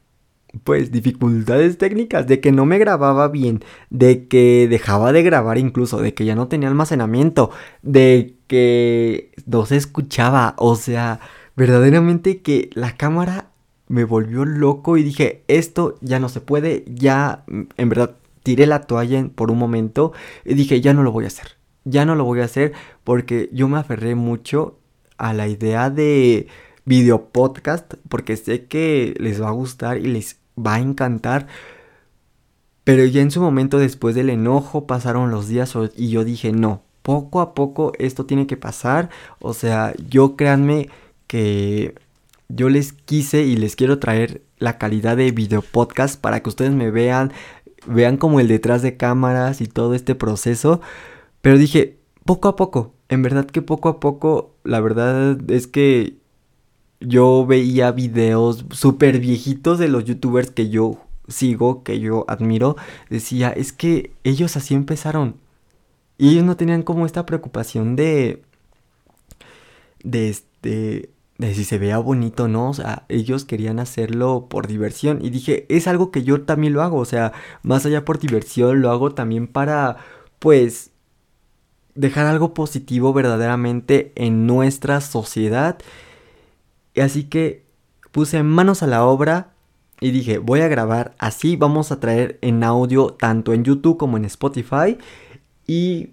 pues 0.64 0.92
dificultades 0.92 1.78
técnicas, 1.78 2.28
de 2.28 2.40
que 2.40 2.52
no 2.52 2.66
me 2.66 2.78
grababa 2.78 3.28
bien, 3.28 3.64
de 3.90 4.28
que 4.28 4.68
dejaba 4.70 5.12
de 5.12 5.24
grabar 5.24 5.58
incluso, 5.58 6.00
de 6.00 6.14
que 6.14 6.26
ya 6.26 6.36
no 6.36 6.48
tenía 6.48 6.70
almacenamiento, 6.70 7.50
de 7.82 8.36
que 8.48 9.32
no 9.48 9.66
se 9.66 9.78
escuchaba, 9.78 10.54
o 10.58 10.76
sea, 10.76 11.20
verdaderamente 11.56 12.42
que 12.42 12.70
la 12.74 12.96
cámara 12.96 13.50
me 13.88 14.04
volvió 14.04 14.46
loco 14.46 14.98
y 14.98 15.04
dije, 15.04 15.44
esto 15.48 15.98
ya 16.02 16.20
no 16.20 16.30
se 16.30 16.42
puede, 16.42 16.86
ya 16.88 17.44
en 17.48 17.90
verdad 17.90 18.16
tiré 18.44 18.68
la 18.68 18.82
toalla 18.82 19.28
por 19.34 19.52
un 19.52 19.58
momento 19.58 20.14
y 20.46 20.54
dije, 20.54 20.82
ya 20.82 20.94
no 20.94 21.04
lo 21.04 21.12
voy 21.12 21.26
a 21.26 21.28
hacer, 21.28 21.58
ya 21.84 22.06
no 22.06 22.16
lo 22.16 22.26
voy 22.26 22.42
a 22.42 22.46
hacer 22.46 22.74
porque 23.04 23.50
yo 23.54 23.68
me 23.68 23.80
aferré 23.80 24.16
mucho 24.16 24.78
a 25.18 25.34
la 25.34 25.48
idea 25.48 25.90
de 25.90 26.48
video 26.86 27.30
podcast 27.30 27.94
porque 28.10 28.36
sé 28.38 28.66
que 28.66 29.14
les 29.20 29.42
va 29.42 29.50
a 29.50 29.54
gustar 29.54 29.98
y 29.98 30.08
les 30.08 30.40
va 30.58 30.76
a 30.76 30.80
encantar. 30.80 31.48
Pero 32.84 33.06
ya 33.06 33.22
en 33.22 33.32
su 33.32 33.42
momento 33.42 33.80
después 33.80 34.16
del 34.16 34.30
enojo 34.30 34.88
pasaron 34.88 35.32
los 35.32 35.48
días 35.48 35.74
y 35.96 36.10
yo 36.10 36.26
dije, 36.26 36.52
no, 36.52 36.82
poco 37.02 37.42
a 37.42 37.54
poco 37.54 37.94
esto 37.98 38.26
tiene 38.26 38.48
que 38.48 38.58
pasar. 38.58 39.10
O 39.40 39.54
sea, 39.54 39.94
yo 40.10 40.36
créanme 40.36 40.90
que 41.28 41.96
yo 42.50 42.70
les 42.70 42.94
quise 42.94 43.44
y 43.44 43.56
les 43.56 43.76
quiero 43.76 44.00
traer 44.00 44.42
la 44.58 44.78
calidad 44.78 45.18
de 45.18 45.32
video 45.32 45.62
podcast 45.62 46.20
para 46.20 46.42
que 46.42 46.50
ustedes 46.50 46.72
me 46.72 46.92
vean, 46.92 47.32
vean 47.88 48.18
como 48.18 48.40
el 48.40 48.48
detrás 48.48 48.82
de 48.82 48.98
cámaras 48.98 49.62
y 49.62 49.68
todo 49.68 49.94
este 49.94 50.16
proceso. 50.16 50.82
Pero 51.42 51.58
dije, 51.58 52.00
poco 52.26 52.50
a 52.50 52.56
poco, 52.56 52.94
en 53.10 53.22
verdad 53.22 53.46
que 53.46 53.62
poco 53.62 53.90
a 53.90 54.00
poco, 54.00 54.56
la 54.64 54.82
verdad 54.82 55.38
es 55.50 55.68
que 55.68 56.18
yo 57.06 57.46
veía 57.46 57.92
videos 57.92 58.66
súper 58.72 59.20
viejitos 59.20 59.80
de 59.80 59.90
los 59.90 60.06
youtubers 60.06 60.52
que 60.52 60.70
yo 60.70 61.00
sigo, 61.28 61.84
que 61.84 62.00
yo 62.00 62.26
admiro, 62.28 62.76
decía, 63.10 63.50
es 63.50 63.74
que 63.74 64.12
ellos 64.24 64.56
así 64.58 64.74
empezaron. 64.74 65.36
Y 66.18 66.30
ellos 66.30 66.46
no 66.46 66.58
tenían 66.58 66.84
como 66.84 67.06
esta 67.06 67.26
preocupación 67.26 67.96
de... 67.96 68.44
de 70.04 70.30
este... 70.30 71.10
de 71.38 71.54
si 71.56 71.66
se 71.66 71.78
vea 71.78 71.98
bonito 71.98 72.46
o 72.46 72.48
no, 72.48 72.70
o 72.70 72.74
sea, 72.74 73.06
ellos 73.10 73.46
querían 73.46 73.80
hacerlo 73.80 74.48
por 74.50 74.68
diversión. 74.68 75.20
Y 75.24 75.30
dije, 75.30 75.66
es 75.70 75.88
algo 75.88 76.12
que 76.12 76.24
yo 76.24 76.44
también 76.44 76.74
lo 76.74 76.82
hago, 76.82 76.98
o 76.98 77.06
sea, 77.06 77.34
más 77.64 77.86
allá 77.86 78.06
por 78.06 78.20
diversión, 78.20 78.82
lo 78.82 78.92
hago 78.92 79.14
también 79.14 79.48
para, 79.48 79.98
pues, 80.40 80.92
dejar 81.96 82.28
algo 82.28 82.54
positivo 82.54 83.14
verdaderamente 83.14 84.14
en 84.16 84.48
nuestra 84.48 85.02
sociedad 85.02 85.78
y 86.94 87.02
así 87.02 87.26
que 87.26 87.66
puse 88.12 88.44
manos 88.44 88.84
a 88.84 88.88
la 88.88 89.06
obra 89.06 89.54
y 90.00 90.12
dije, 90.12 90.38
voy 90.38 90.62
a 90.62 90.68
grabar 90.68 91.16
así, 91.18 91.56
vamos 91.56 91.92
a 91.92 92.00
traer 92.00 92.38
en 92.42 92.64
audio 92.64 93.14
tanto 93.14 93.54
en 93.54 93.64
YouTube 93.64 93.98
como 93.98 94.18
en 94.18 94.26
Spotify. 94.26 94.98
Y 95.66 96.10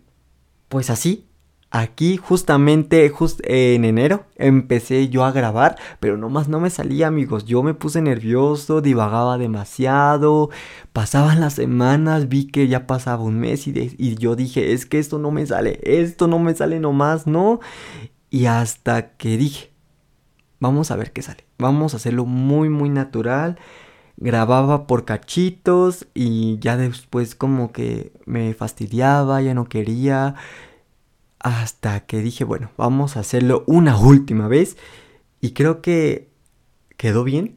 pues 0.68 0.90
así, 0.90 1.26
aquí 1.70 2.16
justamente 2.16 3.12
en 3.42 3.84
enero 3.84 4.26
empecé 4.36 5.08
yo 5.08 5.24
a 5.24 5.32
grabar, 5.32 5.76
pero 5.98 6.16
nomás 6.16 6.48
no 6.48 6.60
me 6.60 6.70
salía 6.70 7.08
amigos, 7.08 7.44
yo 7.44 7.62
me 7.62 7.74
puse 7.74 8.00
nervioso, 8.00 8.80
divagaba 8.80 9.38
demasiado, 9.38 10.50
pasaban 10.92 11.40
las 11.40 11.54
semanas, 11.54 12.28
vi 12.28 12.46
que 12.46 12.68
ya 12.68 12.86
pasaba 12.86 13.24
un 13.24 13.40
mes 13.40 13.66
y, 13.66 13.94
y 13.98 14.14
yo 14.14 14.36
dije, 14.36 14.72
es 14.72 14.86
que 14.86 14.98
esto 15.00 15.18
no 15.18 15.32
me 15.32 15.44
sale, 15.46 15.80
esto 15.82 16.28
no 16.28 16.38
me 16.38 16.54
sale 16.54 16.78
nomás, 16.78 17.26
¿no? 17.26 17.60
Y 18.30 18.46
hasta 18.46 19.16
que 19.16 19.36
dije, 19.36 19.69
Vamos 20.60 20.90
a 20.90 20.96
ver 20.96 21.12
qué 21.12 21.22
sale. 21.22 21.44
Vamos 21.58 21.94
a 21.94 21.96
hacerlo 21.96 22.26
muy, 22.26 22.68
muy 22.68 22.90
natural. 22.90 23.58
Grababa 24.18 24.86
por 24.86 25.06
cachitos 25.06 26.06
y 26.12 26.58
ya 26.58 26.76
después 26.76 27.34
como 27.34 27.72
que 27.72 28.12
me 28.26 28.52
fastidiaba, 28.52 29.40
ya 29.40 29.54
no 29.54 29.64
quería. 29.64 30.34
Hasta 31.38 32.00
que 32.00 32.18
dije, 32.18 32.44
bueno, 32.44 32.70
vamos 32.76 33.16
a 33.16 33.20
hacerlo 33.20 33.64
una 33.66 33.98
última 33.98 34.46
vez. 34.46 34.76
Y 35.40 35.52
creo 35.52 35.80
que 35.80 36.28
quedó 36.98 37.24
bien. 37.24 37.56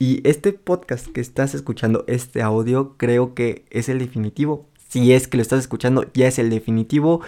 Y 0.00 0.28
este 0.28 0.52
podcast 0.52 1.06
que 1.06 1.20
estás 1.20 1.54
escuchando, 1.54 2.04
este 2.08 2.42
audio, 2.42 2.96
creo 2.96 3.34
que 3.34 3.64
es 3.70 3.88
el 3.88 4.00
definitivo. 4.00 4.66
Si 4.88 5.12
es 5.12 5.28
que 5.28 5.36
lo 5.36 5.42
estás 5.42 5.60
escuchando, 5.60 6.10
ya 6.12 6.26
es 6.26 6.40
el 6.40 6.50
definitivo. 6.50 7.20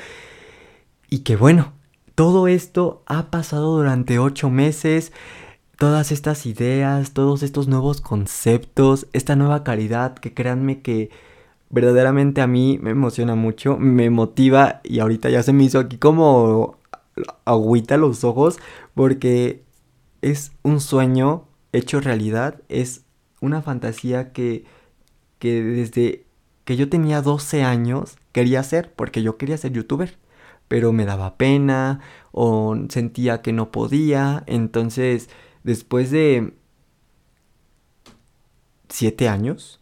Y 1.08 1.20
que 1.20 1.36
bueno, 1.36 1.72
todo 2.14 2.48
esto 2.48 3.02
ha 3.06 3.30
pasado 3.30 3.76
durante 3.76 4.18
ocho 4.18 4.50
meses. 4.50 5.12
Todas 5.78 6.12
estas 6.12 6.46
ideas, 6.46 7.12
todos 7.12 7.42
estos 7.42 7.66
nuevos 7.68 8.00
conceptos, 8.00 9.08
esta 9.12 9.36
nueva 9.36 9.64
caridad 9.64 10.14
que 10.14 10.32
créanme 10.32 10.80
que 10.82 11.10
verdaderamente 11.70 12.40
a 12.40 12.46
mí 12.46 12.78
me 12.80 12.90
emociona 12.90 13.34
mucho, 13.34 13.76
me 13.76 14.08
motiva 14.10 14.80
y 14.84 15.00
ahorita 15.00 15.30
ya 15.30 15.42
se 15.42 15.52
me 15.52 15.64
hizo 15.64 15.80
aquí 15.80 15.98
como 15.98 16.78
agüita 17.44 17.96
los 17.96 18.22
ojos 18.22 18.58
porque 18.94 19.64
es 20.22 20.52
un 20.62 20.80
sueño 20.80 21.48
hecho 21.72 22.00
realidad, 22.00 22.60
es 22.68 23.04
una 23.40 23.60
fantasía 23.60 24.32
que, 24.32 24.64
que 25.40 25.62
desde 25.62 26.24
que 26.64 26.76
yo 26.76 26.88
tenía 26.88 27.20
12 27.20 27.64
años 27.64 28.16
quería 28.32 28.60
hacer, 28.60 28.92
porque 28.94 29.22
yo 29.22 29.36
quería 29.36 29.58
ser 29.58 29.72
youtuber, 29.72 30.16
pero 30.68 30.92
me 30.92 31.06
daba 31.06 31.36
pena 31.36 32.00
o 32.32 32.76
sentía 32.88 33.42
que 33.42 33.52
no 33.52 33.70
podía, 33.70 34.44
entonces 34.46 35.30
después 35.62 36.10
de 36.10 36.54
7 38.88 39.28
años, 39.28 39.80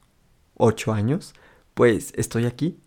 8 0.57 0.93
años, 0.93 1.35
pues 1.74 2.12
estoy 2.16 2.47
aquí 2.47 2.78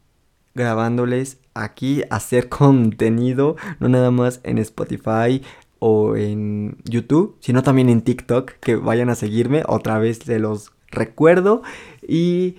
grabándoles 0.55 1.39
aquí 1.53 2.03
hacer 2.09 2.49
contenido, 2.49 3.55
no 3.79 3.89
nada 3.89 4.09
más 4.09 4.39
en 4.43 4.57
Spotify 4.57 5.41
o 5.79 6.15
en 6.15 6.77
YouTube, 6.85 7.37
sino 7.41 7.61
también 7.61 7.89
en 7.89 8.01
TikTok, 8.01 8.53
que 8.53 8.75
vayan 8.75 9.09
a 9.09 9.15
seguirme, 9.15 9.63
otra 9.67 9.99
vez 9.99 10.19
se 10.19 10.39
los 10.39 10.71
recuerdo. 10.87 11.61
Y 12.01 12.55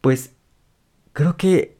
pues 0.00 0.34
creo 1.12 1.36
que 1.36 1.71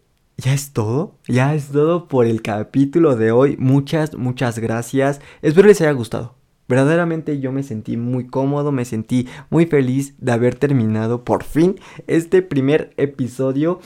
ya 0.42 0.52
es 0.52 0.72
todo, 0.72 1.14
ya 1.28 1.54
es 1.54 1.68
todo 1.68 2.08
por 2.08 2.26
el 2.26 2.42
capítulo 2.42 3.14
de 3.14 3.30
hoy. 3.30 3.56
Muchas, 3.58 4.16
muchas 4.16 4.58
gracias. 4.58 5.20
Espero 5.40 5.68
les 5.68 5.80
haya 5.80 5.92
gustado. 5.92 6.34
Verdaderamente 6.68 7.38
yo 7.38 7.52
me 7.52 7.62
sentí 7.62 7.96
muy 7.96 8.26
cómodo, 8.26 8.72
me 8.72 8.84
sentí 8.84 9.28
muy 9.50 9.66
feliz 9.66 10.14
de 10.18 10.32
haber 10.32 10.56
terminado 10.56 11.24
por 11.24 11.44
fin 11.44 11.78
este 12.08 12.42
primer 12.42 12.92
episodio. 12.96 13.80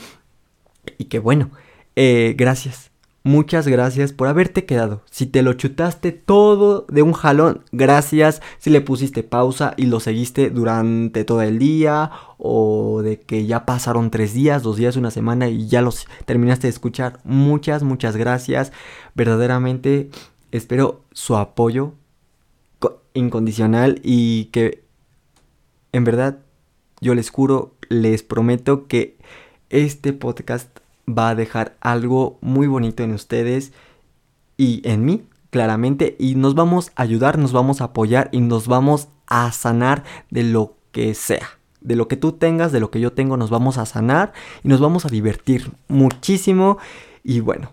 Y 0.97 1.05
que 1.05 1.19
bueno, 1.19 1.51
eh, 1.95 2.33
gracias. 2.35 2.91
Muchas 3.27 3.67
gracias 3.67 4.13
por 4.13 4.29
haberte 4.29 4.63
quedado. 4.63 5.01
Si 5.11 5.25
te 5.25 5.41
lo 5.41 5.51
chutaste 5.51 6.13
todo 6.13 6.85
de 6.87 7.01
un 7.01 7.11
jalón, 7.11 7.65
gracias. 7.73 8.41
Si 8.57 8.69
le 8.69 8.79
pusiste 8.79 9.21
pausa 9.21 9.73
y 9.75 9.87
lo 9.87 9.99
seguiste 9.99 10.49
durante 10.49 11.25
todo 11.25 11.41
el 11.41 11.59
día 11.59 12.09
o 12.37 13.01
de 13.01 13.19
que 13.19 13.45
ya 13.45 13.65
pasaron 13.65 14.11
tres 14.11 14.33
días, 14.33 14.63
dos 14.63 14.77
días, 14.77 14.95
una 14.95 15.11
semana 15.11 15.49
y 15.49 15.67
ya 15.67 15.81
los 15.81 16.07
terminaste 16.23 16.67
de 16.67 16.71
escuchar, 16.71 17.19
muchas, 17.25 17.83
muchas 17.83 18.15
gracias. 18.15 18.71
Verdaderamente 19.13 20.09
espero 20.53 21.01
su 21.11 21.35
apoyo 21.35 21.95
incondicional 23.13 23.99
y 24.05 24.45
que 24.53 24.85
en 25.91 26.05
verdad 26.05 26.39
yo 27.01 27.13
les 27.13 27.29
juro, 27.29 27.75
les 27.89 28.23
prometo 28.23 28.87
que 28.87 29.17
este 29.69 30.13
podcast 30.13 30.76
va 31.07 31.29
a 31.29 31.35
dejar 31.35 31.77
algo 31.81 32.37
muy 32.41 32.67
bonito 32.67 33.03
en 33.03 33.13
ustedes 33.13 33.73
y 34.57 34.81
en 34.83 35.05
mí, 35.05 35.23
claramente, 35.49 36.15
y 36.19 36.35
nos 36.35 36.55
vamos 36.55 36.91
a 36.95 37.03
ayudar, 37.03 37.37
nos 37.37 37.53
vamos 37.53 37.81
a 37.81 37.85
apoyar 37.85 38.29
y 38.31 38.41
nos 38.41 38.67
vamos 38.67 39.09
a 39.27 39.51
sanar 39.51 40.03
de 40.31 40.43
lo 40.43 40.75
que 40.91 41.13
sea. 41.13 41.47
De 41.79 41.95
lo 41.95 42.07
que 42.07 42.17
tú 42.17 42.33
tengas, 42.33 42.71
de 42.71 42.79
lo 42.79 42.89
que 42.89 42.99
yo 42.99 43.13
tengo, 43.13 43.37
nos 43.37 43.49
vamos 43.49 43.77
a 43.77 43.85
sanar 43.85 44.33
y 44.63 44.67
nos 44.67 44.81
vamos 44.81 45.05
a 45.05 45.09
divertir 45.09 45.71
muchísimo. 45.87 46.79
Y 47.23 47.39
bueno, 47.39 47.71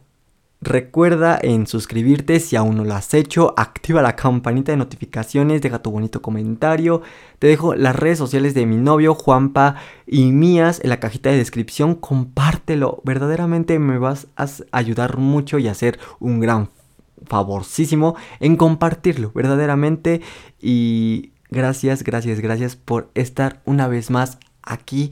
Recuerda 0.64 1.38
en 1.42 1.66
suscribirte 1.66 2.40
si 2.40 2.56
aún 2.56 2.78
no 2.78 2.84
lo 2.84 2.94
has 2.94 3.12
hecho, 3.12 3.52
activa 3.58 4.00
la 4.00 4.16
campanita 4.16 4.72
de 4.72 4.78
notificaciones, 4.78 5.60
deja 5.60 5.82
tu 5.82 5.90
bonito 5.90 6.22
comentario. 6.22 7.02
Te 7.38 7.48
dejo 7.48 7.74
las 7.74 7.94
redes 7.94 8.16
sociales 8.16 8.54
de 8.54 8.64
mi 8.64 8.76
novio 8.76 9.14
Juanpa 9.14 9.76
y 10.06 10.32
mías 10.32 10.80
en 10.82 10.88
la 10.88 11.00
cajita 11.00 11.28
de 11.28 11.36
descripción. 11.36 11.94
Compártelo, 11.94 13.02
verdaderamente 13.04 13.78
me 13.78 13.98
vas 13.98 14.28
a 14.36 14.46
ayudar 14.72 15.18
mucho 15.18 15.58
y 15.58 15.68
a 15.68 15.72
hacer 15.72 15.98
un 16.18 16.40
gran 16.40 16.70
favorcísimo 17.26 18.16
en 18.40 18.56
compartirlo, 18.56 19.32
verdaderamente. 19.34 20.22
Y 20.62 21.32
gracias, 21.50 22.04
gracias, 22.04 22.40
gracias 22.40 22.74
por 22.74 23.10
estar 23.14 23.60
una 23.66 23.86
vez 23.86 24.10
más 24.10 24.38
aquí 24.62 25.10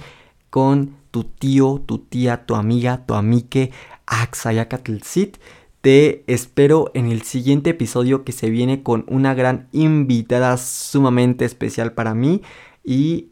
con 0.49 0.97
tu 1.11 1.25
tío, 1.25 1.83
tu 1.85 1.99
tía, 1.99 2.47
tu 2.47 2.55
amiga, 2.55 3.05
tu 3.05 3.15
amique 3.15 3.71
Axayacatlcit. 4.13 5.39
Te 5.81 6.23
espero 6.33 6.91
en 6.95 7.11
el 7.11 7.23
siguiente 7.23 7.71
episodio 7.71 8.25
que 8.25 8.33
se 8.33 8.51
viene 8.51 8.83
con 8.83 9.05
una 9.09 9.35
gran 9.35 9.69
invitada 9.73 10.57
sumamente 10.59 11.45
especial 11.45 11.93
para 11.95 12.15
mí. 12.15 12.43
Y 12.85 13.31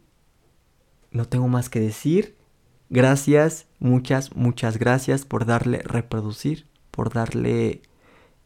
no 1.13 1.27
tengo 1.27 1.49
más 1.49 1.69
que 1.69 1.81
decir. 1.81 2.35
Gracias, 2.89 3.67
muchas, 3.79 4.35
muchas 4.35 4.79
gracias 4.79 5.25
por 5.25 5.45
darle 5.45 5.79
reproducir, 5.85 6.67
por 6.91 7.13
darle, 7.13 7.83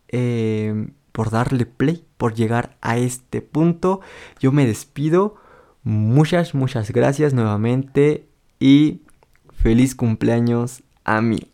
em, 0.08 0.92
por 1.12 1.30
darle 1.30 1.64
play, 1.64 2.04
por 2.18 2.34
llegar 2.34 2.76
a 2.82 2.98
este 2.98 3.40
punto. 3.42 4.00
Yo 4.40 4.52
me 4.52 4.66
despido. 4.66 5.36
Muchas, 5.84 6.54
muchas 6.54 6.90
gracias 6.90 7.32
nuevamente 7.32 8.26
y 8.58 9.02
feliz 9.52 9.94
cumpleaños 9.94 10.82
a 11.04 11.22
mí. 11.22 11.53